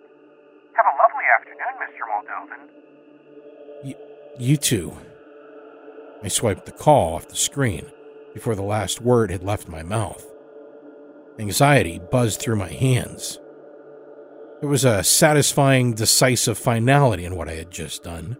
Have 0.74 0.86
a 0.86 0.94
lovely 1.02 1.24
afternoon, 1.38 1.74
Mr. 1.82 2.06
Moldovan. 2.08 3.96
You 4.38 4.56
too. 4.56 4.96
I 6.22 6.28
swiped 6.28 6.66
the 6.66 6.72
call 6.72 7.14
off 7.14 7.28
the 7.28 7.36
screen 7.36 7.90
before 8.32 8.54
the 8.54 8.62
last 8.62 9.00
word 9.00 9.30
had 9.30 9.42
left 9.42 9.68
my 9.68 9.82
mouth. 9.82 10.24
Anxiety 11.38 11.98
buzzed 11.98 12.40
through 12.40 12.56
my 12.56 12.72
hands. 12.72 13.38
There 14.60 14.68
was 14.68 14.84
a 14.84 15.02
satisfying, 15.02 15.94
decisive 15.94 16.56
finality 16.56 17.24
in 17.24 17.34
what 17.36 17.48
I 17.48 17.54
had 17.54 17.70
just 17.70 18.04
done, 18.04 18.36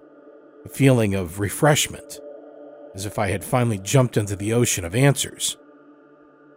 a 0.65 0.69
feeling 0.69 1.15
of 1.15 1.41
refreshment, 1.41 2.21
as 2.95 3.07
if 3.07 3.19
I 3.19 3.29
had 3.29 3.45
finally 3.45 3.79
jumped 3.79 4.17
into 4.17 4.37
the 4.37 4.53
ocean 4.53 4.85
of 4.85 4.95
answers. 4.95 5.57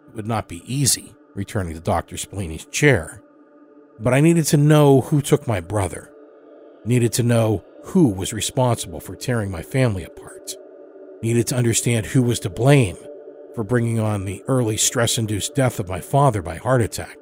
It 0.08 0.16
would 0.16 0.28
not 0.28 0.48
be 0.48 0.64
easy 0.66 1.16
returning 1.34 1.74
to 1.74 1.80
Dr. 1.80 2.18
Spellini's 2.18 2.66
chair, 2.66 3.22
but 4.00 4.14
I 4.14 4.22
needed 4.22 4.46
to 4.48 4.58
know 4.58 5.02
who 5.02 5.22
took 5.22 5.48
my 5.48 5.60
brother, 5.60 6.12
needed 6.86 7.14
to 7.14 7.24
know 7.24 7.64
who 7.86 8.10
was 8.10 8.34
responsible 8.34 9.00
for 9.00 9.16
tearing 9.16 9.52
my 9.52 9.62
family 9.62 10.04
apart, 10.04 10.54
needed 11.22 11.48
to 11.48 11.56
understand 11.56 12.08
who 12.08 12.22
was 12.22 12.40
to 12.42 12.50
blame 12.50 12.98
for 13.54 13.64
bringing 13.64 14.00
on 14.00 14.26
the 14.26 14.44
early 14.48 14.76
stress 14.76 15.18
induced 15.18 15.56
death 15.56 15.80
of 15.80 15.88
my 15.88 16.02
father 16.02 16.42
by 16.42 16.58
heart 16.58 16.82
attack, 16.82 17.18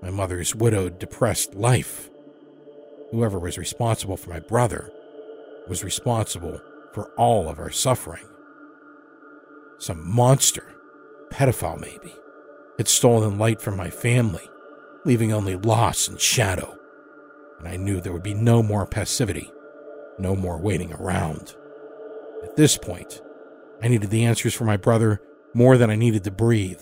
my 0.00 0.10
mother's 0.10 0.54
widowed, 0.54 0.98
depressed 0.98 1.54
life. 1.54 2.10
Whoever 3.10 3.38
was 3.38 3.58
responsible 3.58 4.16
for 4.16 4.30
my 4.30 4.40
brother 4.40 4.90
was 5.68 5.84
responsible 5.84 6.60
for 6.92 7.10
all 7.16 7.48
of 7.48 7.58
our 7.58 7.70
suffering. 7.70 8.26
Some 9.78 10.08
monster, 10.08 10.74
pedophile 11.30 11.80
maybe, 11.80 12.14
had 12.78 12.88
stolen 12.88 13.38
light 13.38 13.60
from 13.60 13.76
my 13.76 13.90
family, 13.90 14.48
leaving 15.04 15.32
only 15.32 15.56
loss 15.56 16.08
and 16.08 16.20
shadow. 16.20 16.76
And 17.58 17.68
I 17.68 17.76
knew 17.76 18.00
there 18.00 18.12
would 18.12 18.22
be 18.22 18.34
no 18.34 18.62
more 18.62 18.86
passivity, 18.86 19.52
no 20.18 20.36
more 20.36 20.58
waiting 20.58 20.92
around. 20.92 21.54
At 22.42 22.56
this 22.56 22.76
point, 22.76 23.20
I 23.82 23.88
needed 23.88 24.10
the 24.10 24.24
answers 24.24 24.54
for 24.54 24.64
my 24.64 24.76
brother 24.76 25.20
more 25.54 25.76
than 25.76 25.90
I 25.90 25.96
needed 25.96 26.24
to 26.24 26.30
breathe. 26.30 26.80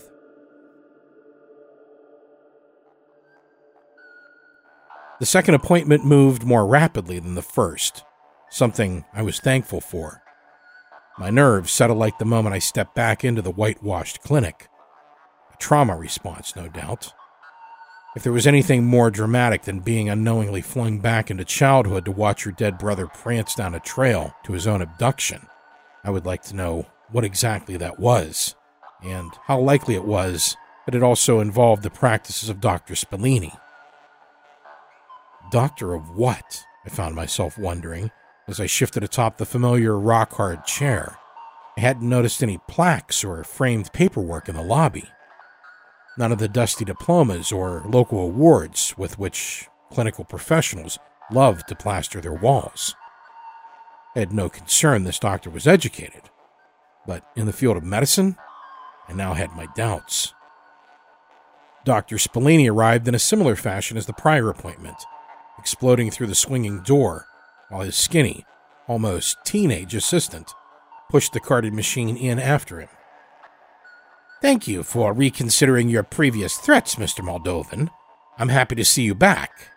The 5.19 5.25
second 5.25 5.55
appointment 5.55 6.05
moved 6.05 6.43
more 6.43 6.67
rapidly 6.67 7.19
than 7.19 7.35
the 7.35 7.41
first, 7.41 8.03
something 8.53 9.03
I 9.13 9.23
was 9.23 9.39
thankful 9.39 9.81
for. 9.81 10.21
My 11.17 11.31
nerves 11.31 11.71
settled 11.71 11.97
like 11.97 12.19
the 12.19 12.25
moment 12.25 12.53
I 12.55 12.59
stepped 12.59 12.93
back 12.93 13.23
into 13.23 13.41
the 13.41 13.51
whitewashed 13.51 14.21
clinic. 14.21 14.67
A 15.51 15.57
trauma 15.57 15.97
response, 15.97 16.55
no 16.55 16.67
doubt. 16.67 17.13
If 18.15 18.21
there 18.21 18.31
was 18.31 18.45
anything 18.45 18.85
more 18.85 19.09
dramatic 19.09 19.63
than 19.63 19.79
being 19.79 20.07
unknowingly 20.07 20.61
flung 20.61 20.99
back 20.99 21.31
into 21.31 21.43
childhood 21.43 22.05
to 22.05 22.11
watch 22.11 22.45
your 22.45 22.51
dead 22.51 22.77
brother 22.77 23.07
prance 23.07 23.55
down 23.55 23.73
a 23.73 23.79
trail 23.79 24.35
to 24.43 24.53
his 24.53 24.67
own 24.67 24.83
abduction, 24.83 25.47
I 26.03 26.11
would 26.11 26.27
like 26.27 26.43
to 26.43 26.55
know 26.55 26.85
what 27.11 27.23
exactly 27.23 27.75
that 27.77 27.99
was, 27.99 28.55
and 29.01 29.31
how 29.45 29.59
likely 29.59 29.95
it 29.95 30.05
was 30.05 30.55
that 30.85 30.93
it 30.93 31.01
also 31.01 31.39
involved 31.39 31.81
the 31.81 31.89
practices 31.89 32.49
of 32.49 32.61
Dr. 32.61 32.93
Spellini. 32.93 33.57
Doctor 35.49 35.95
of 35.95 36.15
what? 36.15 36.63
I 36.85 36.89
found 36.89 37.15
myself 37.15 37.57
wondering 37.57 38.11
as 38.47 38.59
I 38.59 38.65
shifted 38.65 39.03
atop 39.03 39.37
the 39.37 39.45
familiar 39.45 39.97
rock 39.97 40.33
hard 40.33 40.65
chair. 40.65 41.17
I 41.77 41.81
hadn't 41.81 42.07
noticed 42.07 42.43
any 42.43 42.59
plaques 42.67 43.23
or 43.23 43.43
framed 43.43 43.93
paperwork 43.93 44.49
in 44.49 44.55
the 44.55 44.61
lobby. 44.61 45.05
None 46.17 46.31
of 46.31 46.37
the 46.37 46.47
dusty 46.47 46.85
diplomas 46.85 47.51
or 47.51 47.83
local 47.87 48.19
awards 48.19 48.93
with 48.97 49.17
which 49.17 49.67
clinical 49.91 50.23
professionals 50.23 50.99
love 51.31 51.65
to 51.65 51.75
plaster 51.75 52.21
their 52.21 52.33
walls. 52.33 52.95
I 54.15 54.19
had 54.19 54.33
no 54.33 54.49
concern 54.49 55.03
this 55.03 55.17
doctor 55.17 55.49
was 55.49 55.65
educated, 55.65 56.29
but 57.07 57.25
in 57.35 57.47
the 57.47 57.53
field 57.53 57.77
of 57.77 57.83
medicine, 57.83 58.37
I 59.07 59.13
now 59.13 59.33
had 59.33 59.53
my 59.53 59.67
doubts. 59.75 60.33
Dr. 61.83 62.17
Spellini 62.17 62.69
arrived 62.69 63.07
in 63.07 63.15
a 63.15 63.19
similar 63.19 63.55
fashion 63.55 63.97
as 63.97 64.05
the 64.05 64.13
prior 64.13 64.49
appointment, 64.49 64.97
exploding 65.57 66.11
through 66.11 66.27
the 66.27 66.35
swinging 66.35 66.81
door 66.81 67.25
while 67.69 67.81
his 67.81 67.95
skinny, 67.95 68.45
almost 68.87 69.37
teenage 69.45 69.95
assistant 69.95 70.53
pushed 71.09 71.33
the 71.33 71.39
carded 71.39 71.73
machine 71.73 72.17
in 72.17 72.39
after 72.39 72.79
him. 72.79 72.89
Thank 74.41 74.67
you 74.67 74.83
for 74.83 75.13
reconsidering 75.13 75.89
your 75.89 76.03
previous 76.03 76.57
threats, 76.57 76.95
Mr. 76.95 77.23
Moldovan. 77.23 77.89
I'm 78.37 78.49
happy 78.49 78.75
to 78.75 78.83
see 78.83 79.03
you 79.03 79.15
back. 79.15 79.69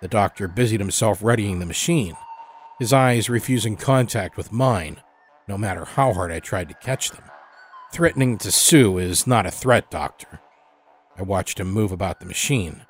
The 0.00 0.08
doctor 0.08 0.48
busied 0.48 0.80
himself 0.80 1.22
readying 1.22 1.58
the 1.58 1.66
machine, 1.66 2.14
his 2.78 2.92
eyes 2.92 3.28
refusing 3.28 3.76
contact 3.76 4.36
with 4.36 4.52
mine, 4.52 5.00
no 5.46 5.58
matter 5.58 5.84
how 5.84 6.12
hard 6.12 6.32
I 6.32 6.40
tried 6.40 6.68
to 6.68 6.74
catch 6.74 7.10
them. 7.10 7.24
Threatening 7.92 8.38
to 8.38 8.52
sue 8.52 8.98
is 8.98 9.26
not 9.26 9.46
a 9.46 9.50
threat, 9.50 9.90
Doctor. 9.90 10.40
I 11.16 11.22
watched 11.22 11.58
him 11.58 11.70
move 11.70 11.90
about 11.90 12.20
the 12.20 12.26
machine, 12.26 12.82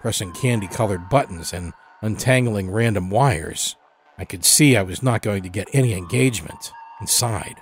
pressing 0.00 0.32
candy 0.32 0.66
colored 0.66 1.08
buttons 1.08 1.52
and 1.52 1.72
untangling 2.02 2.70
random 2.70 3.10
wires. 3.10 3.76
I 4.18 4.24
could 4.24 4.44
see 4.44 4.76
I 4.76 4.82
was 4.82 5.02
not 5.02 5.22
going 5.22 5.42
to 5.42 5.48
get 5.48 5.68
any 5.72 5.92
engagement 5.92 6.72
inside. 7.00 7.56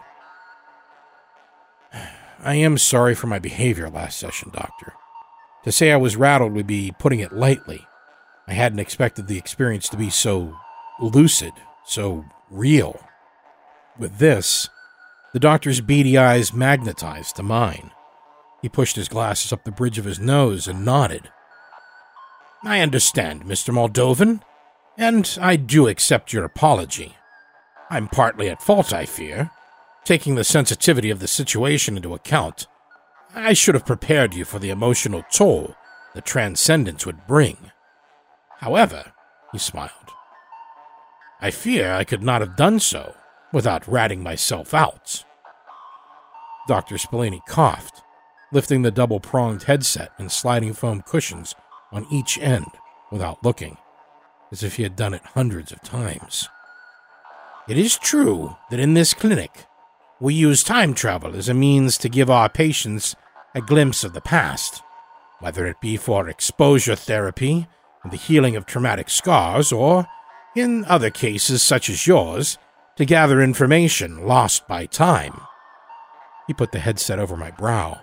I 2.41 2.55
am 2.55 2.79
sorry 2.79 3.15
for 3.15 3.27
my 3.27 3.39
behavior 3.39 3.89
last 3.89 4.19
session, 4.19 4.51
Doctor. 4.53 4.95
To 5.65 5.73
say 5.73 5.93
I 5.93 5.97
was 5.97 6.17
rattled 6.17 6.53
would 6.53 6.67
be 6.67 6.93
putting 6.99 7.21
it 7.21 7.33
lightly. 7.33 7.87
I 8.47 8.53
hadn't 8.53 8.81
expected 8.81 9.27
the 9.27 9.39
experience 9.39 9.89
to 9.89 9.97
be 9.97 10.11
so 10.11 10.57
lucid, 11.01 11.53
so 11.87 12.27
real. 12.51 13.01
With 13.99 14.19
this, 14.19 14.69
the 15.33 15.41
doctor's 15.41 15.81
beady 15.81 16.19
eyes 16.19 16.53
magnetized 16.53 17.37
to 17.37 17.43
mine. 17.43 17.91
He 18.61 18.69
pushed 18.69 18.97
his 18.97 19.09
glasses 19.09 19.53
up 19.53 19.65
the 19.65 19.73
bridge 19.73 19.99
of 19.99 20.05
his 20.05 20.21
nose 20.21 20.69
and 20.69 20.85
nodded. 20.85 21.31
I 22.65 22.81
understand, 22.81 23.45
Mr. 23.45 23.75
Moldovan, 23.75 24.41
and 24.97 25.39
I 25.41 25.57
do 25.57 25.87
accept 25.87 26.33
your 26.33 26.45
apology. 26.45 27.15
I'm 27.91 28.09
partly 28.09 28.49
at 28.49 28.63
fault, 28.63 28.93
I 28.93 29.05
fear. 29.05 29.51
Taking 30.05 30.35
the 30.35 30.45
sensitivity 30.45 31.11
of 31.11 31.21
the 31.21 31.29
situation 31.29 31.97
into 31.97 32.15
account, 32.15 32.67
I 33.35 33.53
should 33.53 33.75
have 33.75 33.87
prepared 33.87 34.35
you 34.35 34.45
for 34.45 34.59
the 34.59 34.71
emotional 34.71 35.25
toll 35.31 35.75
the 36.15 36.21
transcendence 36.21 37.05
would 37.05 37.27
bring. 37.27 37.57
However, 38.61 39.13
he 39.53 39.59
smiled, 39.59 39.91
I 41.41 41.51
fear 41.51 41.93
I 41.93 42.05
could 42.05 42.23
not 42.23 42.41
have 42.41 42.57
done 42.57 42.81
so 42.81 43.15
without 43.53 43.87
ratting 43.87 44.23
myself 44.23 44.73
out. 44.73 45.25
Dr. 46.67 46.97
Spellini 46.97 47.41
coughed, 47.47 48.01
lifting 48.53 48.83
the 48.83 48.91
double 48.91 49.21
pronged 49.21 49.65
headset 49.65 50.13
and 50.17 50.33
sliding 50.33 50.73
foam 50.73 51.03
cushions 51.03 51.55
on 51.95 52.07
each 52.11 52.37
end 52.39 52.67
without 53.11 53.43
looking, 53.43 53.79
as 54.53 54.63
if 54.63 54.77
he 54.77 54.83
had 54.83 54.97
done 54.97 55.15
it 55.15 55.23
hundreds 55.25 55.73
of 55.73 55.81
times. 55.81 56.49
It 57.67 57.79
is 57.79 57.97
true 57.97 58.57
that 58.71 58.81
in 58.81 58.93
this 58.93 59.15
clinic, 59.15 59.65
we 60.21 60.35
use 60.35 60.63
time 60.63 60.93
travel 60.93 61.35
as 61.35 61.49
a 61.49 61.55
means 61.55 61.97
to 61.99 62.09
give 62.11 62.29
our 62.29 62.49
patients 62.49 63.17
a 63.55 63.63
glimpse 63.63 64.05
of 64.05 64.13
the 64.13 64.21
past, 64.21 64.83
whether 65.39 65.67
it 65.67 65.81
be 65.81 65.97
for 65.97 66.29
exposure 66.29 66.97
therapy 66.97 67.67
and 68.03 68.13
the 68.13 68.19
healing 68.19 68.57
of 68.57 68.67
traumatic 68.67 69.09
scars, 69.09 69.73
or, 69.73 70.07
in 70.55 70.85
other 70.87 71.11
cases 71.11 71.63
such 71.63 71.89
as 71.89 72.07
yours, 72.07 72.59
to 72.97 73.05
gather 73.05 73.41
information 73.41 74.27
lost 74.27 74.69
by 74.69 74.87
time. 74.87 75.41
He 76.47 76.53
put 76.53 76.73
the 76.73 76.79
headset 76.81 77.19
over 77.19 77.37
my 77.37 77.51
brow, 77.51 78.03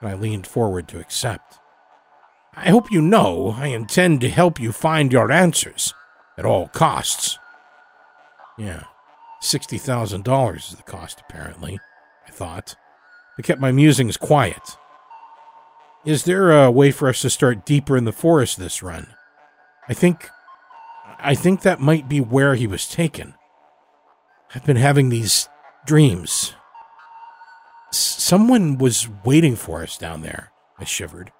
and 0.00 0.08
I 0.08 0.14
leaned 0.14 0.46
forward 0.46 0.86
to 0.88 1.00
accept. 1.00 1.58
I 2.56 2.70
hope 2.70 2.90
you 2.90 3.02
know 3.02 3.54
I 3.56 3.68
intend 3.68 4.20
to 4.20 4.28
help 4.28 4.60
you 4.60 4.72
find 4.72 5.12
your 5.12 5.30
answers 5.32 5.92
at 6.38 6.44
all 6.44 6.68
costs. 6.68 7.38
Yeah, 8.56 8.84
$60,000 9.42 10.56
is 10.56 10.76
the 10.76 10.82
cost, 10.82 11.20
apparently, 11.28 11.80
I 12.26 12.30
thought. 12.30 12.76
I 13.38 13.42
kept 13.42 13.60
my 13.60 13.72
musings 13.72 14.16
quiet. 14.16 14.76
Is 16.04 16.24
there 16.24 16.52
a 16.52 16.70
way 16.70 16.90
for 16.90 17.08
us 17.08 17.22
to 17.22 17.30
start 17.30 17.64
deeper 17.64 17.96
in 17.96 18.04
the 18.04 18.12
forest 18.12 18.58
this 18.58 18.82
run? 18.82 19.08
I 19.88 19.94
think. 19.94 20.28
I 21.18 21.34
think 21.34 21.62
that 21.62 21.80
might 21.80 22.08
be 22.08 22.20
where 22.20 22.54
he 22.54 22.66
was 22.66 22.86
taken. 22.86 23.34
I've 24.54 24.64
been 24.66 24.76
having 24.76 25.08
these 25.08 25.48
dreams. 25.86 26.54
S- 27.88 27.98
someone 27.98 28.76
was 28.76 29.08
waiting 29.24 29.56
for 29.56 29.82
us 29.82 29.96
down 29.96 30.22
there, 30.22 30.52
I 30.78 30.84
shivered. 30.84 31.32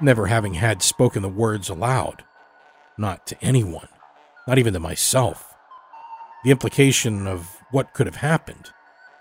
Never 0.00 0.26
having 0.26 0.54
had 0.54 0.82
spoken 0.82 1.22
the 1.22 1.28
words 1.28 1.68
aloud. 1.68 2.24
Not 2.98 3.26
to 3.28 3.42
anyone, 3.42 3.88
not 4.46 4.58
even 4.58 4.74
to 4.74 4.80
myself. 4.80 5.54
The 6.44 6.50
implication 6.50 7.26
of 7.26 7.62
what 7.70 7.94
could 7.94 8.06
have 8.06 8.16
happened, 8.16 8.70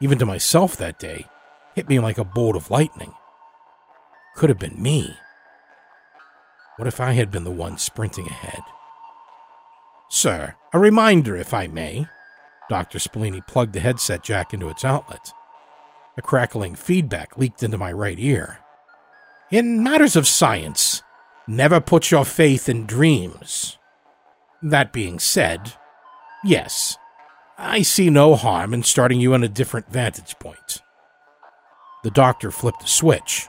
even 0.01 0.17
to 0.19 0.26
myself 0.26 0.76
that 0.78 0.99
day, 0.99 1.28
hit 1.76 1.88
me 1.88 1.99
like 1.99 2.17
a 2.17 2.26
bolt 2.26 2.55
of 2.55 2.69
lightning. 2.69 3.13
Could 4.36 4.49
have 4.49 4.59
been 4.59 4.82
me. 4.82 5.15
What 6.76 6.88
if 6.88 6.99
I 6.99 7.13
had 7.13 7.32
been 7.32 7.45
the 7.45 7.51
one 7.51 7.78
sprinting 7.78 8.28
ahead? 8.28 8.61
Sir, 10.09 10.55
a 10.73 10.80
reminder, 10.80 11.38
if 11.38 11.53
I 11.53 11.67
may. 11.67 12.07
Dr. 12.69 12.99
Spellini 12.99 13.41
plugged 13.47 13.73
the 13.73 13.80
headset 13.80 14.23
jack 14.23 14.53
into 14.53 14.69
its 14.69 14.84
outlet. 14.84 15.32
A 16.17 16.21
crackling 16.21 16.76
feedback 16.76 17.38
leaked 17.38 17.63
into 17.63 17.78
my 17.78 17.91
right 17.91 18.19
ear. 18.19 18.59
In 19.51 19.83
matters 19.83 20.15
of 20.15 20.27
science, 20.27 21.03
never 21.47 21.79
put 21.79 22.09
your 22.09 22.25
faith 22.25 22.67
in 22.67 22.87
dreams. 22.87 23.77
That 24.63 24.91
being 24.91 25.19
said, 25.19 25.73
yes, 26.43 26.97
I 27.55 27.83
see 27.83 28.09
no 28.09 28.35
harm 28.35 28.73
in 28.73 28.81
starting 28.81 29.19
you 29.19 29.35
on 29.35 29.43
a 29.43 29.47
different 29.47 29.91
vantage 29.91 30.37
point. 30.39 30.81
The 32.03 32.09
doctor 32.09 32.49
flipped 32.49 32.83
a 32.83 32.87
switch, 32.87 33.47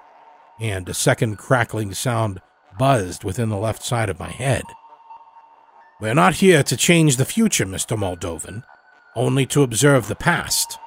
and 0.60 0.86
a 0.86 0.94
second 0.94 1.36
crackling 1.38 1.94
sound 1.94 2.42
buzzed 2.78 3.24
within 3.24 3.48
the 3.48 3.56
left 3.56 3.82
side 3.82 4.10
of 4.10 4.18
my 4.18 4.30
head. 4.30 4.64
We're 5.98 6.14
not 6.14 6.34
here 6.34 6.62
to 6.62 6.76
change 6.76 7.16
the 7.16 7.24
future, 7.24 7.64
Mr. 7.64 7.96
Moldovan, 7.96 8.64
only 9.14 9.46
to 9.46 9.62
observe 9.62 10.08
the 10.08 10.14
past. 10.14 10.78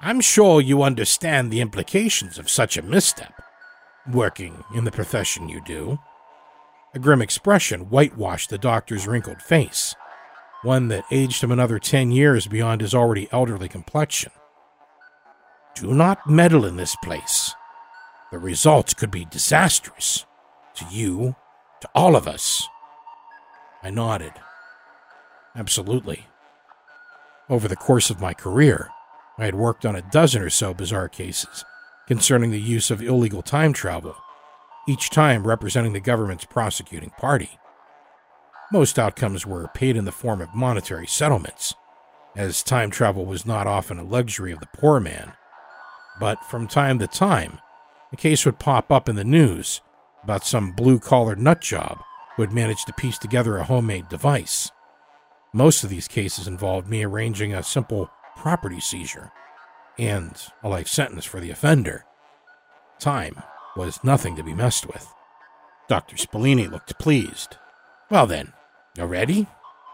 I'm 0.00 0.20
sure 0.20 0.60
you 0.60 0.84
understand 0.84 1.50
the 1.50 1.60
implications 1.60 2.38
of 2.38 2.48
such 2.48 2.76
a 2.76 2.82
misstep, 2.82 3.42
working 4.12 4.64
in 4.74 4.84
the 4.84 4.90
profession 4.90 5.48
you 5.48 5.60
do. 5.60 5.98
A 6.94 6.98
grim 6.98 7.22
expression 7.22 7.90
whitewashed 7.90 8.50
the 8.50 8.58
doctor's 8.58 9.06
wrinkled 9.06 9.42
face 9.42 9.94
one 10.62 10.88
that 10.88 11.04
aged 11.10 11.42
him 11.42 11.52
another 11.52 11.78
ten 11.78 12.10
years 12.10 12.46
beyond 12.46 12.80
his 12.80 12.94
already 12.94 13.28
elderly 13.30 13.68
complexion. 13.68 14.32
Do 15.74 15.94
not 15.94 16.28
meddle 16.28 16.64
in 16.64 16.76
this 16.76 16.96
place. 16.96 17.54
The 18.32 18.38
results 18.38 18.94
could 18.94 19.10
be 19.10 19.24
disastrous 19.24 20.26
to 20.74 20.86
you, 20.90 21.36
to 21.80 21.88
all 21.94 22.16
of 22.16 22.26
us. 22.26 22.66
I 23.82 23.90
nodded. 23.90 24.32
Absolutely. 25.54 26.26
Over 27.48 27.68
the 27.68 27.76
course 27.76 28.10
of 28.10 28.20
my 28.20 28.34
career, 28.34 28.90
I 29.38 29.44
had 29.44 29.54
worked 29.54 29.86
on 29.86 29.96
a 29.96 30.02
dozen 30.02 30.42
or 30.42 30.50
so 30.50 30.74
bizarre 30.74 31.08
cases 31.08 31.64
concerning 32.08 32.50
the 32.50 32.58
use 32.58 32.90
of 32.90 33.02
illegal 33.02 33.42
time 33.42 33.74
travel, 33.74 34.16
each 34.88 35.10
time 35.10 35.46
representing 35.46 35.92
the 35.92 36.00
government's 36.00 36.46
prosecuting 36.46 37.10
party. 37.10 37.50
Most 38.72 38.98
outcomes 38.98 39.44
were 39.44 39.68
paid 39.74 39.94
in 39.94 40.06
the 40.06 40.12
form 40.12 40.40
of 40.40 40.54
monetary 40.54 41.06
settlements, 41.06 41.74
as 42.34 42.62
time 42.62 42.90
travel 42.90 43.26
was 43.26 43.44
not 43.44 43.66
often 43.66 43.98
a 43.98 44.04
luxury 44.04 44.52
of 44.52 44.60
the 44.60 44.68
poor 44.72 44.98
man. 44.98 45.34
But 46.18 46.42
from 46.46 46.66
time 46.66 46.98
to 47.00 47.06
time, 47.06 47.58
a 48.10 48.16
case 48.16 48.46
would 48.46 48.58
pop 48.58 48.90
up 48.90 49.06
in 49.10 49.16
the 49.16 49.22
news 49.22 49.82
about 50.24 50.46
some 50.46 50.72
blue 50.72 50.98
collar 50.98 51.36
nutjob 51.36 52.02
who 52.36 52.42
had 52.42 52.52
managed 52.52 52.86
to 52.86 52.94
piece 52.94 53.18
together 53.18 53.58
a 53.58 53.64
homemade 53.64 54.08
device. 54.08 54.70
Most 55.52 55.84
of 55.84 55.90
these 55.90 56.08
cases 56.08 56.48
involved 56.48 56.88
me 56.88 57.04
arranging 57.04 57.52
a 57.52 57.62
simple 57.62 58.10
property 58.34 58.80
seizure 58.80 59.30
and 59.98 60.34
a 60.62 60.68
life 60.68 60.88
sentence 60.88 61.24
for 61.24 61.40
the 61.40 61.50
offender. 61.50 62.04
Time 62.98 63.42
was 63.76 64.02
nothing 64.02 64.36
to 64.36 64.42
be 64.42 64.54
messed 64.54 64.86
with. 64.86 65.06
Dr. 65.88 66.16
Spellini 66.16 66.70
looked 66.70 66.98
pleased. 66.98 67.56
Well 68.10 68.26
then, 68.26 68.52
you 68.96 69.04
ready? 69.04 69.46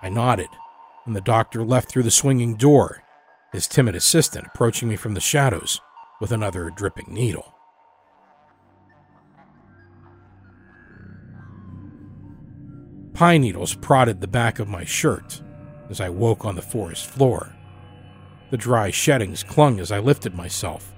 I 0.03 0.09
nodded, 0.09 0.49
and 1.07 1.15
the 1.15 1.21
doctor 1.21 1.65
left 1.65 1.89
through 1.89 2.03
the 2.03 2.11
swinging 2.11 2.57
door, 2.57 3.03
his 3.53 3.67
timid 3.67 3.95
assistant 3.95 4.47
approaching 4.47 4.89
me 4.89 4.97
from 4.97 5.15
the 5.15 5.21
shadows 5.21 5.81
with 6.21 6.33
another 6.33 6.71
dripping 6.71 7.07
needle. 7.09 7.55
Pine 13.15 13.43
needles 13.43 13.75
prodded 13.75 14.21
the 14.21 14.27
back 14.27 14.59
of 14.59 14.69
my 14.69 14.85
shirt 14.85 15.41
as 15.89 16.01
I 16.01 16.09
woke 16.09 16.45
on 16.45 16.57
the 16.57 16.63
forest 16.63 17.07
floor. 17.07 17.54
The 18.51 18.57
dry 18.57 18.91
sheddings 18.91 19.43
clung 19.43 19.81
as 19.81 19.91
I 19.91 19.99
lifted 19.99 20.35
myself, 20.35 20.93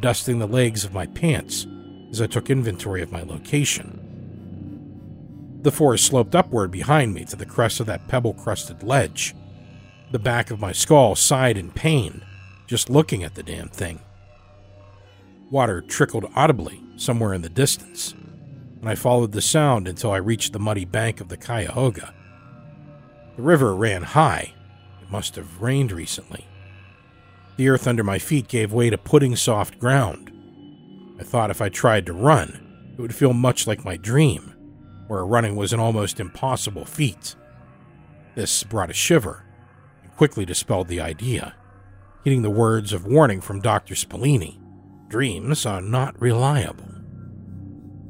dusting 0.00 0.38
the 0.38 0.48
legs 0.48 0.84
of 0.84 0.94
my 0.94 1.06
pants 1.06 1.66
as 2.10 2.20
I 2.20 2.26
took 2.26 2.50
inventory 2.50 3.02
of 3.02 3.12
my 3.12 3.22
location. 3.22 4.00
The 5.62 5.72
forest 5.72 6.06
sloped 6.06 6.34
upward 6.34 6.70
behind 6.70 7.12
me 7.14 7.24
to 7.26 7.36
the 7.36 7.46
crest 7.46 7.80
of 7.80 7.86
that 7.86 8.08
pebble 8.08 8.34
crusted 8.34 8.82
ledge. 8.82 9.34
The 10.12 10.18
back 10.18 10.50
of 10.50 10.60
my 10.60 10.72
skull 10.72 11.16
sighed 11.16 11.56
in 11.56 11.70
pain 11.70 12.22
just 12.66 12.90
looking 12.90 13.22
at 13.22 13.34
the 13.34 13.42
damn 13.42 13.68
thing. 13.68 14.00
Water 15.50 15.80
trickled 15.80 16.30
audibly 16.34 16.82
somewhere 16.96 17.34
in 17.34 17.42
the 17.42 17.48
distance. 17.48 18.14
and 18.80 18.88
I 18.88 18.94
followed 18.94 19.32
the 19.32 19.42
sound 19.42 19.88
until 19.88 20.12
I 20.12 20.18
reached 20.18 20.52
the 20.52 20.58
muddy 20.58 20.84
bank 20.84 21.20
of 21.20 21.28
the 21.28 21.36
Cuyahoga. 21.36 22.14
The 23.36 23.42
river 23.42 23.74
ran 23.74 24.02
high. 24.02 24.54
It 25.02 25.10
must 25.10 25.34
have 25.36 25.60
rained 25.60 25.92
recently. 25.92 26.46
The 27.56 27.68
earth 27.68 27.86
under 27.86 28.04
my 28.04 28.18
feet 28.18 28.48
gave 28.48 28.72
way 28.72 28.90
to 28.90 28.98
pudding 28.98 29.34
soft 29.34 29.78
ground. 29.78 30.30
I 31.18 31.22
thought 31.22 31.50
if 31.50 31.62
I 31.62 31.68
tried 31.70 32.06
to 32.06 32.12
run, 32.12 32.94
it 32.96 33.00
would 33.00 33.14
feel 33.14 33.32
much 33.32 33.66
like 33.66 33.84
my 33.84 33.96
dream, 33.96 34.54
where 35.08 35.24
running 35.24 35.56
was 35.56 35.72
an 35.72 35.80
almost 35.80 36.20
impossible 36.20 36.84
feat. 36.84 37.34
This 38.34 38.62
brought 38.64 38.90
a 38.90 38.94
shiver 38.94 39.44
and 40.02 40.14
quickly 40.16 40.44
dispelled 40.44 40.88
the 40.88 41.00
idea, 41.00 41.54
heeding 42.24 42.42
the 42.42 42.50
words 42.50 42.92
of 42.92 43.06
warning 43.06 43.40
from 43.40 43.60
Dr. 43.60 43.94
Spellini 43.94 44.60
dreams 45.08 45.64
are 45.64 45.80
not 45.80 46.20
reliable. 46.20 46.90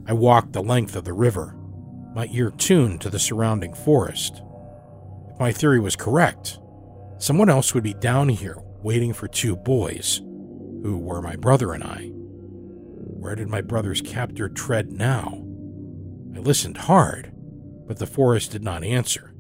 I 0.09 0.13
walked 0.13 0.53
the 0.53 0.63
length 0.63 0.97
of 0.97 1.05
the 1.05 1.13
river, 1.13 1.55
my 2.15 2.29
ear 2.33 2.51
tuned 2.51 3.01
to 3.03 3.11
the 3.11 3.19
surrounding 3.19 3.75
forest. 3.75 4.41
If 5.31 5.39
my 5.39 5.53
theory 5.53 5.79
was 5.79 5.95
correct, 5.95 6.59
someone 7.19 7.51
else 7.51 7.75
would 7.75 7.83
be 7.83 7.95
down 7.95 8.29
here 8.29 8.57
waiting 8.87 9.13
for 9.13 9.27
two 9.27 9.57
boys, 9.57 10.19
who 10.85 10.97
were 10.97 11.21
my 11.21 11.35
brother 11.35 11.73
and 11.73 11.83
I. 11.83 12.05
Where 12.05 13.35
did 13.35 13.49
my 13.49 13.61
brother's 13.61 14.01
captor 14.01 14.49
tread 14.49 14.93
now? 14.93 15.43
I 16.37 16.39
listened 16.39 16.77
hard, 16.77 17.33
but 17.89 17.99
the 17.99 18.07
forest 18.07 18.53
did 18.53 18.63
not 18.63 18.85
answer. 18.85 19.35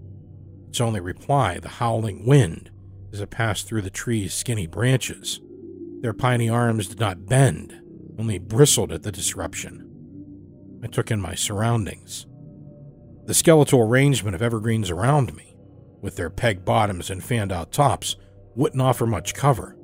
Its 0.68 0.80
only 0.80 0.99
reply, 0.99 1.61
the 1.61 1.68
howling 1.68 2.26
wind, 2.26 2.72
as 3.12 3.20
it 3.20 3.30
passed 3.30 3.68
through 3.68 3.82
the 3.82 3.88
tree's 3.88 4.34
skinny 4.34 4.66
branches. 4.66 5.40
Their 6.01 6.12
piney 6.12 6.49
arms 6.49 6.88
did 6.88 6.99
not 6.99 7.26
bend, 7.26 7.72
only 8.18 8.40
bristled 8.40 8.90
at 8.90 9.05
the 9.05 9.12
disruption. 9.12 9.88
I 10.82 10.88
took 10.88 11.12
in 11.12 11.20
my 11.20 11.36
surroundings. 11.36 12.26
The 13.26 13.34
skeletal 13.34 13.78
arrangement 13.78 14.34
of 14.34 14.42
evergreens 14.42 14.90
around 14.90 15.36
me, 15.36 15.55
with 16.03 16.16
their 16.16 16.30
peg 16.30 16.64
bottoms 16.64 17.11
and 17.11 17.22
fanned 17.22 17.53
out 17.53 17.70
tops, 17.70 18.16
wouldn't 18.57 18.83
offer 18.83 19.07
much 19.07 19.35
cover. 19.35 19.77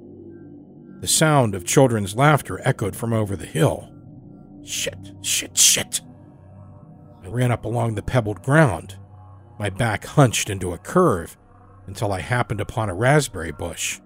The 1.00 1.06
sound 1.06 1.54
of 1.54 1.64
children's 1.64 2.16
laughter 2.16 2.60
echoed 2.64 2.96
from 2.96 3.12
over 3.12 3.36
the 3.36 3.46
hill. 3.46 3.92
Shit, 4.64 5.12
shit, 5.20 5.56
shit. 5.56 6.00
I 7.22 7.28
ran 7.28 7.52
up 7.52 7.64
along 7.64 7.94
the 7.94 8.02
pebbled 8.02 8.42
ground, 8.42 8.96
my 9.58 9.70
back 9.70 10.04
hunched 10.04 10.50
into 10.50 10.72
a 10.72 10.78
curve 10.78 11.36
until 11.86 12.12
I 12.12 12.20
happened 12.20 12.60
upon 12.60 12.88
a 12.88 12.94
raspberry 12.94 13.52
bush, 13.52 14.00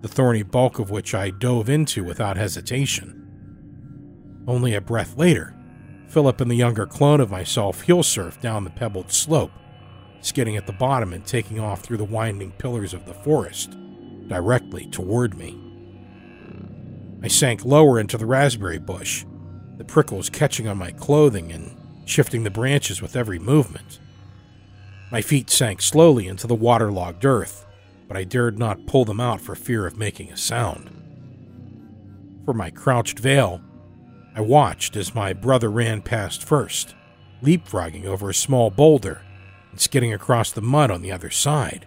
the 0.00 0.08
thorny 0.08 0.42
bulk 0.42 0.78
of 0.78 0.90
which 0.90 1.14
I 1.14 1.30
dove 1.30 1.68
into 1.68 2.04
without 2.04 2.36
hesitation. 2.36 3.18
Only 4.46 4.74
a 4.74 4.80
breath 4.80 5.16
later, 5.16 5.56
Philip 6.08 6.40
and 6.40 6.50
the 6.50 6.56
younger 6.56 6.86
clone 6.86 7.20
of 7.20 7.30
myself 7.30 7.82
heel 7.82 8.02
surfed 8.02 8.40
down 8.40 8.64
the 8.64 8.70
pebbled 8.70 9.12
slope, 9.12 9.52
skidding 10.20 10.56
at 10.56 10.66
the 10.66 10.72
bottom 10.72 11.12
and 11.12 11.24
taking 11.24 11.58
off 11.58 11.80
through 11.80 11.96
the 11.96 12.04
winding 12.04 12.52
pillars 12.52 12.92
of 12.92 13.06
the 13.06 13.14
forest, 13.14 13.76
directly 14.28 14.86
toward 14.86 15.36
me. 15.36 15.58
I 17.22 17.28
sank 17.28 17.64
lower 17.64 18.00
into 18.00 18.18
the 18.18 18.26
raspberry 18.26 18.78
bush, 18.78 19.24
the 19.78 19.84
prickles 19.84 20.28
catching 20.28 20.66
on 20.66 20.78
my 20.78 20.90
clothing 20.90 21.52
and 21.52 21.76
shifting 22.04 22.42
the 22.42 22.50
branches 22.50 23.00
with 23.00 23.16
every 23.16 23.38
movement. 23.38 24.00
My 25.10 25.22
feet 25.22 25.50
sank 25.50 25.82
slowly 25.82 26.26
into 26.26 26.46
the 26.46 26.54
waterlogged 26.54 27.24
earth, 27.24 27.66
but 28.08 28.16
I 28.16 28.24
dared 28.24 28.58
not 28.58 28.86
pull 28.86 29.04
them 29.04 29.20
out 29.20 29.40
for 29.40 29.54
fear 29.54 29.86
of 29.86 29.96
making 29.96 30.32
a 30.32 30.36
sound. 30.36 30.90
From 32.44 32.56
my 32.56 32.70
crouched 32.70 33.18
veil, 33.18 33.60
I 34.34 34.40
watched 34.40 34.96
as 34.96 35.14
my 35.14 35.32
brother 35.32 35.70
ran 35.70 36.02
past 36.02 36.42
first, 36.42 36.94
leapfrogging 37.42 38.04
over 38.04 38.30
a 38.30 38.34
small 38.34 38.70
boulder 38.70 39.22
and 39.70 39.80
skidding 39.80 40.12
across 40.12 40.50
the 40.50 40.62
mud 40.62 40.90
on 40.90 41.02
the 41.02 41.12
other 41.12 41.30
side. 41.30 41.86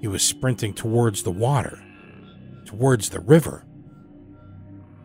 He 0.00 0.08
was 0.08 0.22
sprinting 0.22 0.72
towards 0.72 1.22
the 1.22 1.30
water, 1.30 1.82
towards 2.64 3.10
the 3.10 3.20
river. 3.20 3.66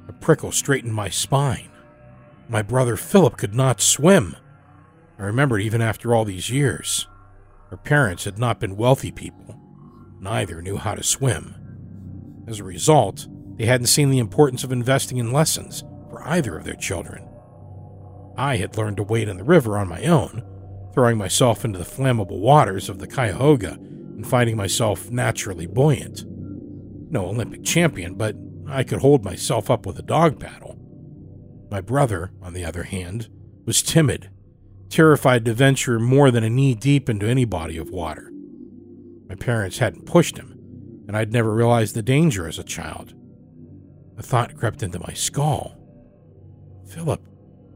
A 0.07 0.13
prickle 0.13 0.51
straightened 0.51 0.93
my 0.93 1.09
spine. 1.09 1.69
My 2.47 2.61
brother 2.61 2.95
Philip 2.95 3.37
could 3.37 3.53
not 3.53 3.81
swim. 3.81 4.37
I 5.19 5.23
remembered 5.23 5.61
even 5.61 5.81
after 5.81 6.13
all 6.13 6.23
these 6.23 6.49
years. 6.49 7.07
Her 7.69 7.77
parents 7.77 8.23
had 8.23 8.37
not 8.37 8.59
been 8.59 8.77
wealthy 8.77 9.11
people. 9.11 9.59
Neither 10.21 10.61
knew 10.61 10.77
how 10.77 10.95
to 10.95 11.03
swim. 11.03 11.55
As 12.47 12.59
a 12.59 12.63
result, 12.63 13.27
they 13.57 13.65
hadn't 13.65 13.87
seen 13.87 14.11
the 14.11 14.19
importance 14.19 14.63
of 14.63 14.71
investing 14.71 15.17
in 15.17 15.33
lessons 15.33 15.83
for 16.09 16.23
either 16.23 16.57
of 16.57 16.63
their 16.63 16.75
children. 16.75 17.27
I 18.37 18.57
had 18.57 18.77
learned 18.77 18.97
to 18.97 19.03
wade 19.03 19.27
in 19.27 19.37
the 19.37 19.43
river 19.43 19.77
on 19.77 19.87
my 19.87 20.03
own, 20.03 20.43
throwing 20.93 21.17
myself 21.17 21.65
into 21.65 21.79
the 21.79 21.85
flammable 21.85 22.39
waters 22.39 22.87
of 22.87 22.99
the 22.99 23.07
Cuyahoga 23.07 23.77
and 24.15 24.25
finding 24.25 24.55
myself 24.55 25.11
naturally 25.11 25.67
buoyant. 25.67 26.23
No 27.11 27.27
Olympic 27.27 27.63
champion, 27.63 28.15
but 28.15 28.35
I 28.67 28.83
could 28.83 28.99
hold 28.99 29.23
myself 29.23 29.69
up 29.69 29.85
with 29.85 29.99
a 29.99 30.03
dog 30.03 30.39
paddle. 30.39 30.79
My 31.69 31.81
brother, 31.81 32.31
on 32.41 32.53
the 32.53 32.65
other 32.65 32.83
hand, 32.83 33.29
was 33.65 33.81
timid, 33.81 34.29
terrified 34.89 35.45
to 35.45 35.53
venture 35.53 35.99
more 35.99 36.31
than 36.31 36.43
a 36.43 36.49
knee 36.49 36.75
deep 36.75 37.09
into 37.09 37.27
any 37.27 37.45
body 37.45 37.77
of 37.77 37.89
water. 37.89 38.31
My 39.27 39.35
parents 39.35 39.79
hadn't 39.79 40.05
pushed 40.05 40.37
him, 40.37 41.03
and 41.07 41.17
I'd 41.17 41.33
never 41.33 41.53
realized 41.53 41.95
the 41.95 42.01
danger 42.01 42.47
as 42.47 42.59
a 42.59 42.63
child. 42.63 43.13
A 44.17 44.23
thought 44.23 44.55
crept 44.55 44.81
into 44.81 44.99
my 44.99 45.13
skull. 45.13 45.77
Philip 46.87 47.21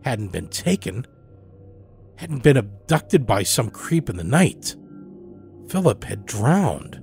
hadn't 0.03 0.31
been 0.31 0.47
taken, 0.47 1.05
hadn't 2.15 2.43
been 2.43 2.57
abducted 2.57 3.25
by 3.25 3.43
some 3.43 3.69
creep 3.69 4.09
in 4.09 4.17
the 4.17 4.23
night. 4.23 4.75
Philip 5.69 6.03
had 6.03 6.25
drowned. 6.25 6.99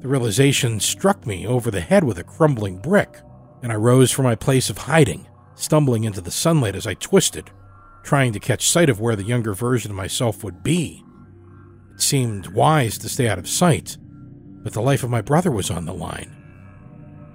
The 0.00 0.08
realization 0.08 0.78
struck 0.78 1.26
me 1.26 1.46
over 1.46 1.70
the 1.70 1.80
head 1.80 2.04
with 2.04 2.18
a 2.18 2.24
crumbling 2.24 2.78
brick, 2.78 3.16
and 3.62 3.72
I 3.72 3.76
rose 3.76 4.12
from 4.12 4.24
my 4.24 4.36
place 4.36 4.70
of 4.70 4.78
hiding, 4.78 5.26
stumbling 5.56 6.04
into 6.04 6.20
the 6.20 6.30
sunlight 6.30 6.76
as 6.76 6.86
I 6.86 6.94
twisted, 6.94 7.50
trying 8.04 8.32
to 8.34 8.40
catch 8.40 8.68
sight 8.68 8.88
of 8.88 9.00
where 9.00 9.16
the 9.16 9.24
younger 9.24 9.52
version 9.52 9.90
of 9.90 9.96
myself 9.96 10.44
would 10.44 10.62
be. 10.62 11.02
It 11.94 12.00
seemed 12.00 12.48
wise 12.48 12.98
to 12.98 13.08
stay 13.08 13.28
out 13.28 13.38
of 13.38 13.48
sight, 13.48 13.96
but 14.62 14.72
the 14.72 14.82
life 14.82 15.02
of 15.02 15.10
my 15.10 15.20
brother 15.20 15.50
was 15.50 15.70
on 15.70 15.86
the 15.86 15.94
line. 15.94 16.36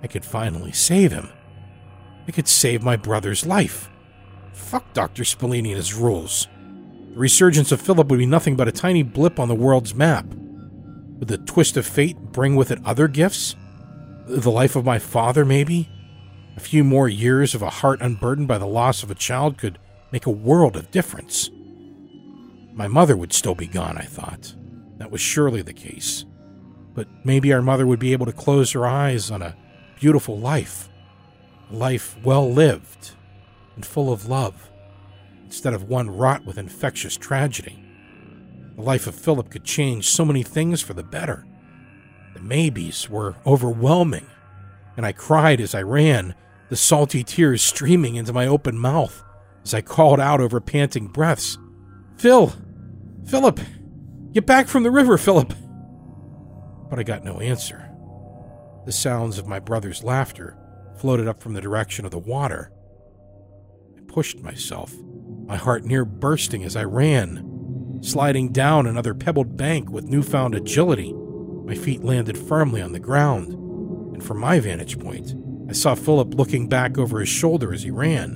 I 0.02 0.08
could 0.08 0.24
finally 0.24 0.72
save 0.72 1.12
him. 1.12 1.30
I 2.28 2.32
could 2.32 2.47
save 2.47 2.84
my 2.84 2.95
brother's 2.95 3.45
life. 3.45 3.89
Fuck 4.54 4.93
Dr. 4.93 5.24
Spellini 5.24 5.70
and 5.70 5.78
his 5.78 5.93
rules. 5.93 6.47
The 7.12 7.20
resurgence 7.20 7.72
of 7.72 7.82
Philip 7.82 8.07
would 8.10 8.20
be 8.20 8.26
nothing 8.26 8.55
but 8.55 8.68
a 8.68 8.72
tiny 8.72 9.03
blip 9.03 9.39
on 9.39 9.47
the 9.47 9.55
world's 9.55 9.95
map. 9.95 10.26
Would 10.26 11.28
the 11.28 11.38
twist 11.38 11.78
of 11.78 11.86
fate 11.86 12.18
bring 12.18 12.55
with 12.55 12.72
it 12.72 12.80
other 12.86 13.07
gifts? 13.07 13.55
The 14.28 14.51
life 14.51 14.76
of 14.76 14.86
my 14.86 14.99
father, 14.99 15.43
maybe? 15.43 15.89
A 16.55 16.60
few 16.60 16.84
more 16.84 17.10
years 17.10 17.55
of 17.55 17.62
a 17.62 17.70
heart 17.70 18.01
unburdened 18.01 18.47
by 18.47 18.57
the 18.57 18.68
loss 18.68 19.03
of 19.03 19.12
a 19.12 19.16
child 19.16 19.57
could 19.57 19.80
make 20.12 20.26
a 20.26 20.32
world 20.32 20.76
of 20.76 20.91
difference. 20.91 21.49
My 22.74 22.88
mother 22.88 23.18
would 23.18 23.34
still 23.34 23.55
be 23.55 23.68
gone, 23.68 23.97
I 23.97 24.03
thought. 24.03 24.55
That 24.97 25.12
was 25.12 25.22
surely 25.22 25.62
the 25.62 25.74
case. 25.74 26.26
But 26.93 27.07
maybe 27.24 27.51
our 27.53 27.62
mother 27.62 27.88
would 27.88 27.99
be 27.99 28.14
able 28.14 28.26
to 28.26 28.32
close 28.32 28.72
her 28.72 28.86
eyes 28.86 29.32
on 29.32 29.41
a 29.41 29.55
beautiful 29.99 30.38
life 30.38 30.89
a 31.72 31.76
life 31.76 32.18
well 32.24 32.51
lived 32.51 33.12
and 33.76 33.86
full 33.86 34.12
of 34.12 34.28
love, 34.28 34.68
instead 35.50 35.74
of 35.74 35.89
one 35.89 36.16
wrought 36.16 36.45
with 36.45 36.60
infectious 36.60 37.18
tragedy. 37.18 37.84
The 38.76 38.84
life 38.84 39.08
of 39.08 39.16
Philip 39.16 39.50
could 39.50 39.64
change 39.64 40.08
so 40.08 40.24
many 40.24 40.43
things 40.43 40.80
for 40.80 40.93
the 40.93 41.02
better. 41.02 41.43
The 42.36 42.39
maybes 42.39 43.10
were 43.10 43.36
overwhelming, 43.47 44.28
and 44.95 45.08
I 45.08 45.12
cried 45.12 45.60
as 45.60 45.74
I 45.74 45.82
ran, 45.82 46.36
the 46.70 46.76
salty 46.76 47.24
tears 47.24 47.64
streaming 47.64 48.14
into 48.14 48.32
my 48.32 48.45
open 48.45 48.78
mouth 48.78 49.24
as 49.64 49.74
I 49.74 49.82
called 49.82 50.20
out 50.20 50.39
over 50.39 50.62
panting 50.62 51.08
breaths 51.08 51.58
Phil! 52.18 52.54
Philip! 53.26 53.60
Get 54.34 54.45
back 54.45 54.68
from 54.68 54.84
the 54.84 54.91
river, 54.91 55.18
Philip! 55.18 55.52
But 56.91 57.00
I 57.00 57.04
got 57.04 57.24
no 57.24 57.39
answer. 57.39 57.89
The 58.86 58.91
sounds 58.91 59.39
of 59.39 59.47
my 59.47 59.58
brother's 59.58 60.04
laughter 60.04 60.56
floated 61.00 61.28
up 61.28 61.41
from 61.41 61.54
the 61.54 61.62
direction 61.62 62.06
of 62.06 62.12
the 62.12 62.20
water. 62.20 62.72
I 63.97 64.02
pushed 64.06 64.43
myself, 64.43 64.93
my 65.50 65.58
heart 65.58 65.84
near 65.84 66.06
bursting 66.06 66.64
as 66.64 66.76
I 66.76 66.84
ran. 66.84 68.00
Sliding 68.04 68.52
down 68.52 68.86
another 68.86 69.16
pebbled 69.16 69.58
bank 69.58 69.89
with 69.89 70.06
newfound 70.06 70.54
agility, 70.54 71.12
my 71.12 71.74
feet 71.74 72.04
landed 72.04 72.38
firmly 72.38 72.84
on 72.84 72.91
the 72.91 73.00
ground, 73.00 73.54
and 74.14 74.24
from 74.24 74.38
my 74.38 74.60
vantage 74.60 75.00
point, 75.00 75.34
I 75.68 75.74
saw 75.74 75.95
Philip 75.95 76.36
looking 76.36 76.70
back 76.70 77.00
over 77.00 77.20
his 77.20 77.30
shoulder 77.30 77.74
as 77.74 77.82
he 77.82 77.89
ran, 77.89 78.36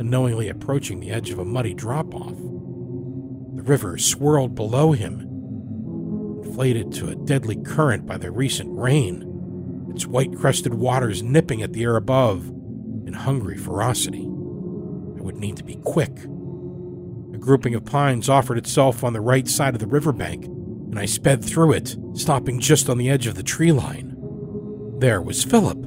unknowingly 0.00 0.48
approaching 0.48 0.98
the 0.98 1.12
edge 1.12 1.30
of 1.30 1.38
a 1.38 1.44
muddy 1.44 1.72
drop 1.72 2.12
off. 2.16 2.36
The 2.36 3.62
river 3.62 3.96
swirled 3.96 4.56
below 4.56 4.90
him, 4.90 5.20
inflated 6.44 6.92
to 6.94 7.10
a 7.10 7.14
deadly 7.14 7.62
current 7.62 8.06
by 8.06 8.18
the 8.18 8.32
recent 8.32 8.76
rain 8.76 9.26
its 9.94 10.06
white 10.06 10.36
crested 10.36 10.74
waters 10.74 11.22
nipping 11.22 11.62
at 11.62 11.72
the 11.72 11.82
air 11.82 11.96
above 11.96 12.48
in 13.06 13.12
hungry 13.12 13.56
ferocity. 13.56 14.22
I 14.22 15.22
would 15.22 15.36
need 15.36 15.56
to 15.58 15.64
be 15.64 15.76
quick. 15.76 16.16
Grouping 17.40 17.74
of 17.74 17.86
pines 17.86 18.28
offered 18.28 18.58
itself 18.58 19.02
on 19.02 19.14
the 19.14 19.20
right 19.20 19.48
side 19.48 19.74
of 19.74 19.80
the 19.80 19.86
riverbank, 19.86 20.44
and 20.44 20.98
I 20.98 21.06
sped 21.06 21.42
through 21.42 21.72
it, 21.72 21.96
stopping 22.12 22.60
just 22.60 22.90
on 22.90 22.98
the 22.98 23.08
edge 23.08 23.26
of 23.26 23.34
the 23.34 23.42
tree 23.42 23.72
line. 23.72 24.14
There 24.98 25.22
was 25.22 25.42
Philip, 25.42 25.78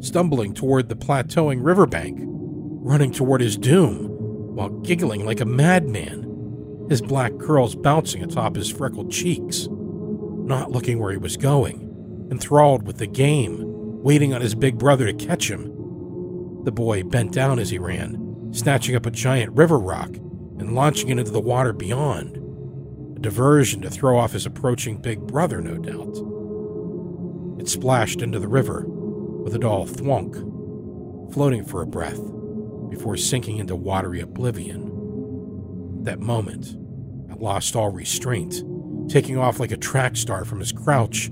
stumbling 0.00 0.52
toward 0.52 0.90
the 0.90 0.96
plateauing 0.96 1.64
riverbank, 1.64 2.18
running 2.22 3.12
toward 3.12 3.40
his 3.40 3.56
doom, 3.56 4.08
while 4.54 4.68
giggling 4.68 5.24
like 5.24 5.40
a 5.40 5.46
madman, 5.46 6.86
his 6.90 7.00
black 7.00 7.38
curls 7.38 7.74
bouncing 7.74 8.22
atop 8.22 8.54
his 8.54 8.70
freckled 8.70 9.10
cheeks, 9.10 9.68
not 9.70 10.70
looking 10.70 10.98
where 10.98 11.12
he 11.12 11.16
was 11.16 11.38
going, 11.38 12.28
enthralled 12.30 12.86
with 12.86 12.98
the 12.98 13.06
game, 13.06 13.62
waiting 14.02 14.34
on 14.34 14.42
his 14.42 14.54
big 14.54 14.76
brother 14.76 15.10
to 15.10 15.26
catch 15.26 15.50
him. 15.50 15.62
The 16.64 16.72
boy 16.72 17.04
bent 17.04 17.32
down 17.32 17.58
as 17.58 17.70
he 17.70 17.78
ran, 17.78 18.50
snatching 18.52 18.96
up 18.96 19.06
a 19.06 19.10
giant 19.10 19.56
river 19.56 19.78
rock 19.78 20.10
and 20.60 20.74
launching 20.74 21.08
it 21.08 21.18
into 21.18 21.30
the 21.30 21.40
water 21.40 21.72
beyond. 21.72 22.36
A 23.16 23.20
diversion 23.20 23.80
to 23.82 23.90
throw 23.90 24.18
off 24.18 24.32
his 24.32 24.46
approaching 24.46 24.98
big 24.98 25.26
brother, 25.26 25.60
no 25.60 25.78
doubt. 25.78 26.16
It 27.60 27.68
splashed 27.68 28.22
into 28.22 28.38
the 28.38 28.48
river 28.48 28.84
with 28.86 29.54
a 29.54 29.58
dull 29.58 29.86
thwunk, 29.86 30.34
floating 31.32 31.64
for 31.64 31.82
a 31.82 31.86
breath 31.86 32.20
before 32.90 33.16
sinking 33.16 33.56
into 33.58 33.74
watery 33.74 34.20
oblivion. 34.20 34.86
At 35.98 36.04
that 36.04 36.20
moment, 36.20 36.76
I 37.30 37.34
lost 37.34 37.74
all 37.74 37.90
restraint, 37.90 38.62
taking 39.10 39.38
off 39.38 39.60
like 39.60 39.72
a 39.72 39.76
track 39.76 40.16
star 40.16 40.44
from 40.44 40.60
his 40.60 40.72
crouch. 40.72 41.30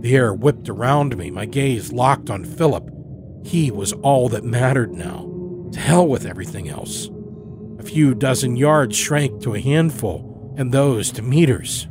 The 0.00 0.16
air 0.16 0.34
whipped 0.34 0.68
around 0.68 1.16
me, 1.16 1.30
my 1.30 1.46
gaze 1.46 1.92
locked 1.92 2.28
on 2.28 2.44
Philip. 2.44 2.90
He 3.44 3.70
was 3.70 3.92
all 3.92 4.28
that 4.30 4.44
mattered 4.44 4.92
now. 4.92 5.30
To 5.72 5.78
hell 5.80 6.06
with 6.06 6.26
everything 6.26 6.68
else. 6.68 7.08
Few 7.84 8.14
dozen 8.14 8.56
yards 8.56 8.96
shrank 8.96 9.42
to 9.42 9.54
a 9.54 9.60
handful, 9.60 10.54
and 10.56 10.72
those 10.72 11.10
to 11.12 11.22
meters. 11.22 11.86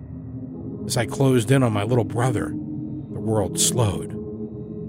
As 0.85 0.97
I 0.97 1.05
closed 1.05 1.51
in 1.51 1.63
on 1.63 1.71
my 1.71 1.83
little 1.83 2.03
brother, 2.03 2.47
the 2.47 3.19
world 3.19 3.59
slowed. 3.59 4.11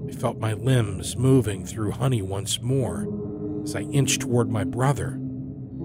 I 0.08 0.12
felt 0.12 0.38
my 0.38 0.54
limbs 0.54 1.16
moving 1.16 1.66
through 1.66 1.92
honey 1.92 2.22
once 2.22 2.60
more 2.62 3.06
as 3.62 3.76
I 3.76 3.82
inched 3.82 4.22
toward 4.22 4.50
my 4.50 4.64
brother. 4.64 5.20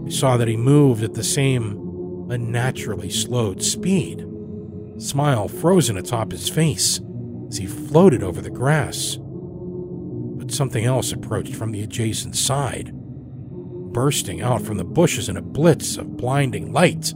I 0.06 0.10
saw 0.10 0.38
that 0.38 0.48
he 0.48 0.58
moved 0.58 1.04
at 1.04 1.14
the 1.14 1.24
same 1.24 2.28
unnaturally 2.30 3.10
slowed 3.10 3.62
speed, 3.62 4.26
a 4.96 5.02
smile 5.02 5.48
frozen 5.48 5.98
atop 5.98 6.32
his 6.32 6.50
face 6.50 7.02
as 7.50 7.58
he 7.58 7.66
floated 7.66 8.24
over 8.24 8.42
the 8.42 8.50
grass. 8.50 9.18
But 9.20 10.52
something 10.52 10.86
else 10.86 11.12
approached 11.12 11.56
from 11.56 11.72
the 11.72 11.84
adjacent 11.84 12.36
side, 12.36 12.94
bursting 14.00 14.42
out 14.42 14.62
from 14.62 14.78
the 14.78 14.86
bushes 14.86 15.28
in 15.28 15.36
a 15.36 15.42
blitz 15.42 15.98
of 15.98 16.16
blinding 16.16 16.72
light. 16.72 17.14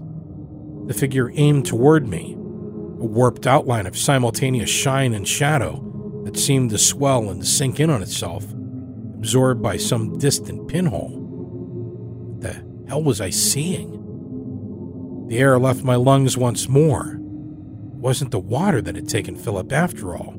The 0.87 0.93
figure 0.93 1.31
aimed 1.33 1.65
toward 1.65 2.05
me, 2.05 2.33
a 2.33 3.05
warped 3.05 3.47
outline 3.47 3.87
of 3.87 3.97
simultaneous 3.97 4.69
shine 4.69 5.13
and 5.13 5.25
shadow 5.25 6.21
that 6.25 6.35
seemed 6.35 6.71
to 6.71 6.77
swell 6.77 7.29
and 7.29 7.47
sink 7.47 7.79
in 7.79 7.89
on 7.89 8.01
itself, 8.03 8.43
absorbed 9.15 9.61
by 9.61 9.77
some 9.77 10.17
distant 10.17 10.67
pinhole. 10.67 11.21
What 12.33 12.41
the 12.41 12.65
hell 12.89 13.01
was 13.01 13.21
I 13.21 13.29
seeing? 13.29 15.27
The 15.29 15.37
air 15.37 15.57
left 15.57 15.85
my 15.85 15.95
lungs 15.95 16.35
once 16.37 16.67
more. 16.67 17.13
It 17.13 17.99
wasn't 18.01 18.31
the 18.31 18.39
water 18.39 18.81
that 18.81 18.97
had 18.97 19.07
taken 19.07 19.37
Philip 19.37 19.71
after 19.71 20.17
all. 20.17 20.35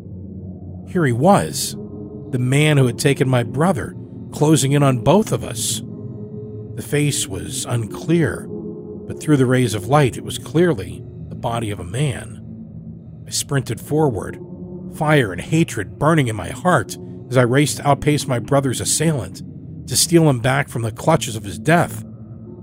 Here 0.89 1.07
he 1.07 1.13
was, 1.13 1.75
the 2.33 2.39
man 2.39 2.77
who 2.77 2.87
had 2.87 2.99
taken 2.99 3.31
my 3.31 3.45
brother, 3.45 3.97
closing 4.31 4.73
in 4.73 4.83
on 4.83 4.99
both 4.99 5.33
of 5.33 5.43
us. 5.43 5.81
The 6.77 6.83
face 6.83 7.29
was 7.29 7.65
unclear, 7.67 8.47
but 9.07 9.21
through 9.21 9.37
the 9.37 9.47
rays 9.47 9.75
of 9.75 9.87
light, 9.87 10.17
it 10.17 10.25
was 10.25 10.39
clearly 10.39 11.05
the 11.29 11.35
body 11.35 11.71
of 11.71 11.79
a 11.79 11.85
man. 11.85 12.41
I 13.27 13.31
sprinted 13.31 13.81
forward, 13.81 14.39
fire 14.97 15.33
and 15.33 15.41
hatred 15.41 15.99
burning 15.99 16.29
in 16.29 16.37
my 16.37 16.49
heart 16.49 16.97
as 17.31 17.37
I 17.37 17.43
raced 17.43 17.77
to 17.77 17.89
outpace 17.89 18.27
my 18.27 18.39
brother's 18.39 18.81
assailant, 18.81 19.43
to 19.89 19.97
steal 19.97 20.29
him 20.29 20.41
back 20.41 20.69
from 20.69 20.83
the 20.83 20.93
clutches 20.93 21.37
of 21.37 21.45
his 21.45 21.59
death, 21.59 22.05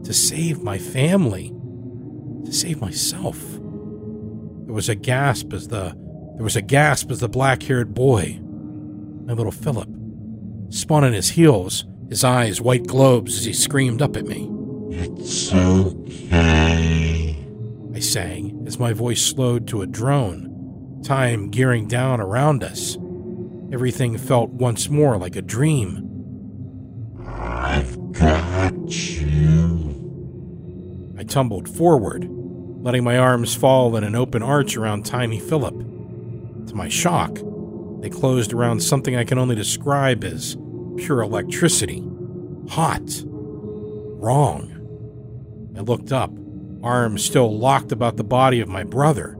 to 0.03 0.13
save 0.13 0.61
my 0.61 0.77
family, 0.77 1.53
to 2.45 2.51
save 2.51 2.81
myself. 2.81 3.39
There 3.39 4.73
was 4.73 4.89
a 4.89 4.95
gasp 4.95 5.53
as 5.53 5.67
the 5.69 5.95
there 6.35 6.43
was 6.43 6.55
a 6.55 6.61
gasp 6.61 7.11
as 7.11 7.19
the 7.19 7.29
black-haired 7.29 7.93
boy, 7.93 8.39
my 9.25 9.33
little 9.33 9.51
Philip, 9.51 9.89
spun 10.69 11.03
on 11.03 11.13
his 11.13 11.29
heels, 11.29 11.85
his 12.11 12.23
eyes 12.25 12.61
white 12.61 12.85
globes 12.85 13.37
as 13.37 13.45
he 13.45 13.53
screamed 13.53 14.01
up 14.01 14.17
at 14.17 14.25
me. 14.25 14.49
It's 14.89 15.53
okay. 15.53 17.37
I 17.95 17.99
sang 17.99 18.65
as 18.67 18.77
my 18.77 18.91
voice 18.91 19.21
slowed 19.21 19.65
to 19.69 19.81
a 19.81 19.87
drone, 19.87 21.01
time 21.05 21.49
gearing 21.49 21.87
down 21.87 22.19
around 22.19 22.65
us. 22.65 22.97
Everything 23.71 24.17
felt 24.17 24.49
once 24.49 24.89
more 24.89 25.17
like 25.17 25.37
a 25.37 25.41
dream. 25.41 26.05
I've 27.25 28.11
got 28.11 28.73
you. 29.21 29.95
I 31.17 31.23
tumbled 31.23 31.69
forward, 31.69 32.27
letting 32.29 33.05
my 33.05 33.17
arms 33.17 33.55
fall 33.55 33.95
in 33.95 34.03
an 34.03 34.15
open 34.15 34.43
arch 34.43 34.75
around 34.75 35.05
tiny 35.05 35.39
Philip. 35.39 35.79
To 36.67 36.75
my 36.75 36.89
shock, 36.89 37.39
they 38.01 38.09
closed 38.09 38.51
around 38.51 38.83
something 38.83 39.15
I 39.15 39.23
can 39.23 39.37
only 39.37 39.55
describe 39.55 40.25
as 40.25 40.57
pure 40.97 41.21
electricity. 41.21 42.03
Hot. 42.69 43.23
Wrong. 43.25 44.71
I 45.75 45.81
looked 45.81 46.11
up, 46.11 46.31
arms 46.83 47.23
still 47.23 47.57
locked 47.57 47.91
about 47.91 48.17
the 48.17 48.23
body 48.23 48.59
of 48.59 48.69
my 48.69 48.83
brother. 48.83 49.37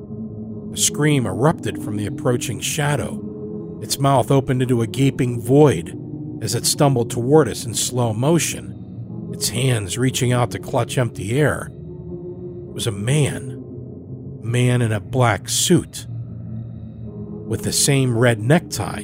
A 0.73 0.77
scream 0.77 1.25
erupted 1.25 1.83
from 1.83 1.97
the 1.97 2.05
approaching 2.05 2.59
shadow. 2.59 3.79
Its 3.81 3.99
mouth 3.99 4.31
opened 4.31 4.61
into 4.61 4.81
a 4.81 4.87
gaping 4.87 5.41
void 5.41 5.97
as 6.41 6.55
it 6.55 6.65
stumbled 6.65 7.11
toward 7.11 7.47
us 7.47 7.65
in 7.65 7.73
slow 7.73 8.13
motion, 8.13 9.29
its 9.33 9.49
hands 9.49 9.97
reaching 9.97 10.31
out 10.31 10.51
to 10.51 10.59
clutch 10.59 10.97
empty 10.97 11.39
air. 11.39 11.67
It 11.69 12.73
was 12.73 12.87
a 12.87 12.91
man. 12.91 14.39
A 14.41 14.45
man 14.45 14.81
in 14.81 14.91
a 14.91 14.99
black 14.99 15.49
suit. 15.49 16.07
With 16.07 17.63
the 17.63 17.73
same 17.73 18.17
red 18.17 18.39
necktie 18.39 19.03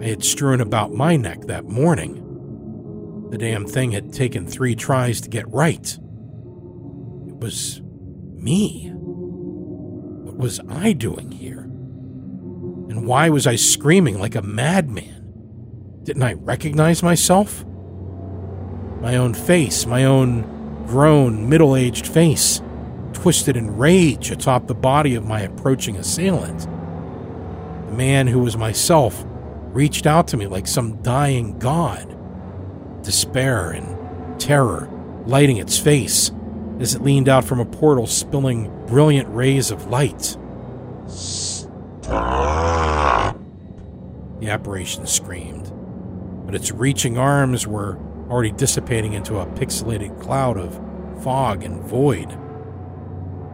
I 0.00 0.04
had 0.04 0.24
strewn 0.24 0.62
about 0.62 0.94
my 0.94 1.16
neck 1.16 1.42
that 1.42 1.66
morning. 1.66 3.28
The 3.30 3.36
damn 3.36 3.66
thing 3.66 3.92
had 3.92 4.14
taken 4.14 4.46
three 4.46 4.74
tries 4.74 5.20
to 5.20 5.28
get 5.28 5.46
right. 5.52 5.86
It 7.28 7.36
was 7.36 7.82
me. 8.34 8.90
What 8.94 10.38
was 10.38 10.58
I 10.70 10.94
doing 10.94 11.30
here? 11.30 11.60
And 11.60 13.06
why 13.06 13.28
was 13.28 13.46
I 13.46 13.56
screaming 13.56 14.18
like 14.18 14.34
a 14.34 14.42
madman? 14.42 16.00
Didn't 16.02 16.22
I 16.22 16.32
recognize 16.32 17.02
myself? 17.02 17.66
My 19.02 19.16
own 19.16 19.34
face, 19.34 19.84
my 19.84 20.04
own 20.04 20.86
grown, 20.86 21.46
middle 21.46 21.76
aged 21.76 22.06
face, 22.06 22.62
twisted 23.12 23.54
in 23.54 23.76
rage 23.76 24.30
atop 24.30 24.66
the 24.66 24.74
body 24.74 25.14
of 25.14 25.26
my 25.26 25.42
approaching 25.42 25.96
assailant. 25.96 26.60
The 27.86 27.96
man 27.96 28.26
who 28.26 28.38
was 28.38 28.56
myself 28.56 29.26
reached 29.72 30.06
out 30.06 30.28
to 30.28 30.36
me 30.36 30.46
like 30.46 30.66
some 30.66 31.02
dying 31.02 31.58
god. 31.58 32.16
Despair 33.02 33.70
and 33.70 34.40
terror 34.40 34.88
lighting 35.26 35.56
its 35.58 35.78
face 35.78 36.30
as 36.80 36.94
it 36.94 37.02
leaned 37.02 37.28
out 37.28 37.44
from 37.44 37.60
a 37.60 37.64
portal 37.64 38.06
spilling 38.06 38.70
brilliant 38.86 39.28
rays 39.34 39.70
of 39.70 39.86
light. 39.88 40.36
Stop. 41.06 42.10
The 44.40 44.48
apparition 44.48 45.06
screamed, 45.06 45.70
but 46.46 46.54
its 46.54 46.72
reaching 46.72 47.18
arms 47.18 47.66
were 47.66 47.98
already 48.30 48.52
dissipating 48.52 49.12
into 49.12 49.38
a 49.38 49.46
pixelated 49.46 50.20
cloud 50.20 50.56
of 50.56 50.80
fog 51.22 51.62
and 51.62 51.82
void. 51.82 52.30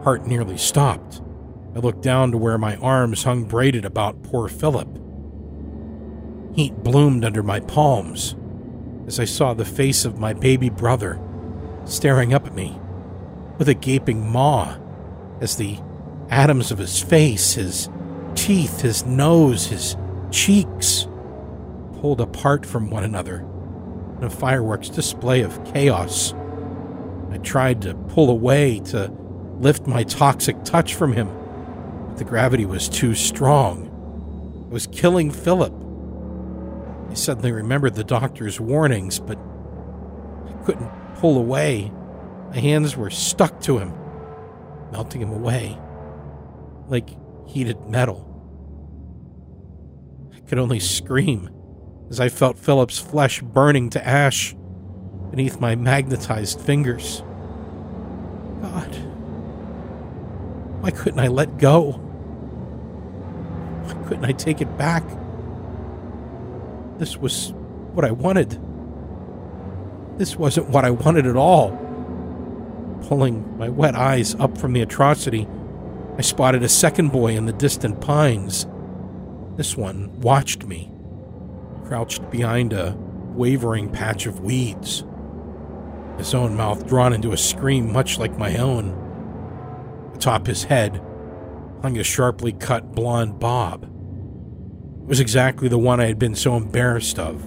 Heart 0.03 0.25
nearly 0.25 0.57
stopped. 0.57 1.21
I 1.75 1.79
looked 1.79 2.01
down 2.01 2.31
to 2.31 2.37
where 2.37 2.57
my 2.57 2.77
arms 2.77 3.23
hung 3.23 3.43
braided 3.43 3.83
about 3.83 4.23
poor 4.23 4.47
Philip. 4.47 5.06
Heat 6.57 6.73
bloomed 6.83 7.23
under 7.23 7.43
my 7.43 7.59
palms 7.59 8.35
as 9.05 9.19
I 9.19 9.25
saw 9.25 9.53
the 9.53 9.63
face 9.63 10.05
of 10.05 10.17
my 10.17 10.33
baby 10.33 10.71
brother 10.71 11.21
staring 11.85 12.33
up 12.33 12.47
at 12.47 12.55
me 12.55 12.79
with 13.59 13.69
a 13.69 13.75
gaping 13.75 14.27
maw 14.27 14.75
as 15.39 15.57
the 15.57 15.77
atoms 16.29 16.71
of 16.71 16.79
his 16.79 16.99
face, 16.99 17.53
his 17.53 17.89
teeth, 18.33 18.81
his 18.81 19.05
nose, 19.05 19.67
his 19.67 19.95
cheeks 20.31 21.07
pulled 21.99 22.21
apart 22.21 22.65
from 22.65 22.89
one 22.89 23.03
another 23.03 23.45
in 24.17 24.23
a 24.23 24.29
fireworks 24.31 24.89
display 24.89 25.41
of 25.41 25.63
chaos. 25.63 26.33
I 27.29 27.37
tried 27.37 27.83
to 27.83 27.93
pull 27.93 28.31
away 28.31 28.79
to 28.85 29.11
lift 29.59 29.85
my 29.85 30.01
toxic 30.01 30.63
touch 30.63 30.95
from 30.95 31.13
him, 31.13 31.29
but 32.07 32.17
the 32.17 32.23
gravity 32.23 32.65
was 32.65 32.89
too 32.89 33.13
strong. 33.13 34.63
It 34.67 34.73
was 34.73 34.87
killing 34.87 35.29
Philip. 35.29 35.86
I 37.09 37.13
suddenly 37.13 37.51
remembered 37.51 37.95
the 37.95 38.03
doctor's 38.03 38.59
warnings, 38.59 39.19
but 39.19 39.37
I 40.47 40.53
couldn't 40.65 40.89
pull 41.15 41.37
away. 41.37 41.91
My 42.49 42.59
hands 42.59 42.95
were 42.95 43.09
stuck 43.09 43.59
to 43.61 43.77
him, 43.77 43.93
melting 44.91 45.21
him 45.21 45.31
away 45.31 45.77
like 46.87 47.09
heated 47.47 47.87
metal. 47.87 48.23
I 50.35 50.39
could 50.41 50.59
only 50.59 50.79
scream 50.79 51.49
as 52.09 52.19
I 52.19 52.29
felt 52.29 52.57
Philip's 52.57 52.97
flesh 52.97 53.41
burning 53.41 53.89
to 53.91 54.05
ash 54.05 54.55
beneath 55.29 55.59
my 55.59 55.75
magnetized 55.75 56.61
fingers. 56.61 57.21
God, 58.61 58.95
why 60.81 60.91
couldn't 60.91 61.19
I 61.19 61.27
let 61.27 61.57
go? 61.57 61.91
Why 63.83 64.07
couldn't 64.07 64.25
I 64.25 64.31
take 64.31 64.61
it 64.61 64.77
back? 64.77 65.03
This 66.97 67.17
was 67.17 67.53
what 67.93 68.05
I 68.05 68.11
wanted. 68.11 68.59
This 70.17 70.35
wasn't 70.35 70.69
what 70.69 70.85
I 70.85 70.89
wanted 70.89 71.27
at 71.27 71.35
all. 71.35 71.71
Pulling 73.07 73.57
my 73.57 73.69
wet 73.69 73.95
eyes 73.95 74.35
up 74.35 74.57
from 74.57 74.73
the 74.73 74.81
atrocity, 74.81 75.47
I 76.17 76.21
spotted 76.21 76.63
a 76.63 76.69
second 76.69 77.11
boy 77.11 77.35
in 77.35 77.45
the 77.45 77.53
distant 77.53 78.01
pines. 78.01 78.65
This 79.55 79.77
one 79.77 80.19
watched 80.21 80.65
me, 80.65 80.91
crouched 81.85 82.29
behind 82.31 82.73
a 82.73 82.95
wavering 83.35 83.91
patch 83.91 84.25
of 84.25 84.39
weeds, 84.41 85.03
his 86.17 86.33
own 86.33 86.55
mouth 86.55 86.87
drawn 86.87 87.13
into 87.13 87.31
a 87.31 87.37
scream 87.37 87.91
much 87.91 88.17
like 88.17 88.37
my 88.37 88.57
own. 88.57 89.03
Atop 90.15 90.47
his 90.47 90.63
head 90.63 91.01
hung 91.83 91.97
a 91.97 92.03
sharply 92.03 92.53
cut 92.53 92.93
blond 92.93 93.39
bob. 93.39 93.87
Was 95.07 95.21
exactly 95.21 95.69
the 95.69 95.77
one 95.77 96.01
I 96.01 96.07
had 96.07 96.19
been 96.19 96.35
so 96.35 96.57
embarrassed 96.57 97.17
of, 97.17 97.41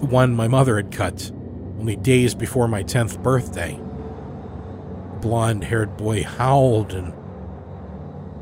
the 0.00 0.06
one 0.06 0.34
my 0.34 0.48
mother 0.48 0.76
had 0.76 0.90
cut 0.90 1.30
only 1.78 1.96
days 1.96 2.34
before 2.34 2.66
my 2.66 2.82
10th 2.82 3.22
birthday. 3.22 3.76
The 3.76 5.18
blond 5.20 5.64
haired 5.64 5.98
boy 5.98 6.22
howled, 6.22 6.94
and 6.94 7.12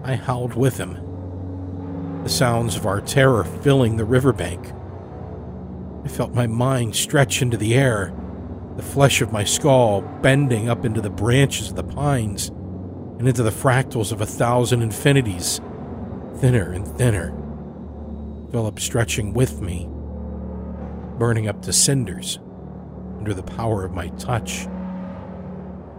I 0.04 0.14
howled 0.14 0.54
with 0.54 0.78
him. 0.78 2.22
The 2.22 2.28
sounds 2.28 2.76
of 2.76 2.86
our 2.86 3.00
terror 3.00 3.42
filling 3.42 3.96
the 3.96 4.04
riverbank. 4.04 4.64
I 6.04 6.08
felt 6.08 6.32
my 6.32 6.46
mind 6.46 6.94
stretch 6.94 7.42
into 7.42 7.56
the 7.56 7.74
air, 7.74 8.14
the 8.76 8.82
flesh 8.84 9.20
of 9.20 9.32
my 9.32 9.42
skull 9.42 10.02
bending 10.22 10.68
up 10.68 10.84
into 10.84 11.00
the 11.00 11.10
branches 11.10 11.70
of 11.70 11.74
the 11.74 11.82
pines 11.82 12.46
and 13.18 13.26
into 13.26 13.42
the 13.42 13.50
fractals 13.50 14.12
of 14.12 14.20
a 14.20 14.26
thousand 14.26 14.82
infinities, 14.82 15.60
thinner 16.36 16.70
and 16.70 16.86
thinner. 16.86 17.39
Philip 18.50 18.80
stretching 18.80 19.32
with 19.32 19.60
me, 19.60 19.88
burning 21.18 21.46
up 21.46 21.62
to 21.62 21.72
cinders 21.72 22.38
under 23.18 23.32
the 23.32 23.42
power 23.42 23.84
of 23.84 23.92
my 23.92 24.08
touch, 24.10 24.66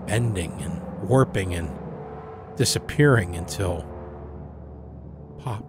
bending 0.05 0.51
and 0.61 0.81
warping 1.07 1.53
and 1.53 1.71
disappearing 2.57 3.35
until 3.35 3.87
pop. 5.39 5.65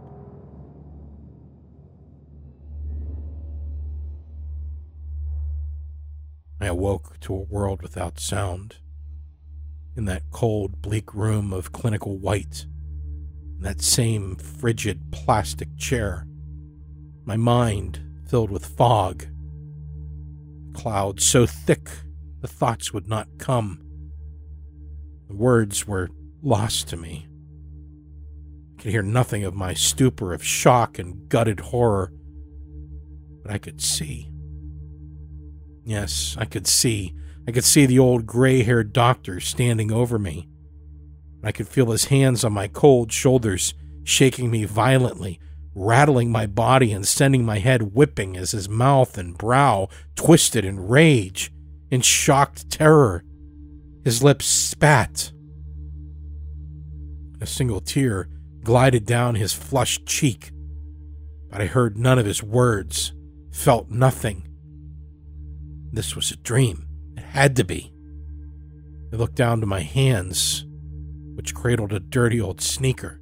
I 6.61 6.67
awoke 6.67 7.21
to 7.21 7.35
a 7.35 7.43
world 7.43 7.83
without 7.83 8.19
sound. 8.19 8.77
In 9.97 10.07
that 10.07 10.23
cold, 10.31 10.81
bleak 10.81 11.15
room 11.15 11.53
of 11.53 11.71
clinical 11.71 12.19
white, 12.19 12.67
in 13.57 13.63
that 13.63 13.83
same 13.83 14.37
frigid 14.37 15.13
plastic 15.13 15.77
chair, 15.77 16.27
my 17.25 17.37
mind 17.37 18.01
filled 18.27 18.51
with 18.51 18.67
fog 18.67 19.27
clouds 20.73 21.25
so 21.25 21.47
thick 21.47 21.89
the 22.41 22.49
thoughts 22.49 22.93
would 22.93 23.07
not 23.07 23.29
come. 23.39 23.81
The 25.29 25.37
words 25.37 25.87
were 25.87 26.11
lost 26.43 26.89
to 26.89 26.97
me. 26.97 27.29
I 28.79 28.83
could 28.83 28.91
hear 28.91 29.03
nothing 29.03 29.45
of 29.45 29.55
my 29.55 29.75
stupor 29.75 30.33
of 30.35 30.45
shock 30.45 30.99
and 30.99 31.29
gutted 31.29 31.61
horror, 31.61 32.13
but 33.43 33.53
I 33.53 33.59
could 33.59 33.81
see. 33.81 34.31
Yes, 35.85 36.37
I 36.39 36.45
could 36.45 36.67
see. 36.67 37.15
I 37.47 37.53
could 37.53 37.65
see 37.65 37.87
the 37.87 37.99
old 37.99 38.27
gray 38.27 38.63
haired 38.63 38.93
doctor 38.93 39.41
standing 39.41 39.93
over 39.93 40.19
me. 40.19 40.49
I 41.45 41.53
could 41.53 41.69
feel 41.69 41.91
his 41.91 42.07
hands 42.07 42.45
on 42.45 42.53
my 42.53 42.69
cold 42.69 43.13
shoulders, 43.13 43.75
shaking 44.05 44.51
me 44.51 44.65
violently 44.65 45.41
rattling 45.75 46.31
my 46.31 46.47
body 46.47 46.93
and 46.93 47.07
sending 47.07 47.45
my 47.45 47.59
head 47.59 47.95
whipping 47.95 48.37
as 48.37 48.51
his 48.51 48.69
mouth 48.69 49.17
and 49.17 49.39
brow 49.39 49.89
twisted 50.15 50.65
in 50.65 50.89
rage, 50.89 51.53
in 51.91 52.01
shocked 52.01 52.71
terror. 52.71 53.25
His 54.05 54.23
lips 54.23 54.47
spat. 54.47 55.33
A 57.41 57.47
single 57.47 57.81
tear 57.81 58.29
glided 58.63 59.07
down 59.07 59.35
his 59.35 59.53
flushed 59.53 60.07
cheek, 60.07 60.51
but 61.51 61.61
I 61.61 61.67
heard 61.67 61.99
none 61.99 62.19
of 62.19 62.27
his 62.27 62.43
words, 62.43 63.13
felt 63.51 63.91
nothing. 63.91 64.49
This 65.93 66.17
was 66.17 66.31
a 66.31 66.37
dream. 66.37 66.87
It 67.17 67.23
had 67.23 67.57
to 67.57 67.65
be. 67.65 67.93
I 69.13 69.17
looked 69.17 69.35
down 69.35 69.61
to 69.61 69.67
my 69.67 69.81
hands, 69.81 70.65
which 71.35 71.55
cradled 71.55 71.93
a 71.93 72.01
dirty 72.01 72.41
old 72.41 72.61
sneaker. 72.61 73.22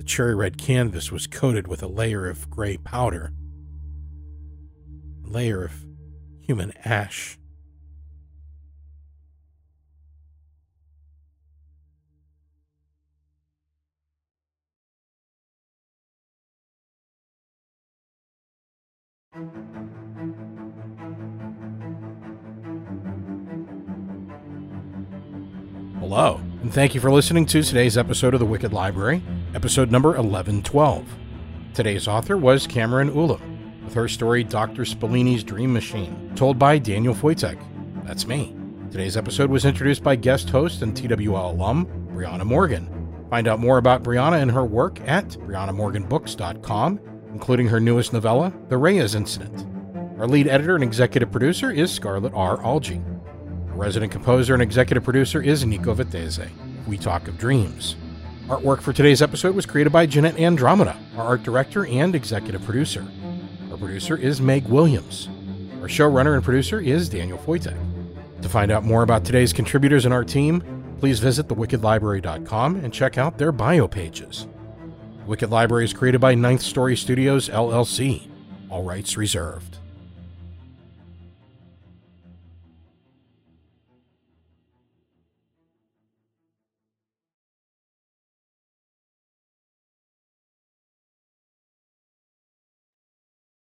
The 0.00 0.06
cherry 0.06 0.34
red 0.34 0.56
canvas 0.56 1.12
was 1.12 1.26
coated 1.26 1.68
with 1.68 1.82
a 1.82 1.86
layer 1.86 2.26
of 2.26 2.48
gray 2.48 2.78
powder, 2.78 3.34
a 5.26 5.28
layer 5.28 5.62
of 5.62 5.84
human 6.40 6.72
ash. 6.86 7.36
Hello, 25.98 26.40
and 26.62 26.72
thank 26.72 26.94
you 26.94 27.02
for 27.02 27.12
listening 27.12 27.44
to 27.44 27.62
today's 27.62 27.98
episode 27.98 28.32
of 28.32 28.40
The 28.40 28.46
Wicked 28.46 28.72
Library, 28.72 29.22
episode 29.54 29.90
number 29.90 30.10
1112. 30.10 31.06
Today's 31.74 32.06
author 32.06 32.36
was 32.36 32.66
Cameron 32.66 33.10
Ulam, 33.10 33.84
with 33.84 33.94
her 33.94 34.08
story 34.08 34.44
Dr. 34.44 34.84
Spellini's 34.84 35.42
Dream 35.42 35.72
Machine, 35.72 36.32
told 36.36 36.58
by 36.58 36.78
Daniel 36.78 37.14
Foytik. 37.14 37.58
That's 38.04 38.26
me. 38.26 38.54
Today's 38.90 39.16
episode 39.16 39.50
was 39.50 39.64
introduced 39.64 40.02
by 40.02 40.16
guest 40.16 40.50
host 40.50 40.82
and 40.82 40.96
TWL 40.96 41.50
alum, 41.50 41.86
Brianna 42.12 42.44
Morgan. 42.44 42.88
Find 43.30 43.46
out 43.46 43.60
more 43.60 43.78
about 43.78 44.02
Brianna 44.02 44.40
and 44.40 44.50
her 44.50 44.64
work 44.64 45.00
at 45.08 45.28
briannamorganbooks.com, 45.28 47.00
including 47.32 47.68
her 47.68 47.80
newest 47.80 48.12
novella, 48.12 48.52
The 48.68 48.76
Reyes 48.76 49.14
Incident. 49.14 49.66
Our 50.18 50.26
lead 50.26 50.48
editor 50.48 50.74
and 50.74 50.84
executive 50.84 51.30
producer 51.30 51.70
is 51.70 51.90
Scarlett 51.90 52.34
R. 52.34 52.58
Algee. 52.58 53.02
Resident 53.74 54.12
composer 54.12 54.54
and 54.54 54.62
executive 54.62 55.04
producer 55.04 55.40
is 55.40 55.64
Nico 55.64 55.94
Vettese. 55.94 56.48
We 56.86 56.98
talk 56.98 57.28
of 57.28 57.38
dreams. 57.38 57.96
Artwork 58.50 58.80
for 58.80 58.92
today's 58.92 59.22
episode 59.22 59.54
was 59.54 59.64
created 59.64 59.92
by 59.92 60.06
Jeanette 60.06 60.36
Andromeda, 60.36 60.98
our 61.16 61.24
art 61.24 61.44
director 61.44 61.86
and 61.86 62.16
executive 62.16 62.64
producer. 62.64 63.06
Our 63.70 63.76
producer 63.76 64.16
is 64.16 64.40
Meg 64.40 64.66
Williams. 64.66 65.28
Our 65.80 65.86
showrunner 65.86 66.34
and 66.34 66.42
producer 66.42 66.80
is 66.80 67.08
Daniel 67.08 67.38
Foytik. 67.38 67.78
To 68.42 68.48
find 68.48 68.72
out 68.72 68.82
more 68.82 69.04
about 69.04 69.24
today's 69.24 69.52
contributors 69.52 70.04
and 70.04 70.12
our 70.12 70.24
team, 70.24 70.96
please 70.98 71.20
visit 71.20 71.46
thewickedlibrary.com 71.46 72.74
and 72.74 72.92
check 72.92 73.18
out 73.18 73.38
their 73.38 73.52
bio 73.52 73.86
pages. 73.86 74.48
Wicked 75.26 75.50
Library 75.50 75.84
is 75.84 75.92
created 75.92 76.20
by 76.20 76.34
Ninth 76.34 76.62
Story 76.62 76.96
Studios, 76.96 77.48
LLC. 77.48 78.26
All 78.68 78.82
rights 78.82 79.16
reserved. 79.16 79.69